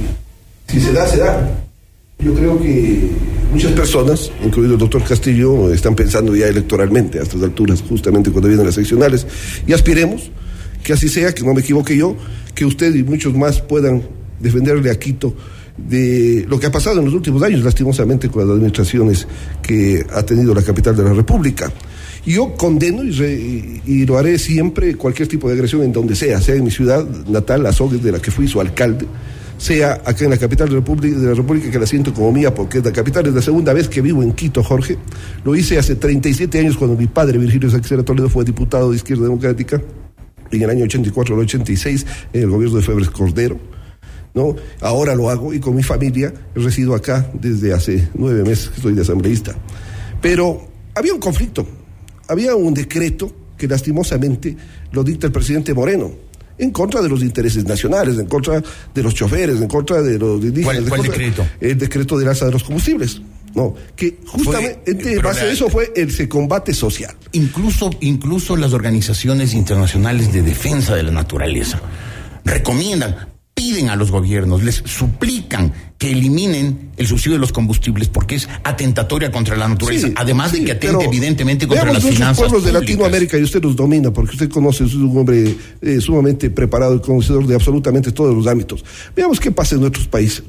si 0.70 0.80
se 0.80 0.92
da, 0.92 1.06
se 1.06 1.18
da. 1.18 1.63
Yo 2.24 2.32
creo 2.32 2.58
que 2.58 3.10
muchas 3.52 3.72
personas, 3.72 4.32
incluido 4.42 4.72
el 4.72 4.78
doctor 4.78 5.04
Castillo, 5.04 5.70
están 5.70 5.94
pensando 5.94 6.34
ya 6.34 6.48
electoralmente 6.48 7.18
a 7.18 7.22
estas 7.22 7.42
alturas, 7.42 7.82
justamente 7.86 8.30
cuando 8.30 8.48
vienen 8.48 8.64
las 8.64 8.76
seccionales, 8.76 9.26
y 9.66 9.74
aspiremos 9.74 10.30
que 10.82 10.94
así 10.94 11.08
sea, 11.08 11.34
que 11.34 11.42
no 11.42 11.52
me 11.52 11.60
equivoque 11.60 11.96
yo, 11.96 12.16
que 12.54 12.64
usted 12.64 12.94
y 12.94 13.02
muchos 13.02 13.34
más 13.34 13.60
puedan 13.60 14.02
defenderle 14.40 14.90
a 14.90 14.98
Quito 14.98 15.34
de 15.76 16.46
lo 16.48 16.58
que 16.58 16.66
ha 16.66 16.72
pasado 16.72 17.00
en 17.00 17.04
los 17.04 17.14
últimos 17.14 17.42
años, 17.42 17.62
lastimosamente, 17.62 18.30
con 18.30 18.46
las 18.46 18.54
administraciones 18.54 19.26
que 19.62 20.06
ha 20.10 20.22
tenido 20.22 20.54
la 20.54 20.62
capital 20.62 20.96
de 20.96 21.04
la 21.04 21.12
República. 21.12 21.70
Yo 22.24 22.54
condeno 22.54 23.02
y 23.04 24.06
lo 24.06 24.16
haré 24.16 24.38
siempre 24.38 24.94
cualquier 24.94 25.28
tipo 25.28 25.48
de 25.48 25.54
agresión 25.54 25.82
en 25.82 25.92
donde 25.92 26.16
sea, 26.16 26.40
sea 26.40 26.54
en 26.54 26.64
mi 26.64 26.70
ciudad 26.70 27.06
natal, 27.28 27.66
Azogues, 27.66 28.02
de 28.02 28.12
la 28.12 28.18
que 28.18 28.30
fui 28.30 28.48
su 28.48 28.62
alcalde, 28.62 29.04
sea 29.58 29.94
acá 30.04 30.24
en 30.24 30.30
la 30.30 30.36
capital 30.36 30.68
de 30.68 30.74
la, 30.74 30.80
República, 30.80 31.18
de 31.18 31.26
la 31.26 31.34
República, 31.34 31.70
que 31.70 31.78
la 31.78 31.86
siento 31.86 32.12
como 32.12 32.32
mía 32.32 32.54
porque 32.54 32.78
es 32.78 32.84
la 32.84 32.92
capital, 32.92 33.26
es 33.26 33.34
la 33.34 33.42
segunda 33.42 33.72
vez 33.72 33.88
que 33.88 34.00
vivo 34.00 34.22
en 34.22 34.32
Quito, 34.32 34.62
Jorge. 34.62 34.98
Lo 35.44 35.54
hice 35.54 35.78
hace 35.78 35.96
37 35.96 36.58
años 36.58 36.76
cuando 36.76 36.96
mi 36.96 37.06
padre, 37.06 37.38
Virgilio 37.38 37.70
Saquicera 37.70 38.02
Toledo, 38.02 38.28
fue 38.28 38.44
diputado 38.44 38.90
de 38.90 38.96
Izquierda 38.96 39.24
Democrática, 39.24 39.80
en 40.50 40.62
el 40.62 40.70
año 40.70 40.84
84 40.84 41.34
al 41.34 41.40
86, 41.42 42.06
en 42.32 42.42
el 42.42 42.50
gobierno 42.50 42.76
de 42.76 42.82
Febres 42.82 43.10
Cordero. 43.10 43.58
¿no? 44.34 44.56
Ahora 44.80 45.14
lo 45.14 45.30
hago 45.30 45.54
y 45.54 45.60
con 45.60 45.76
mi 45.76 45.82
familia 45.82 46.34
resido 46.54 46.94
acá 46.94 47.30
desde 47.32 47.72
hace 47.72 48.08
nueve 48.14 48.42
meses 48.42 48.68
que 48.68 48.76
estoy 48.76 48.94
de 48.94 49.02
asambleísta. 49.02 49.54
Pero 50.20 50.68
había 50.94 51.14
un 51.14 51.20
conflicto, 51.20 51.66
había 52.28 52.54
un 52.56 52.74
decreto 52.74 53.32
que 53.56 53.68
lastimosamente 53.68 54.56
lo 54.92 55.04
dicta 55.04 55.26
el 55.26 55.32
presidente 55.32 55.72
Moreno, 55.72 56.10
en 56.58 56.70
contra 56.70 57.00
de 57.02 57.08
los 57.08 57.22
intereses 57.22 57.64
nacionales, 57.64 58.18
en 58.18 58.26
contra 58.26 58.62
de 58.94 59.02
los 59.02 59.14
choferes, 59.14 59.60
en 59.60 59.68
contra 59.68 60.00
de 60.02 60.18
los 60.18 60.42
indígenas. 60.42 60.64
¿Cuál- 60.64 60.76
en 60.78 60.88
cuál 60.88 61.00
contra- 61.00 61.18
decreto? 61.18 61.46
El 61.60 61.78
decreto 61.78 62.18
del 62.18 62.28
alza 62.28 62.46
de 62.46 62.52
los 62.52 62.64
combustibles. 62.64 63.20
No, 63.54 63.72
que 63.94 64.18
justamente 64.26 64.90
en 64.90 64.98
pero 64.98 65.22
base 65.28 65.42
a 65.42 65.50
eso 65.52 65.68
fue 65.70 65.92
el 65.94 66.28
combate 66.28 66.74
social. 66.74 67.14
Incluso, 67.32 67.88
incluso 68.00 68.56
las 68.56 68.72
organizaciones 68.72 69.54
internacionales 69.54 70.32
de 70.32 70.42
defensa 70.42 70.96
de 70.96 71.04
la 71.04 71.12
naturaleza 71.12 71.80
recomiendan, 72.44 73.28
piden 73.54 73.88
a 73.88 73.96
los 73.96 74.10
gobiernos, 74.10 74.62
les 74.64 74.82
suplican 74.84 75.72
que 75.96 76.10
eliminen 76.10 76.90
el 76.96 77.06
subsidio 77.06 77.34
de 77.34 77.38
los 77.38 77.52
combustibles 77.52 78.08
porque 78.08 78.34
es 78.34 78.48
atentatoria 78.64 79.30
contra 79.30 79.56
la 79.56 79.68
naturaleza, 79.68 80.08
Sí, 80.08 80.14
además 80.16 80.52
de 80.52 80.64
que 80.64 80.72
atente 80.72 80.88
pero 80.88 81.02
evidentemente 81.02 81.66
contra 81.66 81.92
las 81.92 82.02
finanzas 82.02 82.36
pueblos 82.38 82.64
de. 82.64 82.72
Latinoamérica 82.72 83.38
y 83.38 83.42
usted 83.42 83.62
los 83.62 83.76
domina 83.76 84.12
porque 84.12 84.32
usted 84.32 84.50
conoce, 84.50 84.84
es 84.84 84.94
un 84.94 85.16
hombre 85.16 85.54
eh, 85.80 86.00
sumamente 86.00 86.50
preparado 86.50 86.96
y 86.96 87.00
conocedor 87.00 87.46
de 87.46 87.54
absolutamente 87.54 88.10
todos 88.10 88.34
los 88.34 88.46
ámbitos. 88.46 88.84
Veamos 89.14 89.38
qué 89.38 89.52
pasa 89.52 89.76
en 89.76 89.82
nuestros 89.82 90.08
países, 90.08 90.42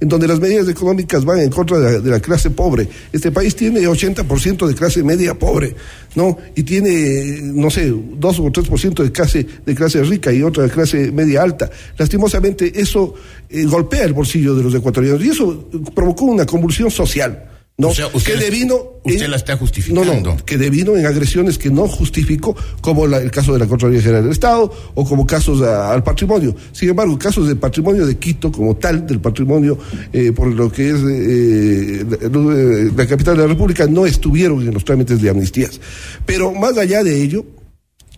en 0.00 0.08
donde 0.08 0.28
las 0.28 0.40
medidas 0.40 0.68
económicas 0.68 1.24
van 1.24 1.40
en 1.40 1.50
contra 1.50 1.78
de 1.78 2.10
la, 2.10 2.20
clase 2.20 2.50
pobre. 2.50 2.88
Este 3.12 3.30
país 3.30 3.54
tiene 3.56 3.80
80% 3.80 4.66
de 4.66 4.74
clase 4.74 5.02
media 5.02 5.34
pobre, 5.34 5.74
¿no? 6.14 6.36
Y 6.54 6.62
tiene, 6.62 7.40
no 7.42 7.70
sé, 7.70 7.90
2 7.90 8.40
o 8.40 8.44
3% 8.44 9.02
de 9.02 9.12
clase, 9.12 9.46
de 9.64 9.74
clase 9.74 10.02
rica 10.02 10.32
y 10.32 10.42
otra 10.42 10.64
de 10.64 10.70
clase 10.70 11.10
media 11.12 11.42
alta. 11.42 11.70
Lastimosamente, 11.98 12.80
eso 12.80 13.14
eh, 13.48 13.64
golpea 13.64 14.04
el 14.04 14.12
bolsillo 14.12 14.54
de 14.54 14.62
los 14.62 14.74
ecuatorianos 14.74 15.24
y 15.24 15.30
eso 15.30 15.68
provocó 15.94 16.26
una 16.26 16.46
convulsión 16.46 16.90
social. 16.90 17.49
¿No? 17.80 17.88
O 17.88 17.94
sea, 17.94 18.06
usted 18.08 18.34
que 18.34 18.38
la- 18.38 18.44
devino 18.44 18.76
usted 19.04 19.22
en- 19.24 19.30
la 19.30 19.36
está 19.36 19.56
justificando. 19.56 20.04
No, 20.04 20.20
no, 20.20 20.36
que 20.44 20.58
devino 20.58 20.96
en 20.96 21.06
agresiones 21.06 21.58
que 21.58 21.70
no 21.70 21.88
justificó, 21.88 22.54
como 22.80 23.06
la- 23.06 23.18
el 23.18 23.30
caso 23.30 23.52
de 23.54 23.58
la 23.58 23.66
Contraloría 23.66 24.02
General 24.02 24.22
del 24.22 24.32
Estado 24.32 24.72
o 24.94 25.04
como 25.04 25.26
casos 25.26 25.62
a- 25.62 25.92
al 25.92 26.02
patrimonio. 26.04 26.54
Sin 26.72 26.90
embargo, 26.90 27.18
casos 27.18 27.48
del 27.48 27.56
patrimonio 27.56 28.06
de 28.06 28.16
Quito, 28.18 28.52
como 28.52 28.76
tal, 28.76 29.06
del 29.06 29.20
patrimonio 29.20 29.78
eh, 30.12 30.30
por 30.32 30.48
lo 30.48 30.70
que 30.70 30.90
es 30.90 30.96
eh, 31.10 32.04
la, 32.20 33.02
la 33.02 33.06
capital 33.06 33.36
de 33.36 33.42
la 33.42 33.48
República, 33.48 33.86
no 33.86 34.04
estuvieron 34.06 34.60
en 34.66 34.74
los 34.74 34.84
trámites 34.84 35.20
de 35.22 35.30
amnistías. 35.30 35.80
Pero 36.26 36.52
más 36.52 36.76
allá 36.76 37.02
de 37.02 37.22
ello, 37.22 37.44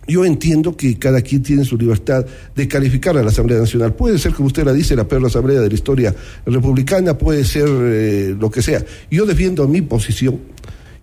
yo 0.07 0.25
entiendo 0.25 0.75
que 0.75 0.97
cada 0.97 1.21
quien 1.21 1.43
tiene 1.43 1.63
su 1.63 1.77
libertad 1.77 2.25
de 2.55 2.67
calificar 2.67 3.17
a 3.17 3.23
la 3.23 3.29
Asamblea 3.29 3.59
Nacional. 3.59 3.93
Puede 3.93 4.17
ser, 4.17 4.33
como 4.33 4.47
usted 4.47 4.65
la 4.65 4.73
dice, 4.73 4.95
la 4.95 5.07
peor 5.07 5.25
asamblea 5.25 5.61
de 5.61 5.69
la 5.69 5.73
historia 5.73 6.15
republicana, 6.45 7.17
puede 7.17 7.45
ser 7.45 7.67
eh, 7.69 8.35
lo 8.39 8.51
que 8.51 8.61
sea. 8.61 8.83
Yo 9.09 9.25
defiendo 9.25 9.67
mi 9.67 9.81
posición. 9.81 10.39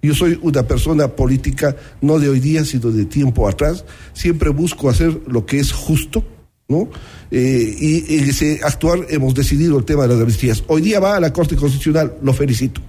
Yo 0.03 0.15
soy 0.15 0.39
una 0.43 0.63
persona 0.63 1.09
política 1.09 1.77
no 2.01 2.19
de 2.19 2.31
hoy 2.31 2.41
día, 2.41 2.65
sino 2.65 2.91
de 2.91 3.05
tiempo 3.05 3.47
atrás. 3.49 3.85
Siempre 4.15 4.49
busco 4.49 4.89
hacer 4.89 5.21
lo 5.27 5.45
que 5.45 5.61
es 5.61 5.73
justo, 5.73 6.25
¿no? 6.69 6.89
Eh, 7.31 7.77
y 7.79 8.19
en 8.19 8.29
ese 8.31 8.61
actuar 8.63 9.01
hemos 9.11 9.35
decidido 9.35 9.79
el 9.79 9.85
tema 9.85 10.03
de 10.03 10.09
las 10.09 10.21
amnistías. 10.21 10.65
Hoy 10.69 10.81
día 10.81 11.01
va 11.01 11.17
a 11.17 11.21
la 11.21 11.33
Corte 11.33 11.55
Constitucional, 11.57 12.15
lo 12.23 12.33
felicito. 12.33 12.81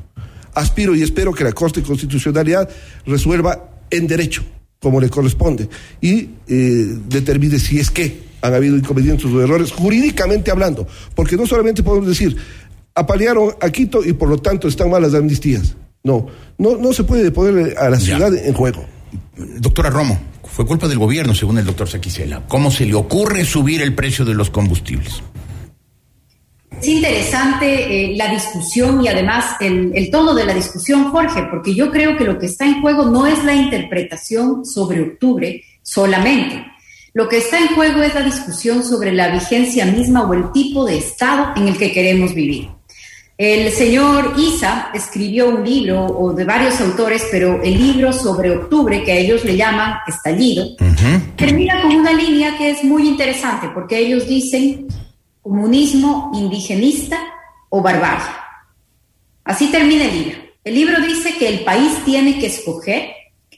Aspiro 0.53 0.95
y 0.95 1.01
espero 1.01 1.33
que 1.33 1.43
la 1.43 1.51
Corte 1.51 1.81
de 1.81 1.87
Constitucionalidad 1.87 2.69
resuelva 3.05 3.69
en 3.89 4.07
derecho, 4.07 4.43
como 4.81 4.99
le 4.99 5.09
corresponde, 5.09 5.69
y 6.01 6.29
eh, 6.47 6.97
determine 7.07 7.59
si 7.59 7.79
es 7.79 7.91
que 7.91 8.23
han 8.41 8.53
habido 8.55 8.75
inconvenientes 8.75 9.25
o 9.27 9.39
errores, 9.41 9.71
jurídicamente 9.71 10.49
hablando, 10.49 10.87
porque 11.13 11.37
no 11.37 11.45
solamente 11.45 11.83
podemos 11.83 12.07
decir, 12.07 12.35
apalearon 12.95 13.51
a 13.61 13.69
Quito 13.69 14.03
y 14.03 14.13
por 14.13 14.27
lo 14.27 14.39
tanto 14.39 14.67
están 14.67 14.89
mal 14.89 15.03
las 15.03 15.13
amnistías. 15.13 15.75
No, 16.03 16.25
no, 16.57 16.77
no 16.77 16.93
se 16.93 17.03
puede 17.03 17.29
poner 17.29 17.77
a 17.77 17.91
la 17.91 17.97
Ya. 17.99 18.17
ciudad 18.17 18.33
en 18.35 18.53
juego. 18.55 18.83
Doctora 19.59 19.91
Romo, 19.91 20.19
fue 20.45 20.65
culpa 20.65 20.87
del 20.87 20.97
gobierno, 20.97 21.35
según 21.35 21.59
el 21.59 21.65
doctor 21.65 21.87
Saquicela. 21.87 22.41
¿Cómo 22.47 22.71
se 22.71 22.87
le 22.87 22.95
ocurre 22.95 23.45
subir 23.45 23.83
el 23.83 23.93
precio 23.93 24.25
de 24.25 24.33
los 24.33 24.49
combustibles? 24.49 25.21
Es 26.81 26.87
interesante 26.87 27.67
eh, 27.67 28.15
la 28.15 28.27
discusión 28.29 29.03
y 29.03 29.07
además 29.07 29.55
el, 29.59 29.91
el 29.93 30.09
tono 30.09 30.33
de 30.33 30.45
la 30.45 30.53
discusión, 30.55 31.11
Jorge, 31.11 31.43
porque 31.51 31.75
yo 31.75 31.91
creo 31.91 32.17
que 32.17 32.23
lo 32.23 32.39
que 32.39 32.47
está 32.47 32.65
en 32.65 32.81
juego 32.81 33.05
no 33.05 33.27
es 33.27 33.43
la 33.43 33.53
interpretación 33.53 34.65
sobre 34.65 34.99
octubre 35.01 35.63
solamente. 35.83 36.65
Lo 37.13 37.29
que 37.29 37.37
está 37.37 37.59
en 37.59 37.67
juego 37.75 38.01
es 38.01 38.15
la 38.15 38.23
discusión 38.23 38.83
sobre 38.83 39.11
la 39.11 39.29
vigencia 39.29 39.85
misma 39.85 40.23
o 40.23 40.33
el 40.33 40.51
tipo 40.53 40.83
de 40.83 40.97
Estado 40.97 41.53
en 41.55 41.67
el 41.67 41.77
que 41.77 41.91
queremos 41.91 42.33
vivir. 42.33 42.69
El 43.37 43.71
señor 43.71 44.33
Isa 44.39 44.89
escribió 44.91 45.49
un 45.49 45.63
libro, 45.63 46.05
o 46.05 46.33
de 46.33 46.45
varios 46.45 46.81
autores, 46.81 47.27
pero 47.29 47.61
el 47.61 47.77
libro 47.77 48.11
sobre 48.11 48.57
octubre, 48.57 49.03
que 49.03 49.11
a 49.11 49.15
ellos 49.17 49.45
le 49.45 49.55
llaman 49.55 49.97
estallido, 50.07 50.65
termina 51.35 51.79
con 51.83 51.95
una 51.95 52.13
línea 52.13 52.57
que 52.57 52.71
es 52.71 52.83
muy 52.83 53.07
interesante, 53.07 53.69
porque 53.71 53.99
ellos 53.99 54.27
dicen 54.27 54.87
comunismo 55.41 56.31
indigenista 56.33 57.17
o 57.69 57.81
barbarie. 57.81 58.25
Así 59.43 59.71
termina 59.71 60.05
el 60.05 60.23
libro. 60.23 60.37
El 60.63 60.75
libro 60.75 61.01
dice 61.01 61.35
que 61.37 61.47
el 61.47 61.63
país 61.63 61.97
tiene 62.05 62.39
que 62.39 62.47
escoger 62.47 63.09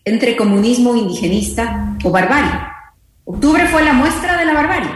entre 0.05 0.37
comunismo 0.37 0.95
indigenista 0.95 1.97
o 2.03 2.09
barbarie. 2.09 2.51
Octubre 3.25 3.67
fue 3.67 3.83
la 3.83 3.93
muestra 3.93 4.37
de 4.37 4.45
la 4.45 4.53
barbarie. 4.53 4.89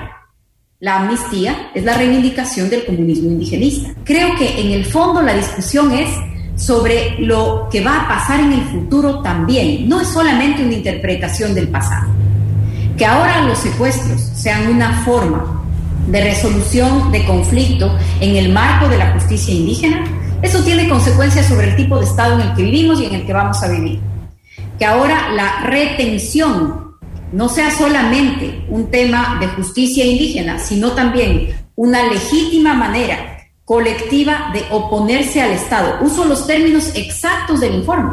La 0.80 0.98
amnistía 0.98 1.72
es 1.74 1.84
la 1.84 1.96
reivindicación 1.98 2.70
del 2.70 2.86
comunismo 2.86 3.30
indigenista. 3.30 3.94
Creo 4.04 4.36
que 4.36 4.62
en 4.62 4.72
el 4.72 4.86
fondo 4.86 5.22
la 5.22 5.34
discusión 5.34 5.92
es 5.92 6.10
sobre 6.56 7.20
lo 7.20 7.68
que 7.72 7.84
va 7.84 8.02
a 8.02 8.08
pasar 8.08 8.40
en 8.40 8.54
el 8.54 8.64
futuro 8.66 9.22
también. 9.22 9.90
No 9.90 10.00
es 10.00 10.08
solamente 10.08 10.64
una 10.64 10.76
interpretación 10.76 11.54
del 11.54 11.68
pasado. 11.70 12.08
Que 12.98 13.06
ahora 13.06 13.42
los 13.42 13.58
secuestros 13.58 14.22
sean 14.22 14.68
una 14.70 15.04
forma 15.04 15.57
de 16.08 16.24
resolución 16.24 17.12
de 17.12 17.26
conflicto 17.26 17.96
en 18.20 18.36
el 18.36 18.52
marco 18.52 18.88
de 18.88 18.98
la 18.98 19.12
justicia 19.14 19.54
indígena, 19.54 20.04
eso 20.42 20.64
tiene 20.64 20.88
consecuencias 20.88 21.48
sobre 21.48 21.70
el 21.70 21.76
tipo 21.76 21.98
de 21.98 22.06
Estado 22.06 22.36
en 22.36 22.48
el 22.48 22.56
que 22.56 22.64
vivimos 22.64 23.00
y 23.02 23.06
en 23.06 23.16
el 23.16 23.26
que 23.26 23.34
vamos 23.34 23.62
a 23.64 23.68
vivir. 23.68 24.00
Que 24.78 24.86
ahora 24.86 25.30
la 25.32 25.62
retención 25.62 26.96
no 27.32 27.50
sea 27.50 27.72
solamente 27.72 28.64
un 28.70 28.90
tema 28.90 29.38
de 29.40 29.48
justicia 29.48 30.06
indígena, 30.06 30.60
sino 30.60 30.92
también 30.92 31.50
una 31.76 32.04
legítima 32.04 32.74
manera 32.74 33.38
colectiva 33.66 34.52
de 34.54 34.64
oponerse 34.72 35.42
al 35.42 35.52
Estado. 35.52 35.98
Uso 36.02 36.24
los 36.26 36.48
términos 36.48 36.92
exactos 36.96 37.60
del 37.60 37.76
informe, 37.76 38.12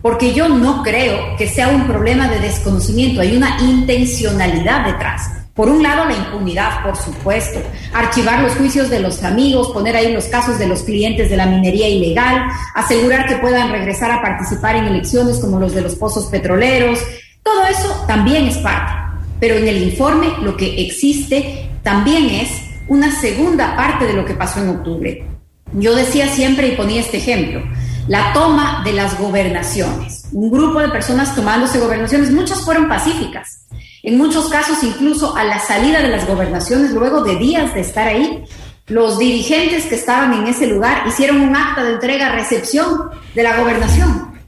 porque 0.00 0.32
yo 0.32 0.48
no 0.48 0.82
creo 0.82 1.36
que 1.36 1.48
sea 1.48 1.68
un 1.68 1.86
problema 1.86 2.28
de 2.28 2.40
desconocimiento, 2.40 3.20
hay 3.20 3.36
una 3.36 3.60
intencionalidad 3.60 4.86
detrás. 4.86 5.45
Por 5.56 5.70
un 5.70 5.82
lado, 5.82 6.04
la 6.04 6.14
impunidad, 6.14 6.82
por 6.82 6.98
supuesto, 6.98 7.58
archivar 7.94 8.42
los 8.42 8.52
juicios 8.56 8.90
de 8.90 9.00
los 9.00 9.22
amigos, 9.22 9.70
poner 9.72 9.96
ahí 9.96 10.12
los 10.12 10.26
casos 10.26 10.58
de 10.58 10.66
los 10.66 10.82
clientes 10.82 11.30
de 11.30 11.36
la 11.38 11.46
minería 11.46 11.88
ilegal, 11.88 12.46
asegurar 12.74 13.26
que 13.26 13.36
puedan 13.36 13.72
regresar 13.72 14.10
a 14.10 14.20
participar 14.20 14.76
en 14.76 14.84
elecciones 14.84 15.38
como 15.38 15.58
los 15.58 15.72
de 15.72 15.80
los 15.80 15.94
pozos 15.94 16.26
petroleros, 16.26 16.98
todo 17.42 17.64
eso 17.64 18.04
también 18.06 18.46
es 18.48 18.58
parte. 18.58 18.92
Pero 19.40 19.54
en 19.54 19.66
el 19.66 19.82
informe 19.82 20.26
lo 20.42 20.58
que 20.58 20.82
existe 20.82 21.70
también 21.82 22.28
es 22.28 22.50
una 22.88 23.10
segunda 23.18 23.74
parte 23.76 24.04
de 24.04 24.12
lo 24.12 24.26
que 24.26 24.34
pasó 24.34 24.62
en 24.62 24.68
octubre. 24.68 25.26
Yo 25.72 25.94
decía 25.94 26.28
siempre 26.28 26.68
y 26.68 26.76
ponía 26.76 27.00
este 27.00 27.16
ejemplo, 27.16 27.62
la 28.08 28.34
toma 28.34 28.82
de 28.84 28.92
las 28.92 29.18
gobernaciones. 29.18 30.26
Un 30.32 30.50
grupo 30.50 30.80
de 30.80 30.90
personas 30.90 31.34
tomándose 31.34 31.78
gobernaciones, 31.78 32.30
muchas 32.30 32.60
fueron 32.60 32.90
pacíficas 32.90 33.66
en 34.06 34.18
muchos 34.18 34.48
casos, 34.48 34.84
incluso 34.84 35.36
a 35.36 35.42
la 35.42 35.58
salida 35.58 36.00
de 36.00 36.06
las 36.06 36.28
gobernaciones, 36.28 36.92
luego 36.92 37.24
de 37.24 37.34
días 37.34 37.74
de 37.74 37.80
estar 37.80 38.06
ahí, 38.06 38.44
los 38.86 39.18
dirigentes 39.18 39.86
que 39.86 39.96
estaban 39.96 40.32
en 40.32 40.46
ese 40.46 40.68
lugar 40.68 41.02
hicieron 41.08 41.40
un 41.40 41.56
acta 41.56 41.82
de 41.82 41.94
entrega-recepción 41.94 43.10
de 43.34 43.42
la 43.42 43.56
gobernación. 43.56 44.40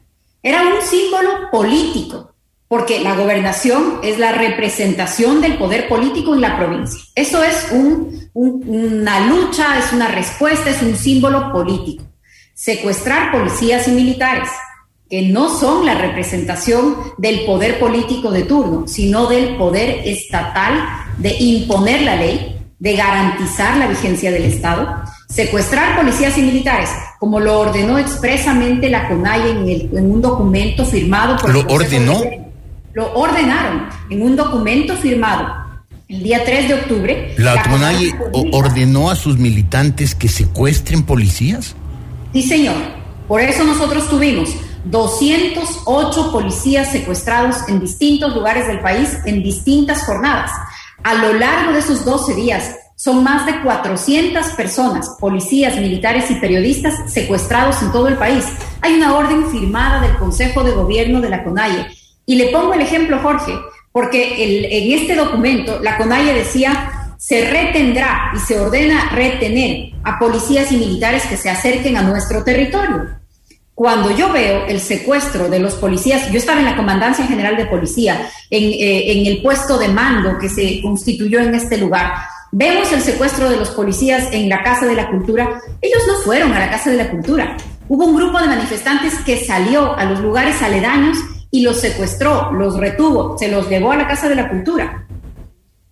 Era 0.44 0.62
un 0.62 0.80
símbolo 0.80 1.50
político, 1.50 2.34
porque 2.68 3.00
la 3.00 3.16
gobernación 3.16 3.98
es 4.04 4.20
la 4.20 4.30
representación 4.30 5.40
del 5.40 5.58
poder 5.58 5.88
político 5.88 6.34
en 6.34 6.40
la 6.40 6.56
provincia. 6.56 7.02
Eso 7.16 7.42
es 7.42 7.66
una 8.34 9.26
lucha, 9.26 9.76
es 9.80 9.92
una 9.92 10.06
respuesta, 10.06 10.70
es 10.70 10.82
un 10.82 10.94
símbolo 10.94 11.50
político. 11.50 12.04
Secuestrar 12.54 13.32
policías 13.32 13.88
y 13.88 13.90
militares, 13.90 14.50
que 15.08 15.22
no 15.22 15.48
son 15.48 15.86
la 15.86 15.94
representación 15.94 16.96
del 17.16 17.46
poder 17.46 17.78
político 17.78 18.30
de 18.30 18.42
turno, 18.42 18.86
sino 18.86 19.26
del 19.26 19.56
poder 19.56 20.02
estatal 20.04 20.74
de 21.16 21.34
imponer 21.38 22.02
la 22.02 22.16
ley, 22.16 22.56
de 22.78 22.94
garantizar 22.94 23.76
la 23.78 23.86
vigencia 23.86 24.30
del 24.30 24.44
Estado, 24.44 25.02
secuestrar 25.28 25.96
policías 25.96 26.36
y 26.36 26.42
militares, 26.42 26.90
como 27.18 27.40
lo 27.40 27.58
ordenó 27.58 27.98
expresamente 27.98 28.90
la 28.90 29.08
CONAI 29.08 29.50
en, 29.50 30.10
un 30.10 30.20
documento 30.20 30.84
firmado 30.84 31.36
por... 31.38 31.52
¿Lo 31.52 31.60
ordenó? 31.72 32.20
lo 32.94 33.12
ordenaron 33.14 33.86
en 34.10 34.22
un 34.22 34.34
documento 34.34 34.96
firmado 34.96 35.46
el 36.08 36.22
día 36.22 36.44
3 36.44 36.68
de 36.68 36.74
octubre. 36.74 37.34
¿La, 37.36 37.54
la 37.54 37.62
CONAI 37.62 38.14
ordenó 38.52 39.10
a 39.10 39.14
sus 39.14 39.38
militantes 39.38 40.14
que 40.14 40.28
secuestren 40.28 41.02
policías? 41.02 41.76
Sí, 42.32 42.42
señor. 42.42 42.76
Por 43.28 43.40
eso 43.40 43.62
nosotros 43.62 44.08
tuvimos 44.08 44.50
208 44.84 46.32
policías 46.32 46.90
secuestrados 46.90 47.56
en 47.68 47.80
distintos 47.80 48.34
lugares 48.34 48.66
del 48.66 48.80
país 48.80 49.18
en 49.24 49.42
distintas 49.42 50.04
jornadas. 50.04 50.50
A 51.04 51.14
lo 51.14 51.34
largo 51.34 51.72
de 51.72 51.78
esos 51.78 52.04
12 52.04 52.34
días, 52.34 52.76
son 52.96 53.22
más 53.22 53.46
de 53.46 53.60
400 53.62 54.44
personas, 54.54 55.08
policías, 55.20 55.76
militares 55.76 56.30
y 56.30 56.34
periodistas 56.34 57.12
secuestrados 57.12 57.80
en 57.82 57.92
todo 57.92 58.08
el 58.08 58.16
país. 58.16 58.44
Hay 58.80 58.94
una 58.94 59.16
orden 59.16 59.48
firmada 59.50 60.00
del 60.00 60.16
Consejo 60.16 60.64
de 60.64 60.72
Gobierno 60.72 61.20
de 61.20 61.30
la 61.30 61.44
CONAIE. 61.44 61.86
Y 62.26 62.34
le 62.34 62.48
pongo 62.48 62.74
el 62.74 62.80
ejemplo, 62.80 63.20
Jorge, 63.22 63.52
porque 63.92 64.44
en 64.44 64.98
este 64.98 65.14
documento 65.14 65.78
la 65.80 65.96
CONAIE 65.96 66.34
decía 66.34 66.98
se 67.18 67.50
retendrá 67.50 68.30
y 68.34 68.38
se 68.38 68.58
ordena 68.60 69.10
retener 69.10 69.90
a 70.04 70.18
policías 70.18 70.70
y 70.70 70.76
militares 70.76 71.26
que 71.26 71.36
se 71.36 71.50
acerquen 71.50 71.96
a 71.96 72.02
nuestro 72.02 72.44
territorio. 72.44 73.08
Cuando 73.78 74.10
yo 74.10 74.32
veo 74.32 74.66
el 74.66 74.80
secuestro 74.80 75.48
de 75.48 75.60
los 75.60 75.76
policías, 75.76 76.32
yo 76.32 76.38
estaba 76.38 76.58
en 76.58 76.64
la 76.64 76.74
Comandancia 76.74 77.24
General 77.24 77.56
de 77.56 77.64
Policía, 77.66 78.28
en, 78.50 78.64
eh, 78.64 79.12
en 79.12 79.24
el 79.24 79.40
puesto 79.40 79.78
de 79.78 79.86
mando 79.86 80.36
que 80.36 80.48
se 80.48 80.82
constituyó 80.82 81.38
en 81.38 81.54
este 81.54 81.78
lugar, 81.78 82.12
vemos 82.50 82.92
el 82.92 83.00
secuestro 83.02 83.48
de 83.48 83.56
los 83.56 83.70
policías 83.70 84.32
en 84.32 84.48
la 84.48 84.64
Casa 84.64 84.84
de 84.84 84.96
la 84.96 85.08
Cultura. 85.08 85.60
Ellos 85.80 86.02
no 86.08 86.14
fueron 86.24 86.52
a 86.54 86.58
la 86.58 86.70
Casa 86.70 86.90
de 86.90 86.96
la 86.96 87.08
Cultura. 87.08 87.56
Hubo 87.88 88.04
un 88.04 88.16
grupo 88.16 88.40
de 88.40 88.48
manifestantes 88.48 89.14
que 89.20 89.44
salió 89.44 89.96
a 89.96 90.06
los 90.06 90.18
lugares 90.18 90.60
aledaños 90.60 91.16
y 91.52 91.60
los 91.62 91.80
secuestró, 91.80 92.50
los 92.50 92.78
retuvo, 92.78 93.38
se 93.38 93.46
los 93.46 93.68
llevó 93.68 93.92
a 93.92 93.96
la 93.96 94.08
Casa 94.08 94.28
de 94.28 94.34
la 94.34 94.48
Cultura. 94.48 95.06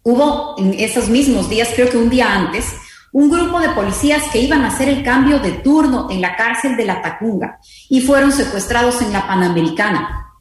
Hubo 0.03 0.57
en 0.59 0.74
esos 0.74 1.09
mismos 1.09 1.49
días, 1.49 1.70
creo 1.72 1.89
que 1.89 1.99
un 1.99 2.11
día 2.11 2.34
antes, 2.34 2.66
un 3.13 3.31
grupo 3.31 3.61
de 3.61 3.71
policías 3.71 4.25
que 4.33 4.41
iban 4.41 4.63
a 4.63 4.69
hacer 4.69 4.89
el 4.89 5.03
cambio 5.03 5.39
de 5.39 5.53
turno 5.53 6.09
en 6.11 6.21
la 6.21 6.37
cárcel 6.37 6.77
de 6.77 6.85
la 6.85 7.01
Tacunga 7.01 7.59
y 7.89 8.01
fueron 8.01 8.33
secuestrados 8.33 9.01
en 9.03 9.13
la 9.13 9.27
Panamericana. 9.27 10.35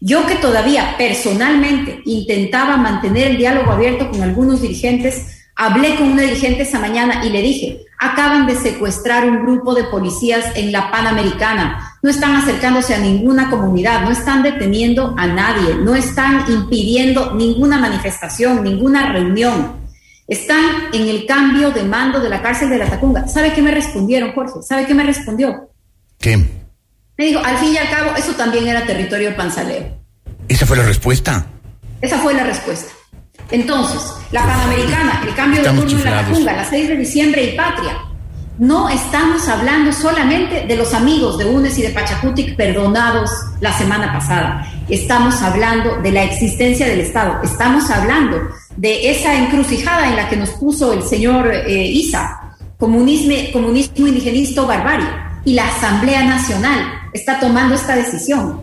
Yo 0.00 0.26
que 0.26 0.36
todavía 0.36 0.96
personalmente 0.98 2.02
intentaba 2.04 2.76
mantener 2.76 3.28
el 3.28 3.36
diálogo 3.38 3.70
abierto 3.70 4.10
con 4.10 4.22
algunos 4.22 4.60
dirigentes, 4.60 5.44
hablé 5.54 5.96
con 5.96 6.12
una 6.12 6.22
dirigente 6.22 6.62
esa 6.62 6.78
mañana 6.78 7.24
y 7.24 7.30
le 7.30 7.40
dije, 7.40 7.86
acaban 7.98 8.46
de 8.46 8.56
secuestrar 8.56 9.24
un 9.24 9.42
grupo 9.42 9.74
de 9.74 9.84
policías 9.84 10.44
en 10.54 10.70
la 10.70 10.90
Panamericana, 10.90 11.98
no 12.02 12.10
están 12.10 12.36
acercándose 12.36 12.94
a 12.94 12.98
ninguna 12.98 13.48
comunidad, 13.50 14.02
no 14.02 14.10
están 14.10 14.42
deteniendo 14.42 15.14
a 15.16 15.26
nadie, 15.26 15.74
no 15.76 15.94
están 15.94 16.44
impidiendo 16.50 17.34
ninguna 17.34 17.78
manifestación, 17.78 18.62
ninguna 18.64 19.12
reunión 19.12 19.85
están 20.28 20.88
en 20.92 21.08
el 21.08 21.26
cambio 21.26 21.70
de 21.70 21.84
mando 21.84 22.20
de 22.20 22.28
la 22.28 22.42
cárcel 22.42 22.68
de 22.68 22.78
la 22.78 22.86
Tacunga. 22.86 23.28
¿Sabe 23.28 23.52
qué 23.52 23.62
me 23.62 23.70
respondieron, 23.70 24.32
Jorge? 24.32 24.62
¿Sabe 24.62 24.86
qué 24.86 24.94
me 24.94 25.04
respondió? 25.04 25.70
¿Qué? 26.18 26.36
Me 27.18 27.24
dijo, 27.24 27.40
al 27.44 27.56
fin 27.58 27.72
y 27.72 27.76
al 27.78 27.88
cabo, 27.88 28.16
eso 28.16 28.32
también 28.32 28.66
era 28.66 28.84
territorio 28.84 29.34
panzaleo. 29.36 29.96
¿Esa 30.48 30.66
fue 30.66 30.76
la 30.76 30.82
respuesta? 30.84 31.46
Esa 32.00 32.18
fue 32.18 32.34
la 32.34 32.44
respuesta. 32.44 32.92
Entonces, 33.50 34.02
la 34.32 34.42
Panamericana, 34.42 35.22
el 35.26 35.34
cambio 35.34 35.62
de 35.62 35.68
turno 35.68 35.98
en 35.98 36.04
la 36.04 36.22
Tacunga, 36.22 36.52
la 36.52 36.64
6 36.64 36.88
de 36.88 36.96
diciembre 36.96 37.44
y 37.44 37.56
Patria. 37.56 37.96
No 38.58 38.88
estamos 38.88 39.46
hablando 39.48 39.92
solamente 39.92 40.66
de 40.66 40.76
los 40.76 40.94
amigos 40.94 41.38
de 41.38 41.44
UNES 41.44 41.78
y 41.78 41.82
de 41.82 41.90
Pachacutic 41.90 42.56
perdonados 42.56 43.30
la 43.60 43.72
semana 43.76 44.12
pasada. 44.12 44.66
Estamos 44.88 45.42
hablando 45.42 45.96
de 46.00 46.12
la 46.12 46.22
existencia 46.22 46.86
del 46.86 47.00
Estado. 47.00 47.42
Estamos 47.42 47.90
hablando 47.90 48.36
de 48.76 49.10
esa 49.10 49.36
encrucijada 49.36 50.08
en 50.08 50.16
la 50.16 50.28
que 50.28 50.36
nos 50.36 50.50
puso 50.50 50.92
el 50.92 51.02
señor 51.02 51.52
eh, 51.52 51.86
Isa, 51.86 52.56
comunismo, 52.78 53.34
comunismo 53.52 54.06
indigenista 54.06 54.62
o 54.62 54.66
barbarie, 54.66 55.08
y 55.44 55.54
la 55.54 55.66
Asamblea 55.66 56.24
Nacional 56.24 56.84
está 57.12 57.40
tomando 57.40 57.74
esta 57.74 57.96
decisión. 57.96 58.60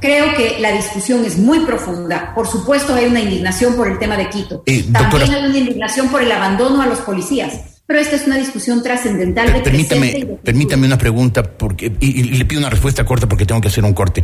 Creo 0.00 0.34
que 0.34 0.58
la 0.60 0.72
discusión 0.72 1.24
es 1.24 1.36
muy 1.36 1.60
profunda. 1.60 2.32
Por 2.34 2.46
supuesto, 2.46 2.94
hay 2.94 3.06
una 3.06 3.20
indignación 3.20 3.74
por 3.74 3.88
el 3.88 3.98
tema 3.98 4.16
de 4.16 4.30
Quito. 4.30 4.62
Eh, 4.64 4.86
También 4.92 5.34
hay 5.34 5.44
una 5.48 5.58
indignación 5.58 6.08
por 6.08 6.22
el 6.22 6.30
abandono 6.30 6.80
a 6.80 6.86
los 6.86 7.00
policías. 7.00 7.78
Pero 7.88 8.00
esta 8.00 8.16
es 8.16 8.26
una 8.26 8.36
discusión 8.36 8.82
trascendental 8.82 9.50
de 9.50 9.60
permítame, 9.60 10.36
permítame 10.44 10.86
una 10.86 10.98
pregunta 10.98 11.42
porque 11.42 11.90
y, 12.00 12.22
le 12.22 12.44
pido 12.44 12.60
una 12.60 12.68
respuesta 12.68 13.02
corta 13.06 13.26
porque 13.26 13.46
tengo 13.46 13.62
que 13.62 13.68
hacer 13.68 13.82
un 13.82 13.94
corte. 13.94 14.22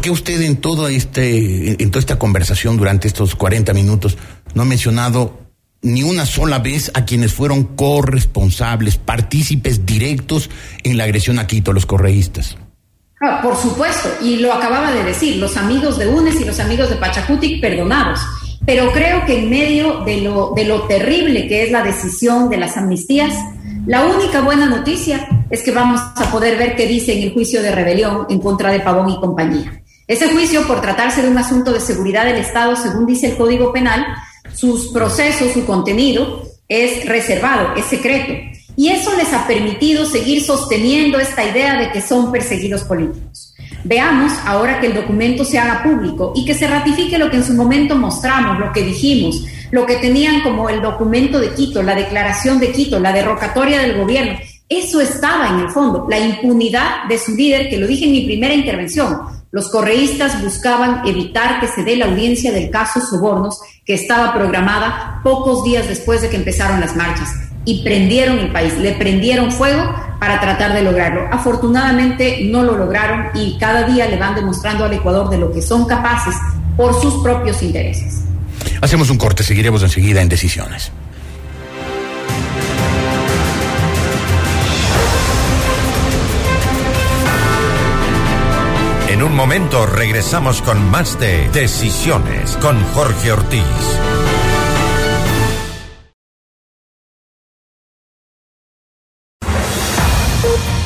¿Por 0.00 0.04
qué 0.06 0.10
usted 0.12 0.40
en 0.40 0.56
todo 0.56 0.88
este, 0.88 1.82
en 1.82 1.90
toda 1.90 2.00
esta 2.00 2.18
conversación 2.18 2.78
durante 2.78 3.06
estos 3.06 3.34
40 3.34 3.74
minutos 3.74 4.16
no 4.54 4.62
ha 4.62 4.64
mencionado 4.64 5.40
ni 5.82 6.02
una 6.02 6.24
sola 6.24 6.58
vez 6.58 6.90
a 6.94 7.04
quienes 7.04 7.34
fueron 7.34 7.64
corresponsables, 7.64 8.96
partícipes 8.96 9.84
directos 9.84 10.48
en 10.84 10.96
la 10.96 11.04
agresión 11.04 11.38
a 11.38 11.46
Quito, 11.46 11.74
los 11.74 11.84
correístas? 11.84 12.56
Ah, 13.20 13.40
por 13.42 13.54
supuesto, 13.58 14.08
y 14.22 14.38
lo 14.38 14.54
acababa 14.54 14.90
de 14.90 15.04
decir, 15.04 15.36
los 15.36 15.58
amigos 15.58 15.98
de 15.98 16.08
UNES 16.08 16.40
y 16.40 16.44
los 16.46 16.58
amigos 16.60 16.88
de 16.88 16.96
Pachacutic 16.96 17.60
perdonados. 17.60 18.20
Pero 18.64 18.92
creo 18.92 19.26
que 19.26 19.38
en 19.38 19.50
medio 19.50 20.02
de 20.06 20.22
lo, 20.22 20.54
de 20.56 20.64
lo 20.64 20.86
terrible 20.86 21.46
que 21.46 21.64
es 21.64 21.70
la 21.70 21.82
decisión 21.82 22.48
de 22.48 22.56
las 22.56 22.78
amnistías, 22.78 23.34
la 23.84 24.06
única 24.06 24.40
buena 24.40 24.64
noticia 24.64 25.28
es 25.50 25.62
que 25.62 25.72
vamos 25.72 26.00
a 26.16 26.30
poder 26.30 26.56
ver 26.56 26.74
qué 26.74 26.86
dice 26.86 27.18
en 27.18 27.24
el 27.24 27.34
juicio 27.34 27.60
de 27.60 27.70
rebelión 27.70 28.24
en 28.30 28.40
contra 28.40 28.72
de 28.72 28.80
Pavón 28.80 29.10
y 29.10 29.20
compañía. 29.20 29.76
Ese 30.10 30.26
juicio, 30.26 30.66
por 30.66 30.80
tratarse 30.80 31.22
de 31.22 31.28
un 31.28 31.38
asunto 31.38 31.72
de 31.72 31.78
seguridad 31.78 32.24
del 32.24 32.34
Estado, 32.34 32.74
según 32.74 33.06
dice 33.06 33.28
el 33.28 33.36
Código 33.36 33.72
Penal, 33.72 34.04
sus 34.52 34.88
procesos, 34.88 35.52
su 35.52 35.64
contenido 35.64 36.42
es 36.66 37.06
reservado, 37.06 37.76
es 37.76 37.84
secreto. 37.84 38.32
Y 38.74 38.88
eso 38.88 39.16
les 39.16 39.32
ha 39.32 39.46
permitido 39.46 40.04
seguir 40.04 40.42
sosteniendo 40.42 41.20
esta 41.20 41.44
idea 41.44 41.78
de 41.78 41.92
que 41.92 42.00
son 42.00 42.32
perseguidos 42.32 42.82
políticos. 42.82 43.54
Veamos 43.84 44.32
ahora 44.46 44.80
que 44.80 44.88
el 44.88 44.94
documento 44.94 45.44
se 45.44 45.60
haga 45.60 45.84
público 45.84 46.32
y 46.34 46.44
que 46.44 46.54
se 46.54 46.66
ratifique 46.66 47.16
lo 47.16 47.30
que 47.30 47.36
en 47.36 47.44
su 47.44 47.54
momento 47.54 47.94
mostramos, 47.94 48.58
lo 48.58 48.72
que 48.72 48.82
dijimos, 48.82 49.44
lo 49.70 49.86
que 49.86 49.98
tenían 49.98 50.40
como 50.40 50.68
el 50.68 50.82
documento 50.82 51.38
de 51.38 51.54
Quito, 51.54 51.84
la 51.84 51.94
declaración 51.94 52.58
de 52.58 52.72
Quito, 52.72 52.98
la 52.98 53.12
derrocatoria 53.12 53.80
del 53.80 53.96
gobierno. 53.96 54.40
Eso 54.68 55.00
estaba 55.00 55.50
en 55.50 55.60
el 55.60 55.70
fondo, 55.70 56.08
la 56.10 56.18
impunidad 56.18 57.04
de 57.08 57.16
su 57.16 57.36
líder, 57.36 57.70
que 57.70 57.78
lo 57.78 57.86
dije 57.86 58.06
en 58.06 58.10
mi 58.10 58.24
primera 58.24 58.54
intervención. 58.54 59.38
Los 59.52 59.68
correístas 59.68 60.40
buscaban 60.42 61.04
evitar 61.08 61.58
que 61.58 61.66
se 61.66 61.82
dé 61.82 61.96
la 61.96 62.06
audiencia 62.06 62.52
del 62.52 62.70
caso 62.70 63.00
Sobornos, 63.00 63.58
que 63.84 63.94
estaba 63.94 64.32
programada 64.32 65.20
pocos 65.24 65.64
días 65.64 65.88
después 65.88 66.22
de 66.22 66.30
que 66.30 66.36
empezaron 66.36 66.80
las 66.80 66.96
marchas. 66.96 67.28
y 67.66 67.82
prendieron 67.82 68.38
el 68.38 68.50
país, 68.52 68.78
le 68.78 68.92
prendieron 68.92 69.52
fuego 69.52 69.94
para 70.18 70.40
tratar 70.40 70.72
de 70.72 70.82
lograrlo. 70.82 71.28
Afortunadamente 71.30 72.38
no 72.44 72.62
lo 72.62 72.76
lograron 72.76 73.26
y 73.34 73.58
cada 73.58 73.82
día 73.82 74.08
le 74.08 74.16
van 74.16 74.34
demostrando 74.34 74.84
al 74.84 74.92
Ecuador 74.94 75.28
de 75.28 75.36
lo 75.36 75.52
que 75.52 75.60
son 75.60 75.84
capaces 75.84 76.34
por 76.74 76.98
sus 76.98 77.22
propios 77.22 77.62
intereses. 77.62 78.22
Hacemos 78.80 79.10
un 79.10 79.18
corte, 79.18 79.42
seguiremos 79.42 79.82
enseguida 79.82 80.22
en 80.22 80.30
decisiones. 80.30 80.90
Un 89.30 89.36
momento 89.36 89.86
regresamos 89.86 90.60
con 90.60 90.90
más 90.90 91.18
de 91.20 91.48
Decisiones 91.50 92.56
con 92.56 92.82
Jorge 92.92 93.30
Ortiz. 93.30 93.62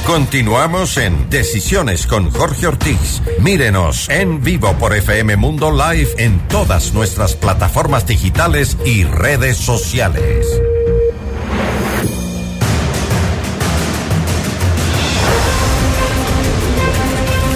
Continuamos 0.07 0.99
en 0.99 1.31
Decisiones 1.31 2.07
con 2.07 2.31
Jorge 2.31 2.67
Ortiz. 2.67 3.23
Mírenos 3.41 4.11
en 4.11 4.43
vivo 4.43 4.75
por 4.75 4.95
FM 4.95 5.37
Mundo 5.37 5.71
Live 5.71 6.11
en 6.19 6.47
todas 6.49 6.93
nuestras 6.93 7.35
plataformas 7.37 8.07
digitales 8.07 8.77
y 8.85 9.05
redes 9.05 9.57
sociales. 9.57 10.47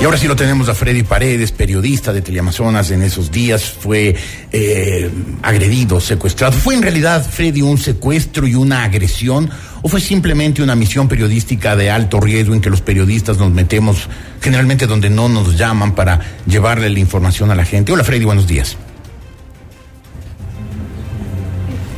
Y 0.01 0.05
ahora 0.05 0.17
sí 0.17 0.29
lo 0.29 0.37
tenemos 0.37 0.69
a 0.69 0.75
Freddy 0.77 1.03
Paredes, 1.03 1.51
periodista 1.51 2.13
de 2.13 2.23
Teleamazonas. 2.23 2.93
En 2.93 3.03
esos 3.03 3.33
días 3.33 3.65
fue 3.65 4.15
eh, 4.53 5.11
agredido, 5.43 6.01
secuestrado. 6.01 6.53
¿Fue 6.53 6.77
en 6.77 6.83
realidad, 6.83 7.29
Freddy, 7.29 7.63
un 7.63 7.79
secuestro 7.79 8.47
y 8.47 8.55
una 8.55 8.85
agresión? 8.85 9.51
¿O 9.83 9.89
fue 9.89 10.01
simplemente 10.01 10.63
una 10.63 10.77
misión 10.77 11.09
periodística 11.09 11.75
de 11.75 11.91
alto 11.91 12.21
riesgo 12.21 12.55
en 12.55 12.61
que 12.61 12.71
los 12.71 12.81
periodistas 12.81 13.39
nos 13.39 13.51
metemos 13.51 14.09
generalmente 14.41 14.87
donde 14.87 15.11
no 15.11 15.29
nos 15.29 15.59
llaman 15.59 15.97
para 15.97 16.21
llevarle 16.47 16.91
la 16.91 17.01
información 17.01 17.51
a 17.51 17.57
la 17.57 17.65
gente? 17.65 17.91
Hola, 17.91 18.05
Freddy, 18.05 18.25
buenos 18.25 18.47
días. 18.47 18.77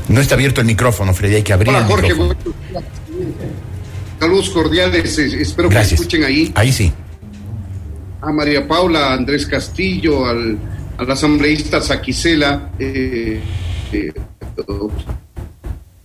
No 0.09 0.23
está 0.23 0.37
abierto 0.37 0.63
el 0.63 0.67
micrófono, 0.67 1.13
Freddy, 1.13 1.35
hay 1.37 1.43
que 1.43 1.53
abrir 1.53 1.69
Hola, 1.69 1.81
el 1.81 1.85
Jorge, 1.85 2.15
micrófono. 2.15 2.37
Saludos 4.19 4.49
cordiales, 4.49 5.19
espero 5.19 5.69
que 5.69 5.75
Gracias. 5.75 6.01
me 6.01 6.05
escuchen 6.05 6.25
ahí. 6.25 6.51
Ahí 6.55 6.73
sí. 6.73 6.93
A 8.23 8.33
María 8.33 8.67
Paula, 8.67 9.09
a 9.09 9.15
Andrés 9.15 9.47
Castillo, 9.47 10.27
al, 10.27 10.59
al 10.99 11.11
asambleísta 11.11 11.81
Saquicela, 11.81 12.73
eh, 12.79 13.41
eh, 13.93 14.13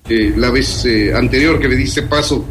eh, 0.07 0.33
la 0.37 0.49
vez 0.51 0.85
eh, 0.85 1.13
anterior 1.13 1.59
que 1.59 1.67
le 1.67 1.75
diste 1.75 2.03
paso. 2.03 2.45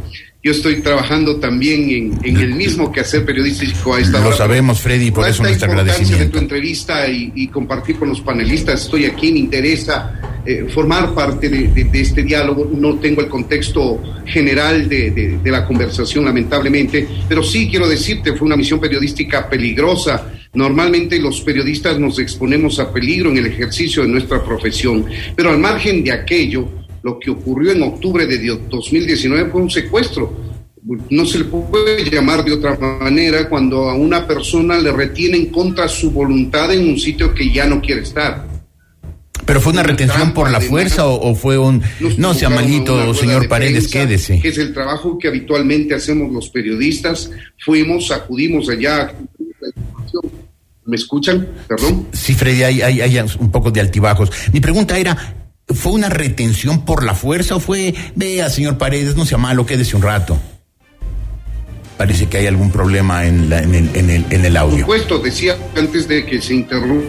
Yo 0.45 0.51
estoy 0.53 0.82
trabajando 0.82 1.36
también 1.36 1.88
en, 1.88 2.18
en 2.22 2.36
el 2.36 2.55
mismo 2.55 2.92
quehacer 2.92 3.24
periodístico 3.24 3.95
a 3.95 4.01
esta 4.01 4.20
Lo 4.20 4.26
hora. 4.26 4.36
sabemos, 4.36 4.78
Freddy, 4.78 5.07
y 5.07 5.11
por 5.11 5.26
eso 5.26 5.42
nuestro 5.42 5.68
importancia 5.70 5.72
de 5.72 5.78
tu 5.86 5.90
agradecimiento. 6.03 6.38
entrevista 6.38 7.09
y, 7.09 7.32
y 7.34 7.49
compartir 7.49 7.97
con 7.97 8.11
los 8.11 8.20
panelistas. 8.20 8.82
Estoy 8.82 9.07
aquí, 9.07 9.32
me 9.32 9.38
interesa 9.38 10.20
eh, 10.45 10.66
formar 10.68 11.14
parte 11.14 11.49
de, 11.49 11.68
de- 11.68 11.84
de 11.84 11.99
este 12.03 12.22
diálogo. 12.24 12.70
No 12.76 12.97
tengo 12.97 13.22
el 13.22 13.28
contexto 13.28 14.03
general 14.26 14.86
de, 14.86 15.12
de- 15.12 15.38
de 15.38 15.51
la 15.51 15.64
conversación, 15.64 16.26
lamentablemente, 16.26 17.09
pero 17.26 17.42
sí 17.42 17.66
quiero 17.70 17.88
decirte, 17.88 18.34
fue 18.34 18.45
una 18.45 18.57
misión 18.57 18.78
periodística 18.78 19.49
peligrosa. 19.49 20.30
Normalmente 20.53 21.18
los 21.20 21.40
periodistas 21.40 21.99
nos 21.99 22.18
exponemos 22.18 22.78
a 22.80 22.92
peligro 22.92 23.30
en 23.30 23.38
el 23.38 23.47
ejercicio 23.47 24.03
de 24.03 24.09
nuestra 24.11 24.45
profesión, 24.45 25.07
pero 25.34 25.49
al 25.49 25.59
margen 25.59 26.05
de 26.05 26.12
aquello, 26.12 26.68
lo 27.05 27.21
que 27.21 27.31
ocurrió 27.31 27.71
en 27.71 27.83
octubre 27.83 28.27
de 28.27 28.59
2019 28.69 29.51
fue 29.51 29.63
un 29.63 29.71
secuestro 29.71 30.55
no 31.11 31.25
se 31.25 31.39
le 31.39 31.45
puede 31.45 32.11
llamar 32.11 32.45
de 32.45 32.53
otra 32.53 32.77
manera 32.77 33.49
cuando 33.49 33.89
a 33.89 33.95
una 33.95 34.27
persona 34.27 34.79
le 34.79 34.93
retienen 34.93 35.47
contra 35.47 35.89
su 35.89 36.11
voluntad 36.11 36.73
en 36.75 36.87
un 36.89 36.99
sitio 36.99 37.35
que 37.35 37.51
ya 37.51 37.67
no 37.67 37.81
quiere 37.81 38.03
estar. 38.03 38.47
¿Pero 39.47 39.61
fue 39.61 39.73
una 39.73 39.81
Una 39.83 39.91
retención 39.91 40.33
por 40.33 40.51
la 40.51 40.61
fuerza 40.61 41.07
o, 41.07 41.31
o 41.31 41.35
fue 41.35 41.59
un... 41.59 41.83
No 42.19 42.35
sea 42.35 42.51
malito, 42.51 43.15
señor 43.15 43.43
de 43.43 43.49
Paredes, 43.49 43.89
prensa, 43.89 43.99
quédese. 43.99 44.41
Que 44.41 44.49
es 44.49 44.59
el 44.59 44.73
trabajo 44.73 45.19
que 45.19 45.29
habitualmente 45.29 45.95
hacemos 45.95 46.33
los 46.33 46.49
periodistas. 46.51 47.31
Fuimos, 47.65 48.11
acudimos 48.11 48.69
allá. 48.69 49.13
¿Me 50.87 50.97
escuchan? 50.97 51.49
Perdón. 51.67 52.09
Sí, 52.13 52.35
Freddy, 52.35 52.63
hay, 52.63 52.83
hay, 52.83 53.01
hay 53.01 53.19
un 53.39 53.51
poco 53.51 53.71
de 53.71 53.81
altibajos. 53.81 54.31
Mi 54.53 54.61
pregunta 54.61 54.99
era, 54.99 55.43
¿fue 55.69 55.93
una 55.93 56.09
retención 56.09 56.85
por 56.85 57.03
la 57.05 57.15
fuerza 57.15 57.57
o 57.57 57.61
fue, 57.61 57.95
vea, 58.15 58.51
señor 58.51 58.79
Paredes, 58.79 59.17
no 59.17 59.25
sea 59.27 59.39
malo, 59.39 59.65
quédese 59.67 59.97
un 59.97 60.03
rato? 60.03 60.39
Parece 61.97 62.27
que 62.27 62.39
hay 62.39 62.47
algún 62.49 62.71
problema 62.73 63.25
en, 63.25 63.49
la- 63.49 63.61
en, 63.62 63.75
el, 63.75 63.91
en, 63.95 64.11
el, 64.11 64.25
en 64.31 64.45
el 64.45 64.53
Por 64.55 64.61
audio. 64.62 64.79
supuesto, 64.81 65.19
decía 65.21 65.57
antes 65.77 66.09
de 66.09 66.27
que 66.27 66.41
se 66.43 66.55
interrumpa. 66.55 67.07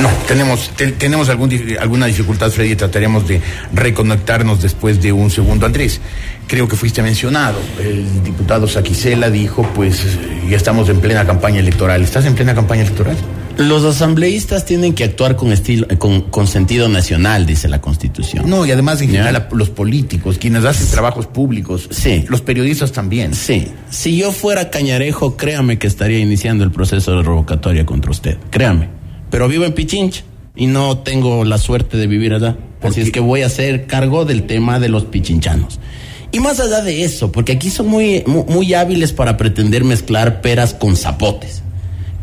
No, 0.00 0.08
tenemos, 0.28 0.70
te- 0.76 0.92
tenemos 0.92 1.28
algún, 1.28 1.50
alguna 1.80 2.06
dificultad, 2.06 2.50
Freddy, 2.50 2.76
trataremos 2.76 3.26
de 3.26 3.40
reconectarnos 3.72 4.62
después 4.62 5.00
de 5.02 5.10
un 5.12 5.30
segundo. 5.30 5.66
Andrés, 5.66 6.00
creo 6.46 6.68
que 6.68 6.76
fuiste 6.76 7.02
mencionado. 7.02 7.58
El 7.80 8.22
diputado 8.22 8.68
Saquicela 8.68 9.30
dijo, 9.30 9.68
pues 9.74 10.04
eh, 10.04 10.42
ya 10.50 10.56
estamos 10.56 10.88
en 10.88 11.00
plena 11.00 11.26
campaña 11.26 11.58
electoral. 11.60 12.02
¿Estás 12.02 12.26
en 12.26 12.34
plena 12.34 12.54
campaña 12.54 12.82
electoral? 12.82 13.16
Los 13.58 13.84
asambleístas 13.84 14.66
tienen 14.66 14.92
que 14.94 15.04
actuar 15.04 15.34
con, 15.36 15.50
estilo, 15.50 15.86
eh, 15.88 15.96
con, 15.96 16.22
con 16.22 16.46
sentido 16.46 16.88
nacional, 16.88 17.46
dice 17.46 17.68
la 17.68 17.80
Constitución. 17.80 18.48
No, 18.50 18.66
y 18.66 18.70
además 18.70 19.00
en 19.00 19.08
general 19.08 19.36
a- 19.36 19.48
los 19.52 19.70
políticos, 19.70 20.36
quienes 20.38 20.64
hacen 20.64 20.88
trabajos 20.88 21.26
públicos, 21.26 21.88
Sí. 21.90 22.24
los 22.28 22.42
periodistas 22.42 22.92
también. 22.92 23.34
Sí, 23.34 23.68
si 23.88 24.18
yo 24.18 24.30
fuera 24.32 24.68
Cañarejo, 24.70 25.36
créame 25.38 25.78
que 25.78 25.86
estaría 25.86 26.18
iniciando 26.18 26.64
el 26.64 26.70
proceso 26.70 27.16
de 27.16 27.22
revocatoria 27.22 27.86
contra 27.86 28.10
usted, 28.10 28.36
créame. 28.50 28.88
Pero 29.30 29.48
vivo 29.48 29.64
en 29.64 29.72
Pichincha 29.72 30.22
y 30.54 30.66
no 30.66 30.98
tengo 30.98 31.44
la 31.44 31.56
suerte 31.58 31.96
de 31.96 32.06
vivir 32.06 32.34
allá. 32.34 32.56
Así 32.82 33.00
es 33.00 33.10
que 33.10 33.20
voy 33.20 33.40
a 33.42 33.46
hacer 33.46 33.86
cargo 33.86 34.24
del 34.26 34.46
tema 34.46 34.78
de 34.78 34.88
los 34.90 35.04
pichinchanos. 35.06 35.80
Y 36.30 36.40
más 36.40 36.60
allá 36.60 36.82
de 36.82 37.04
eso, 37.04 37.32
porque 37.32 37.52
aquí 37.52 37.70
son 37.70 37.88
muy, 37.88 38.22
muy, 38.26 38.44
muy 38.48 38.74
hábiles 38.74 39.12
para 39.12 39.36
pretender 39.36 39.82
mezclar 39.82 40.40
peras 40.42 40.74
con 40.74 40.94
zapotes. 40.96 41.62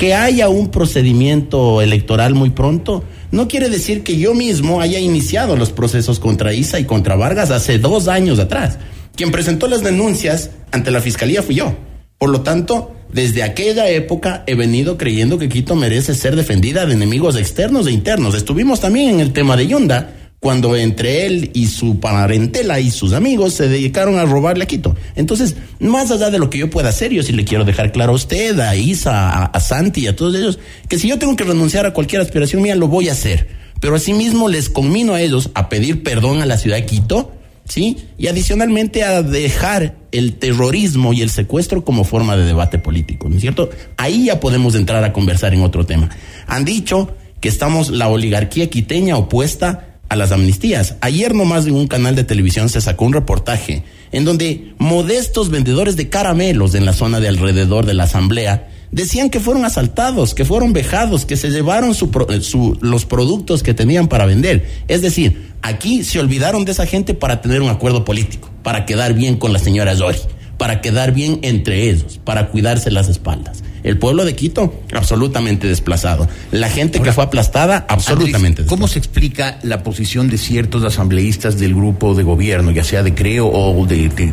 Que 0.03 0.15
haya 0.15 0.49
un 0.49 0.67
procedimiento 0.67 1.81
electoral 1.81 2.35
muy 2.35 2.49
pronto 2.49 3.05
no 3.31 3.47
quiere 3.47 3.69
decir 3.69 4.03
que 4.03 4.17
yo 4.17 4.33
mismo 4.33 4.81
haya 4.81 4.99
iniciado 4.99 5.55
los 5.55 5.71
procesos 5.71 6.19
contra 6.19 6.53
Isa 6.53 6.77
y 6.77 6.83
contra 6.83 7.15
Vargas 7.15 7.51
hace 7.51 7.79
dos 7.79 8.09
años 8.09 8.37
atrás. 8.37 8.79
Quien 9.15 9.31
presentó 9.31 9.69
las 9.69 9.81
denuncias 9.81 10.51
ante 10.73 10.91
la 10.91 10.99
fiscalía 10.99 11.41
fui 11.41 11.55
yo. 11.55 11.73
Por 12.17 12.31
lo 12.31 12.41
tanto, 12.41 12.91
desde 13.13 13.43
aquella 13.43 13.87
época 13.87 14.43
he 14.45 14.55
venido 14.55 14.97
creyendo 14.97 15.37
que 15.37 15.47
Quito 15.47 15.73
merece 15.73 16.15
ser 16.15 16.35
defendida 16.35 16.85
de 16.85 16.95
enemigos 16.95 17.37
externos 17.37 17.87
e 17.87 17.91
internos. 17.91 18.35
Estuvimos 18.35 18.81
también 18.81 19.09
en 19.09 19.19
el 19.21 19.31
tema 19.31 19.55
de 19.55 19.67
Yunda, 19.67 20.22
cuando 20.43 20.75
entre 20.75 21.25
él 21.25 21.51
y 21.53 21.67
su 21.67 22.01
parentela 22.01 22.81
y 22.81 22.91
sus 22.91 23.13
amigos 23.13 23.53
se 23.53 23.69
dedicaron 23.69 24.19
a 24.19 24.25
robarle 24.25 24.65
a 24.65 24.67
Quito. 24.67 24.93
Entonces, 25.15 25.55
más 25.79 26.11
allá 26.11 26.29
de 26.31 26.37
lo 26.37 26.49
que 26.49 26.57
yo 26.57 26.69
pueda 26.69 26.89
hacer, 26.89 27.13
yo 27.13 27.23
sí 27.23 27.31
le 27.31 27.45
quiero 27.45 27.63
dejar 27.63 27.93
claro 27.93 28.11
a 28.11 28.15
usted, 28.15 28.59
a 28.59 28.75
Isa, 28.75 29.29
a, 29.29 29.45
a 29.45 29.59
Santi 29.61 30.05
a 30.05 30.17
todos 30.17 30.35
ellos, 30.35 30.59
que 30.89 30.99
si 30.99 31.07
yo 31.07 31.17
tengo 31.17 31.37
que 31.37 31.45
renunciar 31.45 31.85
a 31.85 31.93
cualquier 31.93 32.21
aspiración 32.21 32.61
mía, 32.61 32.75
lo 32.75 32.89
voy 32.89 33.07
a 33.07 33.13
hacer. 33.13 33.47
Pero 33.79 33.95
asimismo 33.95 34.49
les 34.49 34.69
conmino 34.69 35.13
a 35.13 35.21
ellos 35.21 35.49
a 35.53 35.69
pedir 35.69 36.03
perdón 36.03 36.41
a 36.41 36.45
la 36.45 36.57
ciudad 36.57 36.75
de 36.75 36.85
Quito, 36.85 37.31
¿sí? 37.63 38.09
Y 38.17 38.27
adicionalmente 38.27 39.05
a 39.05 39.21
dejar 39.21 39.95
el 40.11 40.33
terrorismo 40.33 41.13
y 41.13 41.21
el 41.21 41.29
secuestro 41.29 41.85
como 41.85 42.03
forma 42.03 42.35
de 42.35 42.43
debate 42.43 42.79
político, 42.79 43.29
¿no 43.29 43.35
es 43.35 43.41
cierto? 43.41 43.69
Ahí 43.95 44.25
ya 44.25 44.41
podemos 44.41 44.75
entrar 44.75 45.05
a 45.05 45.13
conversar 45.13 45.53
en 45.53 45.61
otro 45.61 45.85
tema. 45.85 46.09
Han 46.47 46.65
dicho 46.65 47.15
que 47.39 47.47
estamos 47.47 47.91
la 47.91 48.09
oligarquía 48.09 48.69
quiteña 48.69 49.15
opuesta 49.15 49.92
a 50.13 50.15
las 50.15 50.31
amnistías. 50.31 50.95
Ayer 51.01 51.35
nomás 51.35 51.65
en 51.65 51.73
un 51.73 51.87
canal 51.87 52.15
de 52.15 52.23
televisión 52.23 52.69
se 52.69 52.81
sacó 52.81 53.05
un 53.05 53.13
reportaje 53.13 53.83
en 54.11 54.25
donde 54.25 54.73
modestos 54.77 55.49
vendedores 55.49 55.95
de 55.95 56.09
caramelos 56.09 56.75
en 56.75 56.85
la 56.85 56.93
zona 56.93 57.19
de 57.19 57.27
alrededor 57.27 57.85
de 57.85 57.95
la 57.95 58.03
asamblea 58.03 58.69
decían 58.91 59.31
que 59.31 59.39
fueron 59.39 59.65
asaltados, 59.65 60.35
que 60.35 60.45
fueron 60.45 60.71
vejados, 60.71 61.25
que 61.25 61.35
se 61.35 61.49
llevaron 61.49 61.95
su 61.95 62.11
eh, 62.29 62.77
los 62.81 63.05
productos 63.05 63.63
que 63.63 63.73
tenían 63.73 64.07
para 64.07 64.27
vender. 64.27 64.69
Es 64.87 65.01
decir, 65.01 65.51
aquí 65.63 66.03
se 66.03 66.19
olvidaron 66.19 66.63
de 66.63 66.73
esa 66.73 66.85
gente 66.85 67.15
para 67.15 67.41
tener 67.41 67.61
un 67.63 67.69
acuerdo 67.69 68.05
político, 68.05 68.49
para 68.61 68.85
quedar 68.85 69.15
bien 69.15 69.37
con 69.37 69.51
la 69.51 69.57
señora 69.57 69.95
Zori, 69.95 70.19
para 70.63 70.79
quedar 70.79 71.11
bien 71.13 71.39
entre 71.41 71.89
ellos, 71.89 72.21
para 72.23 72.47
cuidarse 72.47 72.89
las 72.89 73.09
espaldas. 73.09 73.63
El 73.83 73.97
pueblo 73.97 74.23
de 74.23 74.33
Quito, 74.33 74.73
absolutamente 74.93 75.67
desplazado. 75.67 76.25
La 76.53 76.69
gente 76.69 77.01
que 77.01 77.11
fue 77.11 77.25
aplastada, 77.25 77.85
absolutamente 77.89 78.61
Andrés, 78.61 78.67
¿Cómo 78.69 78.87
se 78.87 78.97
explica 78.97 79.59
la 79.63 79.83
posición 79.83 80.29
de 80.29 80.37
ciertos 80.37 80.85
asambleístas 80.85 81.59
del 81.59 81.75
grupo 81.75 82.15
de 82.15 82.23
gobierno, 82.23 82.71
ya 82.71 82.85
sea 82.85 83.03
de 83.03 83.13
Creo 83.13 83.47
o 83.51 83.85
de, 83.85 84.07
de- 84.07 84.31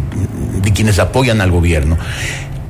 de 0.62 0.72
quienes 0.72 1.00
apoyan 1.00 1.40
al 1.40 1.50
gobierno, 1.50 1.98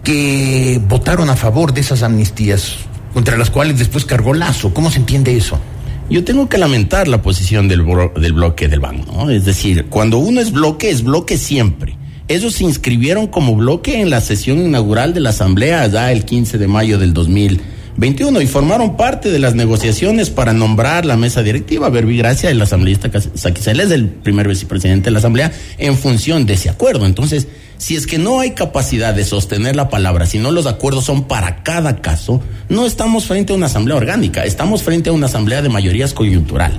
que 0.03 0.81
votaron 0.89 1.29
a 1.29 1.37
favor 1.37 1.75
de 1.75 1.83
esas 1.83 2.03
amnistías 2.03 2.77
contra 3.13 3.37
las 3.37 3.51
cuales 3.51 3.79
después 3.79 4.07
cargó 4.07 4.33
Lazo? 4.33 4.73
¿Cómo 4.73 4.91
se 4.91 5.01
entiende 5.01 5.37
eso? 5.37 5.59
Yo 6.09 6.25
tengo 6.25 6.49
que 6.49 6.57
lamentar 6.57 7.09
la 7.09 7.21
posición 7.21 7.69
del, 7.69 7.85
del 8.17 8.33
bloque 8.33 8.69
del 8.69 8.81
BAN, 8.81 9.05
¿no? 9.07 9.29
Es 9.31 9.45
decir, 9.45 9.85
cuando 9.91 10.17
uno 10.17 10.41
es 10.41 10.51
bloque, 10.51 10.89
es 10.89 11.03
bloque 11.05 11.37
siempre. 11.37 12.00
Ellos 12.31 12.55
se 12.55 12.63
inscribieron 12.63 13.27
como 13.27 13.57
bloque 13.57 14.01
en 14.01 14.09
la 14.09 14.21
sesión 14.21 14.65
inaugural 14.65 15.13
de 15.13 15.19
la 15.19 15.31
Asamblea 15.31 15.85
ya 15.89 16.13
el 16.13 16.25
15 16.25 16.59
de 16.59 16.69
mayo 16.69 16.97
del 16.97 17.13
2021 17.13 18.41
y 18.41 18.47
formaron 18.47 18.97
parte 18.97 19.33
de 19.33 19.41
las 19.41 19.57
negociaciones 19.57 20.31
para 20.31 20.53
nombrar 20.53 21.05
la 21.05 21.17
mesa 21.17 21.43
directiva. 21.43 21.91
Gracia, 21.91 22.49
el 22.49 22.63
asambleísta 22.63 23.11
Saquicel, 23.35 23.81
es 23.81 23.91
el 23.91 24.09
primer 24.09 24.47
vicepresidente 24.47 25.07
de 25.07 25.11
la 25.11 25.19
Asamblea 25.19 25.51
en 25.77 25.99
función 25.99 26.47
de 26.47 26.55
ese 26.55 26.71
acuerdo. 26.71 27.05
Entonces, 27.05 27.49
si 27.79 27.97
es 27.97 28.07
que 28.07 28.19
no 28.19 28.39
hay 28.39 28.53
capacidad 28.53 29.13
de 29.13 29.25
sostener 29.25 29.75
la 29.75 29.89
palabra, 29.89 30.25
si 30.25 30.39
no 30.39 30.53
los 30.53 30.67
acuerdos 30.67 31.07
son 31.07 31.25
para 31.25 31.65
cada 31.65 31.97
caso, 31.97 32.41
no 32.69 32.87
estamos 32.87 33.27
frente 33.27 33.53
a 33.53 33.57
una 33.57 33.67
asamblea 33.67 33.97
orgánica, 33.97 34.45
estamos 34.45 34.85
frente 34.85 35.11
a 35.11 35.13
una 35.13 35.27
asamblea 35.27 35.63
de 35.63 35.69
mayorías 35.69 36.15
coyunturales. 36.15 36.79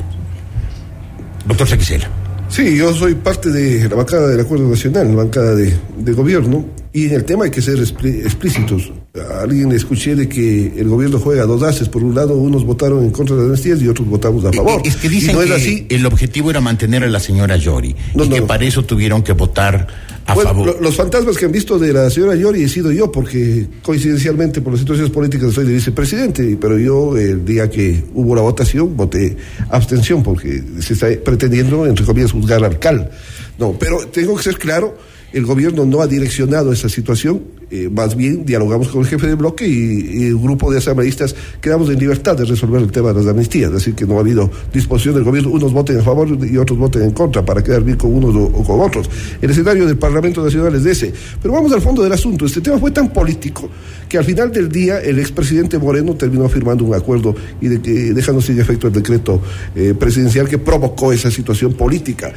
Doctor 1.45 1.68
Saquicela. 1.68 2.21
Sí, 2.52 2.76
yo 2.76 2.93
soy 2.93 3.16
parte 3.16 3.49
de 3.49 3.88
la 3.88 3.95
bancada 3.95 4.28
del 4.28 4.41
Acuerdo 4.41 4.68
Nacional, 4.68 5.08
la 5.08 5.16
bancada 5.16 5.56
de, 5.56 6.14
gobierno, 6.14 6.66
y 6.91 7.06
en 7.06 7.14
el 7.14 7.24
tema 7.24 7.45
hay 7.45 7.52
que 7.52 7.62
ser 7.62 7.80
explícitos. 7.80 8.91
A 9.14 9.41
alguien 9.41 9.74
escuché 9.74 10.16
de 10.16 10.30
que 10.30 10.72
el 10.78 10.88
gobierno 10.88 11.20
juega 11.20 11.45
dos 11.45 11.62
haces. 11.64 11.89
Por 11.89 12.01
un 12.01 12.16
lado, 12.16 12.38
unos 12.38 12.64
votaron 12.64 13.03
en 13.03 13.12
contra 13.12 13.36
de 13.36 13.41
las 13.41 13.47
amnistías 13.49 13.82
y 13.82 13.89
otros 13.89 14.07
votamos 14.07 14.45
a 14.45 14.53
favor. 14.53 14.82
Es 14.86 14.95
que 14.95 15.09
dicen 15.09 15.38
que 15.38 15.53
así. 15.53 15.86
el 15.89 16.05
objetivo 16.05 16.49
era 16.49 16.62
mantener 16.62 17.03
a 17.03 17.07
la 17.09 17.20
señora 17.20 17.57
Yori 17.57 17.93
y 18.16 18.30
que 18.30 18.41
para 18.43 18.64
eso 18.64 18.86
tuvieron 18.86 19.22
que 19.22 19.34
votar 19.34 19.86
a 20.26 20.34
favor. 20.34 20.82
los 20.82 20.95
fantasmas 20.95 21.38
que 21.38 21.43
han 21.43 21.51
visto 21.51 21.78
de 21.78 21.91
la 21.91 22.09
señora 22.09 22.36
Yori 22.36 22.64
he 22.64 22.70
sido 22.70 22.89
yo, 22.93 23.12
porque 23.12 23.68
coincidencialmente 23.82 24.62
por 24.62 24.72
las 24.72 24.80
situaciones 24.80 25.12
políticas 25.12 25.53
soy 25.53 25.66
de 25.66 25.74
vicepresidente, 25.74 26.57
pero 26.62 26.80
yo 26.80 27.18
el 27.18 27.43
día 27.43 27.70
que 27.70 28.01
hubo 28.14 28.34
la 28.34 28.43
votación 28.43 28.95
voté 28.95 29.36
abstención 29.72 30.24
porque 30.24 30.64
se 30.80 30.93
está 30.93 31.07
pretendiendo, 31.22 31.86
entre 31.86 32.05
comillas, 32.05 32.32
juzgar 32.32 32.64
al 32.64 32.80
cal. 32.80 33.12
No, 33.59 33.74
pero 33.78 34.07
tengo 34.07 34.38
que 34.38 34.43
ser 34.43 34.57
claro 34.57 34.95
el 35.34 35.46
gobierno 35.46 35.86
no 35.86 36.02
ha 36.02 36.08
direccionado 36.08 36.72
esa 36.72 36.90
situación, 36.90 37.42
eh, 37.70 37.90
más 37.90 38.16
bien 38.16 38.46
dialogamos 38.46 38.90
con 38.90 39.02
el 39.02 39.08
jefe 39.08 39.28
de 39.28 39.36
bloque 39.36 39.66
y, 39.68 40.26
el 40.26 40.38
grupo 40.38 40.72
de 40.72 40.80
asambleístas 40.80 41.36
quedamos 41.62 41.90
en 41.90 42.00
libertad 42.00 42.38
de 42.38 42.46
resolver 42.46 42.82
el 42.82 42.92
tema 42.92 43.14
de 43.14 43.20
las 43.20 43.28
amnistías, 43.28 43.72
decir, 43.72 43.96
que 43.96 44.06
no 44.06 44.18
ha 44.18 44.20
habido 44.20 44.50
disposición 44.74 45.16
del 45.16 45.24
gobierno, 45.24 45.52
unos 45.52 45.72
voten 45.72 46.00
a 46.00 46.04
favor 46.04 46.28
y 46.46 46.58
otros 46.58 46.78
voten 46.78 47.04
en 47.04 47.12
contra 47.12 47.46
para 47.46 47.64
quedar 47.64 47.84
bien 47.84 47.98
con 47.98 48.14
unos 48.14 48.36
o, 48.36 48.64
con 48.64 48.82
otros. 48.82 49.10
El 49.42 49.50
escenario 49.50 49.86
del 49.88 49.98
Parlamento 49.98 50.44
Nacional 50.44 50.76
es 50.76 50.84
de 50.84 50.92
ese. 50.92 51.14
Pero 51.42 51.54
vamos 51.54 51.72
al 51.72 51.82
fondo 51.82 52.04
del 52.04 52.12
asunto. 52.12 52.46
Este 52.46 52.62
tema 52.62 52.78
fue 52.78 52.92
tan 52.92 53.12
político 53.14 53.70
que 54.10 54.18
al 54.18 54.26
final 54.26 54.52
del 54.52 54.70
día 54.70 55.00
el 55.00 55.20
expresidente 55.20 55.78
Moreno 55.78 56.16
terminó 56.16 56.50
firmando 56.50 56.84
un 56.84 56.94
acuerdo 56.94 57.34
y 57.62 57.68
de, 57.68 58.14
dejando 58.14 58.42
sin 58.42 58.60
efecto 58.60 58.88
el 58.88 58.94
decreto 58.94 59.42
eh, 59.76 59.94
presidencial 59.98 60.50
que 60.50 60.58
provocó 60.58 61.14
esa 61.14 61.32
situación 61.32 61.74
política. 61.74 62.34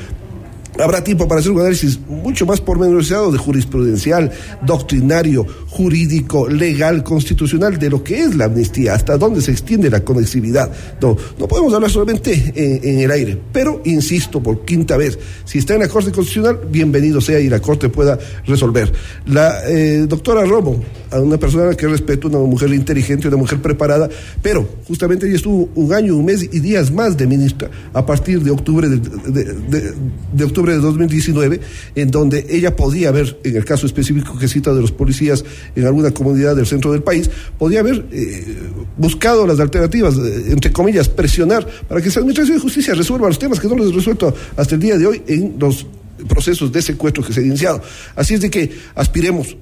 Habrá 0.78 1.04
tiempo 1.04 1.28
para 1.28 1.40
hacer 1.40 1.52
un 1.52 1.60
análisis 1.60 2.00
mucho 2.08 2.46
más 2.46 2.60
pormenorizado 2.60 3.30
de 3.30 3.38
jurisprudencial, 3.38 4.32
doctrinario, 4.66 5.46
jurídico, 5.68 6.48
legal, 6.48 7.04
constitucional 7.04 7.78
de 7.78 7.90
lo 7.90 8.02
que 8.02 8.20
es 8.22 8.34
la 8.34 8.46
amnistía, 8.46 8.94
hasta 8.94 9.16
dónde 9.16 9.40
se 9.40 9.52
extiende 9.52 9.88
la 9.88 10.02
conexividad. 10.02 10.72
No, 11.00 11.16
no 11.38 11.46
podemos 11.46 11.72
hablar 11.74 11.90
solamente 11.90 12.52
en, 12.56 12.98
el 12.98 13.10
aire, 13.12 13.38
pero 13.52 13.82
insisto 13.84 14.42
por 14.42 14.64
quinta 14.64 14.96
vez, 14.96 15.16
si 15.44 15.58
está 15.58 15.74
en 15.74 15.80
la 15.80 15.88
Corte 15.88 16.10
Constitucional, 16.10 16.58
bienvenido 16.68 17.20
sea 17.20 17.38
y 17.38 17.48
la 17.48 17.60
Corte 17.60 17.88
pueda 17.88 18.18
resolver. 18.44 18.92
La 19.26 19.68
eh, 19.68 20.06
doctora 20.08 20.44
Romo, 20.44 20.82
a 21.12 21.20
una 21.20 21.38
persona 21.38 21.72
que 21.74 21.86
respeto, 21.86 22.26
una 22.26 22.38
mujer 22.38 22.74
inteligente, 22.74 23.28
una 23.28 23.36
mujer 23.36 23.62
preparada, 23.62 24.08
pero 24.42 24.68
justamente 24.88 25.26
ella 25.26 25.36
estuvo 25.36 25.68
un 25.76 25.92
año, 25.92 26.16
un 26.16 26.24
mes 26.24 26.42
y 26.42 26.58
días 26.58 26.90
más 26.90 27.16
de 27.16 27.28
ministra 27.28 27.70
a 27.92 28.04
partir 28.04 28.42
de 28.42 28.50
octubre 28.50 28.88
de 28.88 30.44
octubre 30.44 30.63
de 30.72 30.78
2019, 30.78 31.60
en 31.94 32.10
donde 32.10 32.46
ella 32.48 32.74
podía 32.74 33.08
haber, 33.10 33.38
en 33.44 33.56
el 33.56 33.64
caso 33.64 33.86
específico 33.86 34.38
que 34.38 34.48
cita 34.48 34.72
de 34.72 34.80
los 34.80 34.92
policías 34.92 35.44
en 35.76 35.86
alguna 35.86 36.12
comunidad 36.12 36.56
del 36.56 36.66
centro 36.66 36.92
del 36.92 37.02
país, 37.02 37.30
podía 37.58 37.80
haber 37.80 38.06
eh, 38.10 38.44
buscado 38.96 39.46
las 39.46 39.60
alternativas, 39.60 40.16
eh, 40.16 40.44
entre 40.48 40.72
comillas, 40.72 41.08
presionar 41.08 41.66
para 41.88 42.00
que 42.00 42.08
esa 42.08 42.20
Administración 42.20 42.56
de 42.56 42.62
Justicia 42.62 42.94
resuelva 42.94 43.28
los 43.28 43.38
temas 43.38 43.60
que 43.60 43.68
no 43.68 43.76
les 43.76 43.92
ha 43.92 43.94
resuelto 43.94 44.34
hasta 44.56 44.74
el 44.74 44.80
día 44.80 44.96
de 44.96 45.06
hoy 45.06 45.22
en 45.26 45.56
los 45.58 45.86
procesos 46.28 46.72
de 46.72 46.82
secuestro 46.82 47.22
que 47.22 47.32
se 47.32 47.40
han 47.40 47.46
iniciado. 47.46 47.82
Así 48.16 48.34
es 48.34 48.40
de 48.40 48.50
que 48.50 48.72
aspiremos 48.94 49.56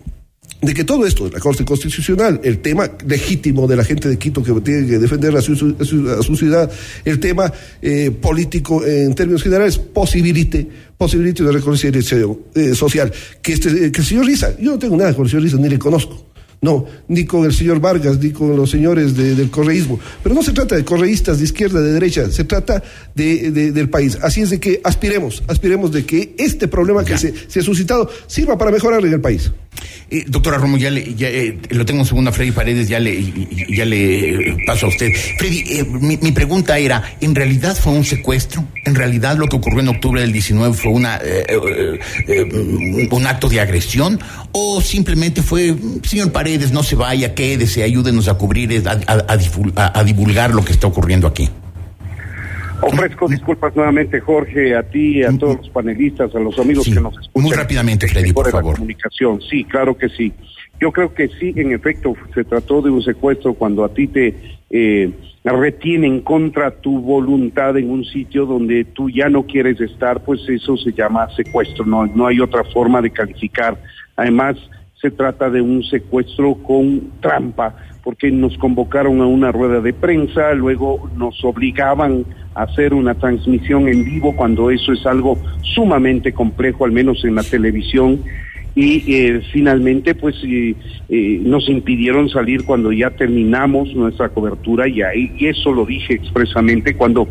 de 0.62 0.74
que 0.74 0.84
todo 0.84 1.04
esto, 1.04 1.28
la 1.28 1.40
Corte 1.40 1.64
Constitucional, 1.64 2.40
el 2.44 2.58
tema 2.58 2.88
legítimo 3.04 3.66
de 3.66 3.74
la 3.74 3.84
gente 3.84 4.08
de 4.08 4.16
Quito 4.16 4.44
que 4.44 4.52
tiene 4.60 4.86
que 4.86 4.98
defender 5.00 5.36
a 5.36 5.42
su, 5.42 5.52
a 5.78 6.22
su, 6.22 6.36
ciudad, 6.36 6.70
el 7.04 7.18
tema 7.18 7.52
eh, 7.82 8.12
político 8.12 8.84
en 8.86 9.12
términos 9.16 9.42
generales, 9.42 9.76
posibilite, 9.78 10.68
posibilite 10.96 11.42
una 11.42 11.50
reconciliación 11.50 12.38
eh, 12.54 12.76
social. 12.76 13.12
Que, 13.42 13.54
este, 13.54 13.90
que 13.90 14.00
el 14.00 14.06
señor 14.06 14.24
Risa, 14.24 14.56
yo 14.56 14.70
no 14.70 14.78
tengo 14.78 14.96
nada 14.96 15.12
con 15.14 15.24
el 15.24 15.30
señor 15.30 15.42
Risa, 15.42 15.56
ni 15.56 15.68
le 15.68 15.80
conozco. 15.80 16.26
No, 16.60 16.86
ni 17.08 17.24
con 17.24 17.44
el 17.44 17.52
señor 17.52 17.80
Vargas, 17.80 18.20
ni 18.20 18.30
con 18.30 18.56
los 18.56 18.70
señores 18.70 19.16
del 19.16 19.50
correísmo. 19.50 19.98
Pero 20.22 20.32
no 20.32 20.44
se 20.44 20.52
trata 20.52 20.76
de 20.76 20.84
correístas 20.84 21.38
de 21.38 21.44
izquierda, 21.44 21.80
de 21.80 21.92
derecha, 21.92 22.30
se 22.30 22.44
trata 22.44 22.80
de, 23.16 23.50
del 23.50 23.90
país. 23.90 24.16
Así 24.22 24.42
es 24.42 24.50
de 24.50 24.60
que 24.60 24.80
aspiremos, 24.84 25.42
aspiremos 25.48 25.90
de 25.90 26.06
que 26.06 26.36
este 26.38 26.68
problema 26.68 27.04
que 27.04 27.18
se, 27.18 27.34
se, 27.48 27.58
ha 27.58 27.62
suscitado 27.64 28.08
sirva 28.28 28.56
para 28.56 28.70
mejorar 28.70 29.04
en 29.04 29.12
el 29.12 29.20
país. 29.20 29.50
Eh, 30.10 30.24
doctora 30.26 30.58
Romo, 30.58 30.76
ya, 30.76 30.90
le, 30.90 31.14
ya 31.14 31.28
eh, 31.28 31.58
lo 31.70 31.84
tengo 31.86 32.00
en 32.00 32.06
segunda, 32.06 32.32
Freddy 32.32 32.50
Paredes, 32.50 32.88
ya 32.88 33.00
le, 33.00 33.32
ya 33.68 33.84
le 33.84 34.56
paso 34.66 34.86
a 34.86 34.88
usted. 34.88 35.10
Freddy, 35.38 35.64
eh, 35.68 35.84
mi, 35.84 36.16
mi, 36.18 36.32
pregunta 36.32 36.78
era, 36.78 37.02
¿en 37.20 37.34
realidad 37.34 37.76
fue 37.76 37.92
un 37.92 38.04
secuestro? 38.04 38.64
¿En 38.84 38.94
realidad 38.94 39.36
lo 39.36 39.46
que 39.48 39.56
ocurrió 39.56 39.80
en 39.80 39.88
octubre 39.88 40.20
del 40.20 40.32
19 40.32 40.74
fue 40.74 40.92
una, 40.92 41.20
un 43.10 43.26
acto 43.26 43.48
de 43.48 43.60
agresión? 43.60 44.20
¿O 44.52 44.80
simplemente 44.80 45.42
fue, 45.42 45.74
señor 46.04 46.32
Paredes, 46.32 46.72
no 46.72 46.82
se 46.82 46.94
vaya, 46.96 47.34
quédese, 47.34 47.82
ayúdenos 47.82 48.28
a 48.28 48.34
cubrir, 48.34 48.82
a, 48.86 49.98
a 49.98 50.04
divulgar 50.04 50.52
lo 50.52 50.64
que 50.64 50.72
está 50.72 50.86
ocurriendo 50.86 51.26
aquí? 51.26 51.48
Ofrezco 52.82 53.28
disculpas 53.28 53.74
nuevamente, 53.76 54.20
Jorge, 54.20 54.74
a 54.74 54.82
ti, 54.82 55.22
a 55.22 55.36
todos 55.38 55.56
los 55.58 55.68
panelistas, 55.70 56.34
a 56.34 56.40
los 56.40 56.58
amigos 56.58 56.84
que 56.84 57.00
nos 57.00 57.14
escuchan. 57.14 57.42
Muy 57.42 57.52
rápidamente, 57.52 58.08
Freddy, 58.08 58.32
por 58.32 58.50
favor. 58.50 58.74
comunicación, 58.74 59.40
sí, 59.40 59.64
claro 59.64 59.96
que 59.96 60.08
sí. 60.08 60.32
Yo 60.80 60.90
creo 60.90 61.14
que 61.14 61.28
sí, 61.28 61.52
en 61.56 61.72
efecto, 61.72 62.14
se 62.34 62.42
trató 62.42 62.82
de 62.82 62.90
un 62.90 63.02
secuestro 63.02 63.54
cuando 63.54 63.84
a 63.84 63.94
ti 63.94 64.08
te 64.08 64.34
eh, 64.68 65.12
retienen 65.44 66.22
contra 66.22 66.72
tu 66.72 67.00
voluntad 67.00 67.76
en 67.76 67.88
un 67.88 68.04
sitio 68.04 68.46
donde 68.46 68.84
tú 68.84 69.08
ya 69.08 69.28
no 69.28 69.44
quieres 69.44 69.80
estar, 69.80 70.24
pues 70.24 70.40
eso 70.48 70.76
se 70.76 70.92
llama 70.92 71.28
secuestro, 71.36 71.84
no, 71.84 72.06
no 72.06 72.26
hay 72.26 72.40
otra 72.40 72.64
forma 72.64 73.00
de 73.00 73.10
calificar. 73.10 73.80
Además, 74.16 74.56
se 75.00 75.10
trata 75.10 75.50
de 75.50 75.60
un 75.60 75.82
secuestro 75.84 76.54
con 76.54 77.12
trampa, 77.20 77.76
porque 78.02 78.30
nos 78.30 78.56
convocaron 78.58 79.20
a 79.20 79.26
una 79.26 79.52
rueda 79.52 79.80
de 79.80 79.92
prensa, 79.92 80.52
luego 80.54 81.08
nos 81.16 81.42
obligaban 81.44 82.24
hacer 82.54 82.94
una 82.94 83.14
transmisión 83.14 83.88
en 83.88 84.04
vivo 84.04 84.34
cuando 84.34 84.70
eso 84.70 84.92
es 84.92 85.06
algo 85.06 85.38
sumamente 85.62 86.32
complejo, 86.32 86.84
al 86.84 86.92
menos 86.92 87.24
en 87.24 87.34
la 87.34 87.42
televisión, 87.42 88.20
y 88.74 89.14
eh, 89.14 89.42
finalmente 89.52 90.14
pues 90.14 90.36
eh, 90.44 90.74
eh, 91.08 91.40
nos 91.42 91.68
impidieron 91.68 92.28
salir 92.28 92.64
cuando 92.64 92.92
ya 92.92 93.10
terminamos 93.10 93.94
nuestra 93.94 94.28
cobertura 94.30 94.88
y 94.88 95.02
ahí 95.02 95.32
y 95.38 95.46
eso 95.46 95.72
lo 95.72 95.84
dije 95.84 96.14
expresamente 96.14 96.94
cuando 96.94 97.28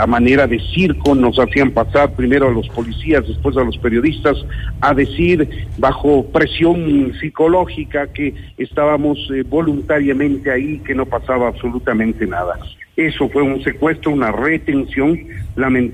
a 0.00 0.06
manera 0.06 0.46
de 0.46 0.58
circo 0.74 1.14
nos 1.14 1.38
hacían 1.38 1.70
pasar 1.70 2.14
primero 2.14 2.48
a 2.48 2.52
los 2.52 2.68
policías 2.68 3.26
después 3.26 3.56
a 3.56 3.64
los 3.64 3.78
periodistas 3.78 4.36
a 4.80 4.94
decir 4.94 5.48
bajo 5.78 6.24
presión 6.26 7.12
psicológica 7.20 8.06
que 8.08 8.34
estábamos 8.58 9.18
voluntariamente 9.48 10.50
ahí 10.50 10.78
que 10.78 10.94
no 10.94 11.06
pasaba 11.06 11.48
absolutamente 11.48 12.26
nada 12.26 12.58
eso 12.96 13.28
fue 13.30 13.42
un 13.42 13.62
secuestro, 13.62 14.12
una 14.12 14.32
retención. 14.32 15.18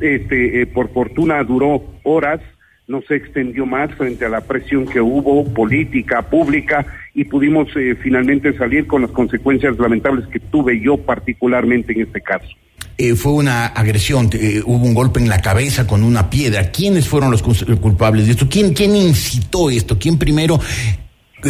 Este, 0.00 0.62
eh, 0.62 0.66
por 0.66 0.92
fortuna 0.92 1.42
duró 1.44 1.84
horas, 2.02 2.40
no 2.88 3.02
se 3.02 3.16
extendió 3.16 3.66
más 3.66 3.94
frente 3.94 4.24
a 4.24 4.30
la 4.30 4.40
presión 4.40 4.86
que 4.86 5.00
hubo 5.00 5.44
política, 5.52 6.22
pública, 6.22 6.86
y 7.14 7.24
pudimos 7.24 7.68
eh, 7.76 7.94
finalmente 8.02 8.56
salir 8.56 8.86
con 8.86 9.02
las 9.02 9.10
consecuencias 9.10 9.78
lamentables 9.78 10.26
que 10.28 10.40
tuve 10.40 10.80
yo 10.80 10.96
particularmente 10.96 11.92
en 11.92 12.00
este 12.00 12.22
caso. 12.22 12.48
Eh, 12.96 13.14
fue 13.14 13.32
una 13.32 13.66
agresión, 13.66 14.30
hubo 14.64 14.84
un 14.84 14.94
golpe 14.94 15.20
en 15.20 15.28
la 15.28 15.42
cabeza 15.42 15.86
con 15.86 16.02
una 16.02 16.30
piedra. 16.30 16.72
¿Quiénes 16.72 17.06
fueron 17.06 17.30
los 17.30 17.42
culpables 17.42 18.26
de 18.26 18.32
esto? 18.32 18.48
¿Quién, 18.50 18.72
quién 18.72 18.96
incitó 18.96 19.70
esto? 19.70 19.98
¿Quién 19.98 20.18
primero 20.18 20.58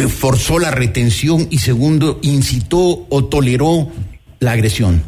forzó 0.09 0.59
la 0.59 0.71
retención 0.71 1.47
y 1.49 1.59
segundo 1.59 2.19
incitó 2.21 3.07
o 3.09 3.25
toleró 3.25 3.87
la 4.39 4.51
agresión? 4.51 5.01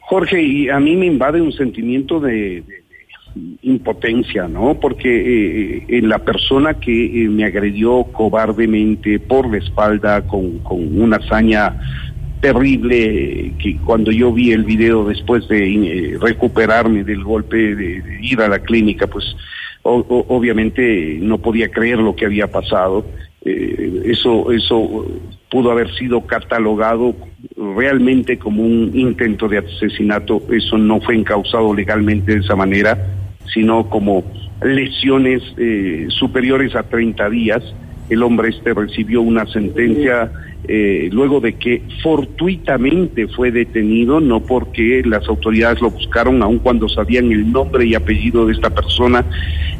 Jorge, 0.00 0.42
y 0.42 0.68
a 0.68 0.78
mí 0.78 0.94
me 0.96 1.06
invade 1.06 1.40
un 1.40 1.52
sentimiento 1.52 2.20
de, 2.20 2.62
impotencia, 3.62 4.48
¿no? 4.48 4.78
Porque 4.80 5.08
eh, 5.08 5.84
eh, 5.88 6.02
la 6.02 6.18
persona 6.18 6.74
que 6.74 7.24
eh, 7.24 7.28
me 7.28 7.44
agredió 7.44 8.04
cobardemente 8.04 9.18
por 9.18 9.50
la 9.50 9.58
espalda 9.58 10.26
con, 10.26 10.58
con 10.60 11.00
una 11.00 11.16
hazaña 11.16 11.78
terrible 12.40 13.54
que 13.58 13.76
cuando 13.84 14.10
yo 14.12 14.32
vi 14.32 14.52
el 14.52 14.64
video 14.64 15.04
después 15.04 15.48
de 15.48 15.66
eh, 15.66 16.18
recuperarme 16.20 17.04
del 17.04 17.24
golpe 17.24 17.74
de, 17.74 18.02
ir 18.20 18.40
a 18.40 18.48
la 18.48 18.60
clínica, 18.60 19.06
pues 19.06 19.24
o, 19.82 20.24
obviamente 20.28 21.18
no 21.20 21.38
podía 21.38 21.70
creer 21.70 21.98
lo 21.98 22.14
que 22.14 22.26
había 22.26 22.50
pasado. 22.50 23.06
Eh, 23.44 24.02
eso, 24.06 24.50
eso 24.52 25.06
pudo 25.50 25.70
haber 25.70 25.92
sido 25.94 26.20
catalogado 26.26 27.14
realmente 27.56 28.38
como 28.38 28.62
un 28.62 28.92
intento 28.94 29.48
de 29.48 29.58
asesinato. 29.58 30.42
Eso 30.50 30.76
no 30.78 31.00
fue 31.00 31.16
encausado 31.16 31.74
legalmente 31.74 32.34
de 32.34 32.40
esa 32.40 32.56
manera, 32.56 32.98
sino 33.52 33.88
como 33.88 34.24
lesiones 34.62 35.42
eh, 35.56 36.06
superiores 36.08 36.74
a 36.74 36.84
30 36.84 37.30
días. 37.30 37.62
El 38.08 38.22
hombre 38.22 38.50
este 38.50 38.72
recibió 38.72 39.20
una 39.20 39.46
sentencia 39.46 40.30
eh, 40.68 41.10
luego 41.12 41.40
de 41.40 41.54
que 41.54 41.82
fortuitamente 42.02 43.28
fue 43.28 43.52
detenido, 43.52 44.20
no 44.20 44.40
porque 44.40 45.02
las 45.04 45.28
autoridades 45.28 45.80
lo 45.80 45.90
buscaron, 45.90 46.42
aun 46.42 46.58
cuando 46.58 46.88
sabían 46.88 47.30
el 47.30 47.52
nombre 47.52 47.86
y 47.86 47.94
apellido 47.94 48.46
de 48.46 48.54
esta 48.54 48.70
persona, 48.70 49.24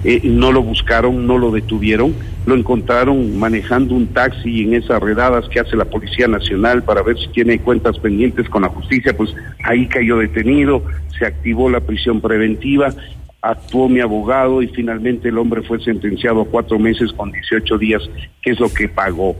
eh, 0.04 0.20
no 0.22 0.52
lo 0.52 0.62
buscaron, 0.62 1.26
no 1.26 1.38
lo 1.38 1.50
detuvieron, 1.50 2.14
lo 2.46 2.54
encontraron 2.54 3.36
manejando 3.36 3.96
un 3.96 4.06
taxi 4.08 4.62
en 4.62 4.74
esas 4.74 5.02
redadas 5.02 5.48
que 5.48 5.58
hace 5.58 5.74
la 5.74 5.86
Policía 5.86 6.28
Nacional 6.28 6.84
para 6.84 7.02
ver 7.02 7.18
si 7.18 7.28
tiene 7.28 7.58
cuentas 7.58 7.98
pendientes 7.98 8.48
con 8.48 8.62
la 8.62 8.68
justicia, 8.68 9.16
pues 9.16 9.34
ahí 9.64 9.86
cayó 9.86 10.18
detenido, 10.18 10.84
se 11.18 11.26
activó 11.26 11.68
la 11.68 11.80
prisión 11.80 12.20
preventiva 12.20 12.94
actuó 13.43 13.89
mi 13.89 14.01
abogado 14.01 14.62
y 14.62 14.68
finalmente 14.68 15.28
el 15.28 15.39
hombre 15.39 15.62
fue 15.62 15.80
sentenciado 15.80 16.43
a 16.43 16.47
cuatro 16.47 16.78
meses 16.78 17.12
con 17.12 17.30
18 17.32 17.78
días, 17.78 18.03
que 18.43 18.51
es 18.53 18.61
lo 18.61 18.72
que 18.72 18.89
pagó. 18.89 19.37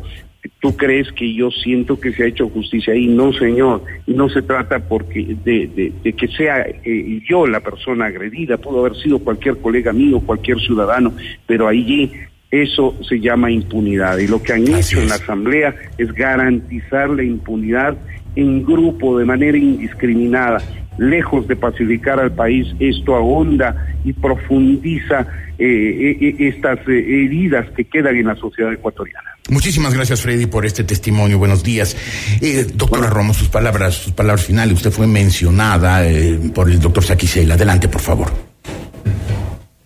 ¿Tú 0.61 0.76
crees 0.76 1.11
que 1.12 1.34
yo 1.34 1.51
siento 1.51 1.99
que 1.99 2.12
se 2.12 2.22
ha 2.22 2.26
hecho 2.26 2.49
justicia 2.49 2.92
ahí? 2.92 3.09
No, 3.09 3.32
señor. 3.32 3.82
Y 4.07 4.14
no 4.14 4.28
se 4.28 4.42
trata 4.42 4.78
porque 4.78 5.36
de, 5.44 5.66
de, 5.66 5.92
de 6.05 6.12
que 6.12 6.28
sea 6.28 6.61
eh, 6.84 7.20
yo 7.28 7.47
la 7.47 7.61
persona 7.61 8.07
agredida, 8.07 8.57
pudo 8.57 8.80
haber 8.80 8.97
sido 8.97 9.18
cualquier 9.18 9.57
colega 9.59 9.92
mío, 9.92 10.20
cualquier 10.20 10.61
ciudadano, 10.61 11.12
pero 11.47 11.66
allí 11.66 12.12
eso 12.51 12.94
se 13.09 13.18
llama 13.18 13.51
impunidad. 13.51 14.18
Y 14.18 14.28
lo 14.28 14.40
que 14.42 14.53
han 14.53 14.62
Así 14.62 14.94
hecho 14.94 14.99
es. 14.99 15.03
en 15.05 15.09
la 15.09 15.14
Asamblea 15.16 15.74
es 15.99 16.12
garantizar 16.12 17.11
la 17.11 17.24
impunidad 17.24 17.97
en 18.36 18.62
grupo, 18.64 19.18
de 19.18 19.24
manera 19.24 19.57
indiscriminada 19.59 20.59
lejos 20.99 21.47
de 21.49 21.57
pacificar 21.57 22.20
al 22.20 22.32
país, 22.32 22.66
esto 22.78 23.14
ahonda 23.14 23.94
y 24.05 24.12
profundiza 24.12 25.26
eh, 25.59 26.16
eh, 26.20 26.36
estas 26.38 26.78
eh, 26.88 27.24
heridas 27.24 27.66
que 27.76 27.84
quedan 27.84 28.16
en 28.16 28.26
la 28.26 28.36
sociedad 28.36 28.72
ecuatoriana. 28.72 29.30
Muchísimas 29.49 29.94
gracias, 29.94 30.20
Freddy, 30.22 30.47
por 30.47 30.66
este 30.66 30.82
testimonio. 30.82 31.38
Buenos 31.38 31.62
días. 31.62 31.97
Eh, 32.40 32.66
doctora 32.74 33.03
bueno. 33.03 33.14
Romo, 33.14 33.34
sus 33.34 33.49
palabras, 33.49 33.94
sus 33.94 34.12
palabras 34.12 34.44
finales. 34.44 34.74
Usted 34.74 34.90
fue 34.90 35.07
mencionada 35.07 36.07
eh, 36.07 36.38
por 36.53 36.68
el 36.68 36.80
doctor 36.80 37.05
Saquicela. 37.05 37.55
Adelante, 37.55 37.88
por 37.88 38.01
favor. 38.01 38.32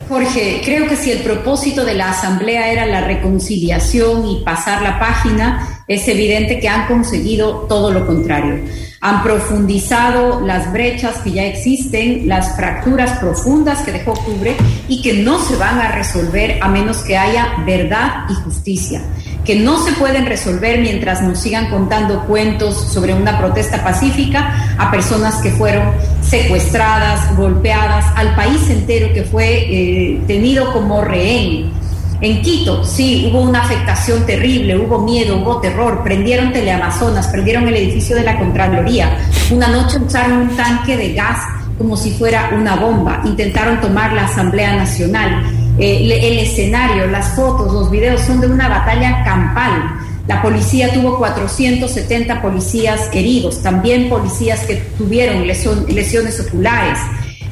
Jorge, 0.09 0.61
creo 0.65 0.89
que 0.89 0.97
si 0.97 1.13
el 1.13 1.19
propósito 1.19 1.85
de 1.85 1.95
la 1.95 2.11
Asamblea 2.11 2.73
era 2.73 2.87
la 2.87 3.03
reconciliación 3.03 4.27
y 4.27 4.43
pasar 4.45 4.83
la 4.83 4.99
página, 4.99 5.85
es 5.87 6.09
evidente 6.09 6.59
que 6.59 6.69
han 6.69 6.89
conseguido 6.89 7.67
todo 7.69 7.93
lo 7.93 8.07
contrario. 8.07 8.59
Han 9.01 9.23
profundizado 9.23 10.41
las 10.41 10.73
brechas 10.73 11.19
que 11.19 11.33
ya 11.33 11.45
existen, 11.45 12.29
las 12.29 12.55
fracturas 12.57 13.19
profundas 13.19 13.81
que 13.83 13.93
dejó 13.93 14.13
octubre 14.13 14.55
y 14.89 15.01
que 15.03 15.23
no 15.23 15.39
se 15.39 15.57
van 15.57 15.79
a 15.79 15.93
resolver 15.93 16.59
a 16.63 16.69
menos 16.69 16.99
que 16.99 17.17
haya 17.17 17.63
verdad 17.65 18.27
y 18.29 18.35
justicia 18.35 19.03
que 19.45 19.57
no 19.57 19.83
se 19.83 19.93
pueden 19.93 20.27
resolver 20.27 20.81
mientras 20.81 21.23
nos 21.23 21.41
sigan 21.41 21.71
contando 21.71 22.25
cuentos 22.27 22.93
sobre 22.93 23.15
una 23.15 23.39
protesta 23.39 23.83
pacífica 23.83 24.77
a 24.79 24.91
personas 24.91 25.37
que 25.37 25.51
fueron 25.51 25.93
secuestradas, 26.23 27.37
golpeadas, 27.37 28.05
al 28.17 28.35
país 28.37 28.69
entero 28.69 29.13
que 29.13 29.25
fue 29.25 29.67
eh, 29.69 30.21
tenido 30.27 30.73
como 30.73 31.03
rehén. 31.03 31.73
En 32.21 32.43
Quito, 32.43 32.85
sí, 32.85 33.29
hubo 33.31 33.41
una 33.41 33.62
afectación 33.62 34.27
terrible, 34.27 34.77
hubo 34.77 34.99
miedo, 34.99 35.39
hubo 35.39 35.61
terror, 35.61 36.03
prendieron 36.05 36.53
Teleamazonas, 36.53 37.29
prendieron 37.29 37.66
el 37.68 37.77
edificio 37.77 38.16
de 38.16 38.25
la 38.25 38.39
Contraloría. 38.39 39.16
Una 39.51 39.68
noche 39.68 39.99
usaron 39.99 40.33
un 40.33 40.57
tanque 40.57 40.97
de 40.97 41.14
gas 41.14 41.39
como 41.79 41.97
si 41.97 42.11
fuera 42.11 42.51
una 42.55 42.77
bomba, 42.77 43.23
intentaron 43.25 43.81
tomar 43.81 44.12
la 44.12 44.25
Asamblea 44.25 44.77
Nacional 44.77 45.61
eh, 45.79 46.03
el 46.03 46.39
escenario, 46.41 47.07
las 47.07 47.35
fotos, 47.35 47.73
los 47.73 47.91
videos 47.91 48.21
son 48.21 48.41
de 48.41 48.49
una 48.49 48.68
batalla 48.68 49.25
campal. 49.25 49.99
La 50.27 50.43
policía 50.43 50.93
tuvo 50.93 51.16
470 51.16 52.43
policías 52.43 53.09
heridos, 53.14 53.62
también 53.62 54.11
policías 54.11 54.61
que 54.66 54.77
tuvieron 54.99 55.47
lesiones 55.47 56.39
oculares. 56.41 56.99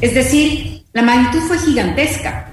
Es 0.02 0.14
decir, 0.14 0.84
la 0.92 1.02
magnitud 1.02 1.40
fue 1.48 1.58
gigantesca. 1.58 2.47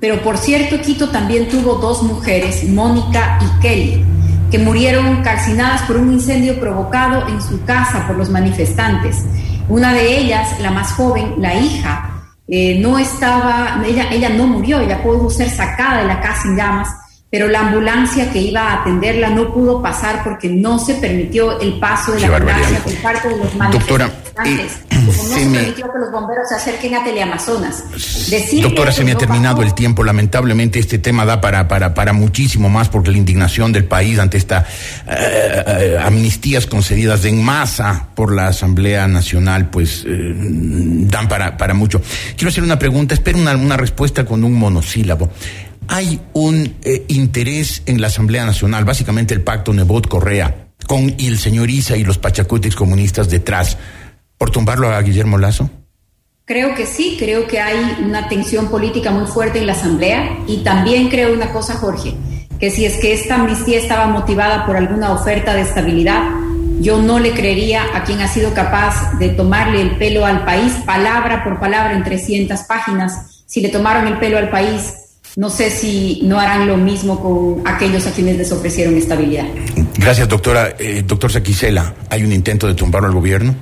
Pero 0.00 0.22
por 0.22 0.38
cierto, 0.38 0.80
Quito 0.80 1.10
también 1.10 1.48
tuvo 1.48 1.74
dos 1.74 2.02
mujeres, 2.02 2.66
Mónica 2.68 3.38
y 3.42 3.60
Kelly, 3.60 4.04
que 4.50 4.58
murieron 4.58 5.22
calcinadas 5.22 5.82
por 5.82 5.98
un 5.98 6.12
incendio 6.12 6.58
provocado 6.58 7.28
en 7.28 7.40
su 7.42 7.62
casa 7.64 8.06
por 8.06 8.16
los 8.16 8.30
manifestantes. 8.30 9.24
Una 9.68 9.92
de 9.92 10.18
ellas, 10.18 10.58
la 10.60 10.70
más 10.70 10.92
joven, 10.92 11.34
la 11.38 11.54
hija, 11.54 12.10
eh, 12.48 12.80
no 12.80 12.98
estaba, 12.98 13.82
ella, 13.86 14.06
ella 14.10 14.30
no 14.30 14.46
murió, 14.46 14.80
ella 14.80 15.02
pudo 15.02 15.28
ser 15.30 15.50
sacada 15.50 16.00
de 16.00 16.08
la 16.08 16.20
casa 16.20 16.48
en 16.48 16.56
llamas, 16.56 16.88
pero 17.30 17.46
la 17.48 17.60
ambulancia 17.60 18.32
que 18.32 18.40
iba 18.40 18.60
a 18.72 18.80
atenderla 18.80 19.30
no 19.30 19.54
pudo 19.54 19.80
pasar 19.80 20.22
porque 20.24 20.48
no 20.48 20.78
se 20.80 20.94
permitió 20.94 21.60
el 21.60 21.78
paso 21.78 22.10
de 22.12 22.18
Qué 22.18 22.24
la 22.26 22.30
barbaridad. 22.32 22.66
ambulancia 22.66 22.92
por 22.92 23.02
parte 23.02 23.28
de 23.28 23.36
los 23.36 23.72
Doctora, 23.72 24.06
manifestantes. 24.36 24.72
eh, 24.72 24.86
como 24.90 25.06
no 25.06 25.12
se 25.12 25.46
me- 25.46 25.58
permitió 25.58 25.92
que 25.92 25.98
los 26.00 26.10
bomberos 26.10 26.48
se 26.48 26.54
acerquen 26.56 26.94
a 26.96 27.04
Teleamazonas. 27.04 27.84
Doctora, 28.60 28.90
se 28.92 29.04
me 29.04 29.12
ha 29.12 29.16
terminado 29.18 29.58
pasó- 29.58 29.68
el 29.68 29.74
tiempo. 29.74 30.02
Lamentablemente 30.02 30.78
este 30.80 30.98
tema 30.98 31.24
da 31.24 31.40
para, 31.40 31.68
para, 31.68 31.94
para 31.94 32.12
muchísimo 32.12 32.68
más 32.68 32.88
porque 32.88 33.10
la 33.12 33.18
indignación 33.18 33.72
del 33.72 33.84
país 33.84 34.18
ante 34.18 34.36
esta 34.36 34.66
eh, 35.08 35.64
eh, 35.66 35.98
amnistías 36.02 36.66
concedidas 36.66 37.24
en 37.26 37.42
masa 37.44 38.08
por 38.16 38.32
la 38.34 38.48
Asamblea 38.48 39.06
Nacional, 39.06 39.70
pues 39.70 40.04
eh, 40.04 40.34
dan 40.36 41.28
para, 41.28 41.56
para 41.56 41.74
mucho. 41.74 42.02
Quiero 42.36 42.48
hacer 42.48 42.64
una 42.64 42.78
pregunta, 42.78 43.14
espero 43.14 43.38
una, 43.38 43.54
una 43.56 43.76
respuesta 43.76 44.24
con 44.24 44.42
un 44.42 44.54
monosílabo. 44.54 45.30
Hay 45.92 46.20
un 46.34 46.76
eh, 46.84 47.04
interés 47.08 47.82
en 47.84 48.00
la 48.00 48.06
Asamblea 48.06 48.44
Nacional, 48.44 48.84
básicamente 48.84 49.34
el 49.34 49.42
pacto 49.42 49.72
Nebot-Correa, 49.72 50.68
con 50.86 51.16
el 51.18 51.36
señor 51.36 51.68
Isa 51.68 51.96
y 51.96 52.04
los 52.04 52.16
pachacutis 52.16 52.76
comunistas 52.76 53.28
detrás, 53.28 53.76
por 54.38 54.50
tumbarlo 54.50 54.88
a 54.88 55.02
Guillermo 55.02 55.36
Lazo. 55.36 55.68
Creo 56.44 56.76
que 56.76 56.86
sí, 56.86 57.16
creo 57.18 57.48
que 57.48 57.58
hay 57.58 58.04
una 58.04 58.28
tensión 58.28 58.68
política 58.68 59.10
muy 59.10 59.26
fuerte 59.26 59.58
en 59.58 59.66
la 59.66 59.72
Asamblea 59.72 60.38
y 60.46 60.58
también 60.58 61.08
creo 61.08 61.34
una 61.34 61.52
cosa, 61.52 61.74
Jorge, 61.74 62.14
que 62.60 62.70
si 62.70 62.84
es 62.84 62.98
que 62.98 63.12
esta 63.12 63.34
amnistía 63.34 63.78
estaba 63.80 64.06
motivada 64.06 64.66
por 64.66 64.76
alguna 64.76 65.10
oferta 65.10 65.54
de 65.54 65.62
estabilidad, 65.62 66.22
yo 66.80 67.02
no 67.02 67.18
le 67.18 67.32
creería 67.32 67.96
a 67.96 68.04
quien 68.04 68.20
ha 68.20 68.28
sido 68.28 68.54
capaz 68.54 69.18
de 69.18 69.30
tomarle 69.30 69.82
el 69.82 69.96
pelo 69.98 70.24
al 70.24 70.44
país, 70.44 70.72
palabra 70.86 71.42
por 71.42 71.58
palabra 71.58 71.94
en 71.94 72.04
300 72.04 72.60
páginas. 72.60 73.42
Si 73.46 73.60
le 73.60 73.70
tomaron 73.70 74.06
el 74.06 74.20
pelo 74.20 74.38
al 74.38 74.50
país, 74.50 74.94
no 75.36 75.50
sé 75.50 75.70
si 75.70 76.20
no 76.24 76.38
harán 76.38 76.66
lo 76.66 76.76
mismo 76.76 77.20
con 77.20 77.66
aquellos 77.66 78.06
a 78.06 78.12
quienes 78.12 78.36
les 78.36 78.52
ofrecieron 78.52 78.96
estabilidad. 78.96 79.46
Gracias, 79.96 80.28
doctora. 80.28 80.74
Eh, 80.78 81.04
doctor 81.06 81.30
Saquicela, 81.30 81.94
¿hay 82.08 82.24
un 82.24 82.32
intento 82.32 82.66
de 82.66 82.74
tumbarlo 82.74 83.08
al 83.08 83.14
gobierno? 83.14 83.54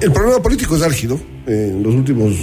El 0.00 0.12
problema 0.12 0.40
político 0.40 0.76
es 0.76 0.82
álgido 0.82 1.18
eh, 1.46 1.70
en 1.72 1.82
los 1.82 1.94
últimos 1.94 2.34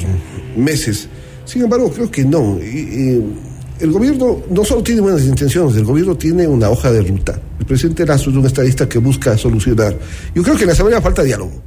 meses. 0.55 1.07
Sin 1.45 1.63
embargo, 1.63 1.91
creo 1.91 2.11
que 2.11 2.23
no. 2.25 2.59
Y, 2.59 2.65
y 2.65 3.83
el 3.83 3.91
gobierno 3.91 4.41
no 4.49 4.63
solo 4.63 4.83
tiene 4.83 5.01
buenas 5.01 5.23
intenciones, 5.23 5.75
el 5.75 5.85
gobierno 5.85 6.15
tiene 6.15 6.47
una 6.47 6.69
hoja 6.69 6.91
de 6.91 7.01
ruta. 7.01 7.39
El 7.59 7.65
presidente 7.65 8.05
Lazo 8.05 8.29
es 8.29 8.35
un 8.35 8.45
estadista 8.45 8.87
que 8.87 8.99
busca 8.99 9.37
solucionar. 9.37 9.95
Yo 10.33 10.43
creo 10.43 10.55
que 10.55 10.63
en 10.63 10.67
la 10.67 10.73
Asamblea 10.73 11.01
falta 11.01 11.23
diálogo. 11.23 11.61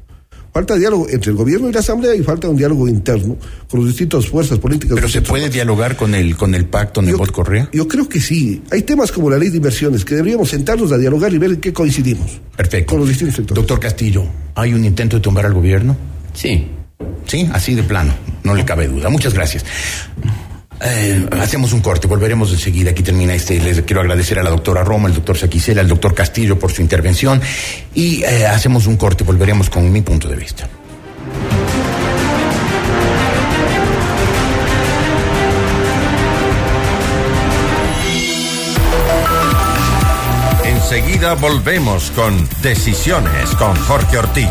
Falta 0.59 0.74
diálogo 0.74 1.09
entre 1.09 1.30
el 1.30 1.36
gobierno 1.36 1.68
y 1.68 1.72
la 1.72 1.78
Asamblea 1.78 2.16
y 2.16 2.22
falta 2.24 2.48
un 2.48 2.56
diálogo 2.56 2.88
interno 2.88 3.36
con 3.70 3.78
las 3.78 3.90
distintas 3.90 4.26
fuerzas 4.26 4.59
políticas. 4.59 4.96
Pero 4.96 5.09
se 5.09 5.22
puede 5.22 5.50
dialogar 5.50 5.96
con 5.96 6.16
el 6.16 6.34
con 6.34 6.52
el 6.52 6.64
pacto 6.64 7.00
Nebot 7.00 7.30
Correa. 7.30 7.68
Yo 7.72 7.86
creo 7.86 8.09
que 8.09 8.20
sí. 8.20 8.61
Hay 8.72 8.82
temas 8.82 9.12
como 9.12 9.30
la 9.30 9.38
ley 9.38 9.50
de 9.50 9.59
inversiones 9.59 10.04
que 10.04 10.16
deberíamos 10.16 10.48
sentarnos 10.48 10.90
a 10.90 10.98
dialogar 10.98 11.32
y 11.32 11.38
ver 11.38 11.50
en 11.50 11.61
qué 11.61 11.72
coincidimos. 11.72 12.40
Perfecto. 12.56 12.90
Con 12.90 12.98
los 12.98 13.09
distintos 13.09 13.36
sectores. 13.36 13.54
Doctor 13.54 13.78
Castillo, 13.78 14.24
¿hay 14.56 14.74
un 14.74 14.84
intento 14.84 15.18
de 15.18 15.22
tumbar 15.22 15.46
al 15.46 15.54
gobierno? 15.54 15.96
Sí. 16.34 16.66
Sí, 17.26 17.48
así 17.52 17.76
de 17.76 17.84
plano, 17.84 18.12
no 18.42 18.52
le 18.56 18.64
cabe 18.64 18.88
duda. 18.88 19.11
Muchas 19.11 19.34
gracias. 19.34 19.64
Eh, 20.81 21.29
hacemos 21.41 21.72
un 21.72 21.81
corte, 21.81 22.07
volveremos 22.07 22.53
enseguida. 22.53 22.91
Aquí 22.91 23.03
termina 23.03 23.35
este. 23.35 23.59
Les 23.61 23.83
quiero 23.83 24.01
agradecer 24.01 24.39
a 24.39 24.43
la 24.43 24.51
doctora 24.51 24.85
Roma, 24.85 25.09
al 25.09 25.14
doctor 25.14 25.37
Saquicela, 25.37 25.81
al 25.81 25.89
doctor 25.89 26.14
Castillo 26.14 26.59
por 26.59 26.72
su 26.72 26.83
intervención. 26.83 27.41
Y 27.95 28.22
eh, 28.22 28.47
hacemos 28.47 28.87
un 28.87 28.97
corte, 28.97 29.24
volveremos 29.24 29.70
con 29.70 29.91
mi 29.91 30.01
punto 30.03 30.29
de 30.29 30.37
vista. 30.37 30.68
Enseguida 40.64 41.35
volvemos 41.35 42.11
con 42.12 42.49
Decisiones 42.62 43.51
con 43.57 43.76
Jorge 43.76 44.16
Ortiz. 44.16 44.49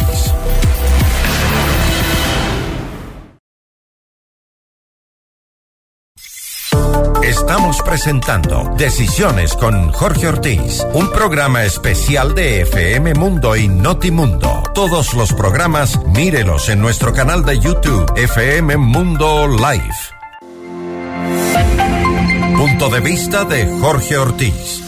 Estamos 7.28 7.82
presentando 7.82 8.74
Decisiones 8.78 9.54
con 9.54 9.92
Jorge 9.92 10.30
Ortiz, 10.30 10.82
un 10.94 11.12
programa 11.12 11.66
especial 11.66 12.34
de 12.34 12.62
FM 12.62 13.16
Mundo 13.16 13.58
y 13.58 13.68
Notimundo. 13.68 14.64
Todos 14.74 15.14
los 15.14 15.34
programas, 15.34 16.00
mírelos 16.06 16.70
en 16.70 16.80
nuestro 16.80 17.12
canal 17.12 17.44
de 17.44 17.60
YouTube, 17.60 18.10
FM 18.16 18.78
Mundo 18.78 19.46
Live. 19.46 19.94
Punto 22.56 22.90
de 22.90 23.02
vista 23.02 23.44
de 23.44 23.78
Jorge 23.78 24.18
Ortiz. 24.18 24.87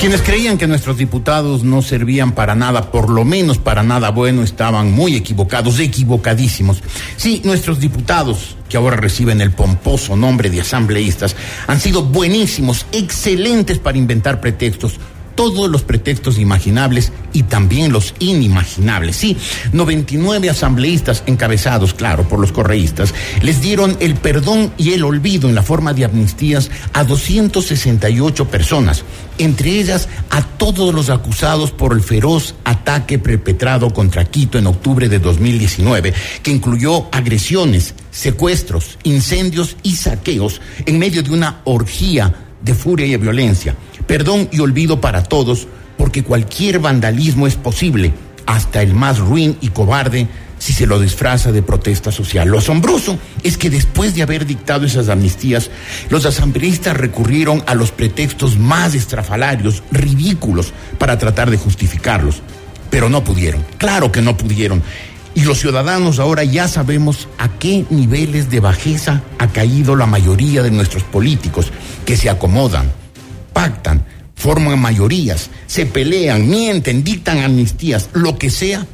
Quienes 0.00 0.22
creían 0.22 0.56
que 0.56 0.66
nuestros 0.66 0.96
diputados 0.96 1.62
no 1.62 1.82
servían 1.82 2.32
para 2.32 2.54
nada, 2.54 2.90
por 2.90 3.10
lo 3.10 3.22
menos 3.22 3.58
para 3.58 3.82
nada 3.82 4.08
bueno, 4.08 4.42
estaban 4.42 4.92
muy 4.92 5.14
equivocados, 5.14 5.78
equivocadísimos. 5.78 6.82
Sí, 7.18 7.42
nuestros 7.44 7.80
diputados, 7.80 8.56
que 8.70 8.78
ahora 8.78 8.96
reciben 8.96 9.42
el 9.42 9.50
pomposo 9.52 10.16
nombre 10.16 10.48
de 10.48 10.62
asambleístas, 10.62 11.36
han 11.66 11.78
sido 11.80 12.02
buenísimos, 12.02 12.86
excelentes 12.92 13.78
para 13.78 13.98
inventar 13.98 14.40
pretextos 14.40 14.98
todos 15.34 15.70
los 15.70 15.82
pretextos 15.82 16.38
imaginables 16.38 17.12
y 17.32 17.44
también 17.44 17.92
los 17.92 18.14
inimaginables. 18.18 19.16
Sí, 19.16 19.36
99 19.72 20.50
asambleístas 20.50 21.22
encabezados, 21.26 21.94
claro, 21.94 22.28
por 22.28 22.38
los 22.38 22.52
correístas, 22.52 23.14
les 23.42 23.60
dieron 23.60 23.96
el 24.00 24.14
perdón 24.14 24.72
y 24.76 24.92
el 24.92 25.04
olvido 25.04 25.48
en 25.48 25.54
la 25.54 25.62
forma 25.62 25.94
de 25.94 26.04
amnistías 26.04 26.70
a 26.92 27.04
268 27.04 28.48
personas, 28.48 29.04
entre 29.38 29.70
ellas 29.80 30.08
a 30.30 30.42
todos 30.42 30.94
los 30.94 31.10
acusados 31.10 31.70
por 31.70 31.92
el 31.92 32.02
feroz 32.02 32.54
ataque 32.64 33.18
perpetrado 33.18 33.92
contra 33.92 34.24
Quito 34.24 34.58
en 34.58 34.66
octubre 34.66 35.08
de 35.08 35.18
2019, 35.18 36.12
que 36.42 36.50
incluyó 36.50 37.08
agresiones, 37.12 37.94
secuestros, 38.10 38.98
incendios 39.04 39.76
y 39.82 39.96
saqueos 39.96 40.60
en 40.86 40.98
medio 40.98 41.22
de 41.22 41.30
una 41.30 41.60
orgía 41.64 42.34
de 42.62 42.74
furia 42.74 43.06
y 43.06 43.16
violencia. 43.16 43.74
Perdón 44.10 44.48
y 44.50 44.58
olvido 44.58 45.00
para 45.00 45.22
todos, 45.22 45.68
porque 45.96 46.24
cualquier 46.24 46.80
vandalismo 46.80 47.46
es 47.46 47.54
posible, 47.54 48.12
hasta 48.44 48.82
el 48.82 48.92
más 48.92 49.20
ruin 49.20 49.56
y 49.60 49.68
cobarde, 49.68 50.26
si 50.58 50.72
se 50.72 50.88
lo 50.88 50.98
disfraza 50.98 51.52
de 51.52 51.62
protesta 51.62 52.10
social. 52.10 52.48
Lo 52.48 52.58
asombroso 52.58 53.20
es 53.44 53.56
que 53.56 53.70
después 53.70 54.16
de 54.16 54.22
haber 54.22 54.46
dictado 54.46 54.84
esas 54.84 55.08
amnistías, 55.08 55.70
los 56.08 56.26
asambleístas 56.26 56.96
recurrieron 56.96 57.62
a 57.68 57.76
los 57.76 57.92
pretextos 57.92 58.58
más 58.58 58.96
estrafalarios, 58.96 59.84
ridículos, 59.92 60.72
para 60.98 61.16
tratar 61.16 61.48
de 61.48 61.58
justificarlos. 61.58 62.42
Pero 62.90 63.10
no 63.10 63.22
pudieron, 63.22 63.64
claro 63.78 64.10
que 64.10 64.22
no 64.22 64.36
pudieron. 64.36 64.82
Y 65.36 65.42
los 65.42 65.60
ciudadanos 65.60 66.18
ahora 66.18 66.42
ya 66.42 66.66
sabemos 66.66 67.28
a 67.38 67.48
qué 67.48 67.84
niveles 67.90 68.50
de 68.50 68.58
bajeza 68.58 69.22
ha 69.38 69.46
caído 69.46 69.94
la 69.94 70.06
mayoría 70.06 70.64
de 70.64 70.72
nuestros 70.72 71.04
políticos, 71.04 71.70
que 72.04 72.16
se 72.16 72.28
acomodan, 72.28 72.90
pactan, 73.52 74.04
forman 74.34 74.80
mayorías, 74.80 75.50
se 75.66 75.86
pelean, 75.86 76.48
mienten, 76.48 77.04
dictan 77.04 77.38
amnistías, 77.38 78.08
lo 78.12 78.38
que 78.38 78.50
sea, 78.50 78.86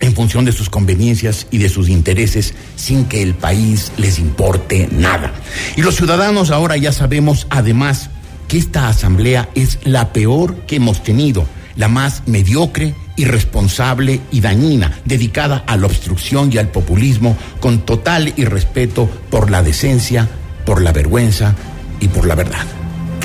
en 0.00 0.14
función 0.14 0.44
de 0.44 0.52
sus 0.52 0.70
conveniencias 0.70 1.46
y 1.50 1.58
de 1.58 1.68
sus 1.68 1.88
intereses, 1.88 2.54
sin 2.76 3.06
que 3.06 3.22
el 3.22 3.34
país 3.34 3.92
les 3.96 4.18
importe 4.18 4.88
nada. 4.92 5.32
Y 5.76 5.82
los 5.82 5.96
ciudadanos 5.96 6.50
ahora 6.50 6.76
ya 6.76 6.92
sabemos, 6.92 7.46
además, 7.50 8.10
que 8.46 8.58
esta 8.58 8.88
asamblea 8.88 9.48
es 9.54 9.78
la 9.84 10.12
peor 10.12 10.56
que 10.66 10.76
hemos 10.76 11.02
tenido, 11.02 11.46
la 11.76 11.88
más 11.88 12.22
mediocre 12.26 12.94
irresponsable 13.16 14.20
y 14.30 14.40
dañina, 14.40 15.00
dedicada 15.04 15.64
a 15.66 15.76
la 15.76 15.86
obstrucción 15.86 16.50
y 16.52 16.58
al 16.58 16.68
populismo, 16.68 17.36
con 17.60 17.80
total 17.80 18.32
irrespeto 18.36 19.10
por 19.30 19.50
la 19.50 19.62
decencia, 19.62 20.28
por 20.64 20.80
la 20.80 20.92
vergüenza 20.92 21.54
y 22.00 22.08
por 22.08 22.26
la 22.26 22.36
verdad. 22.36 22.77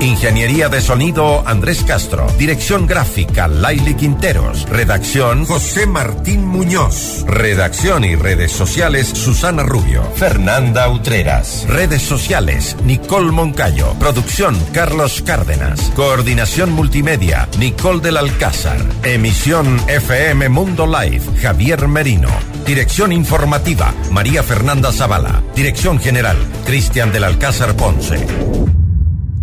Ingeniería 0.00 0.68
de 0.68 0.80
sonido 0.80 1.46
Andrés 1.46 1.82
Castro. 1.84 2.26
Dirección 2.38 2.86
gráfica 2.86 3.48
Laili 3.48 3.94
Quinteros. 3.94 4.68
Redacción 4.68 5.44
José 5.46 5.86
Martín 5.86 6.44
Muñoz. 6.44 7.24
Redacción 7.26 8.04
y 8.04 8.14
redes 8.16 8.52
sociales 8.52 9.08
Susana 9.08 9.62
Rubio. 9.62 10.02
Fernanda 10.16 10.88
Utreras. 10.88 11.64
Redes 11.68 12.02
sociales 12.02 12.76
Nicole 12.84 13.32
Moncayo. 13.32 13.94
Producción 13.98 14.58
Carlos 14.72 15.22
Cárdenas. 15.22 15.80
Coordinación 15.96 16.72
multimedia 16.72 17.48
Nicole 17.58 18.00
del 18.00 18.16
Alcázar. 18.16 18.78
Emisión 19.04 19.80
FM 19.88 20.48
Mundo 20.48 20.86
Live 20.86 21.22
Javier 21.40 21.88
Merino. 21.88 22.30
Dirección 22.66 23.12
informativa 23.12 23.94
María 24.10 24.42
Fernanda 24.42 24.92
Zavala. 24.92 25.42
Dirección 25.54 25.98
general 25.98 26.36
Cristian 26.66 27.12
del 27.12 27.24
Alcázar 27.24 27.74
Ponce 27.76 28.26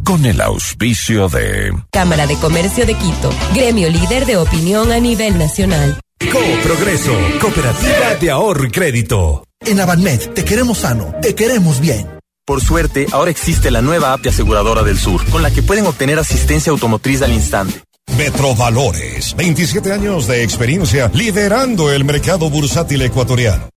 con 0.04 0.26
el 0.26 0.41
auspicio 0.41 1.30
de 1.30 1.74
Cámara 1.91 2.28
de 2.28 2.36
Comercio 2.36 2.86
de 2.86 2.93
Quito, 2.93 3.30
gremio 3.54 3.89
líder 3.89 4.26
de 4.26 4.38
opinión 4.38 4.91
a 4.91 4.99
nivel 4.99 5.38
nacional. 5.38 5.99
Co-Progreso, 6.32 7.14
Cooperativa 7.39 8.16
de 8.20 8.32
Ahorro 8.32 8.66
y 8.66 8.72
Crédito. 8.72 9.43
En 9.60 9.80
Avanmed 9.80 10.30
te 10.32 10.43
queremos 10.43 10.80
sano, 10.80 11.14
te 11.22 11.36
queremos 11.36 11.80
bien. 11.80 12.08
Por 12.45 12.62
suerte, 12.62 13.08
ahora 13.12 13.32
existe 13.32 13.72
la 13.72 13.82
nueva 13.82 14.14
app 14.14 14.22
de 14.22 14.30
aseguradora 14.30 14.84
del 14.84 14.97
sur, 14.97 15.24
con 15.30 15.43
la 15.43 15.52
que 15.52 15.64
pueden 15.64 15.86
obtener 15.86 16.20
asistencia 16.20 16.72
automotriz 16.72 17.22
al 17.22 17.34
instante. 17.34 17.82
Metrovalores, 18.18 19.36
27 19.36 19.91
años 19.91 20.28
de 20.28 20.43
experiencia 20.43 21.10
liderando 21.14 21.91
el 21.91 22.04
mercado 22.04 22.49
bursátil 22.49 23.02
ecuatoriano. 23.04 23.70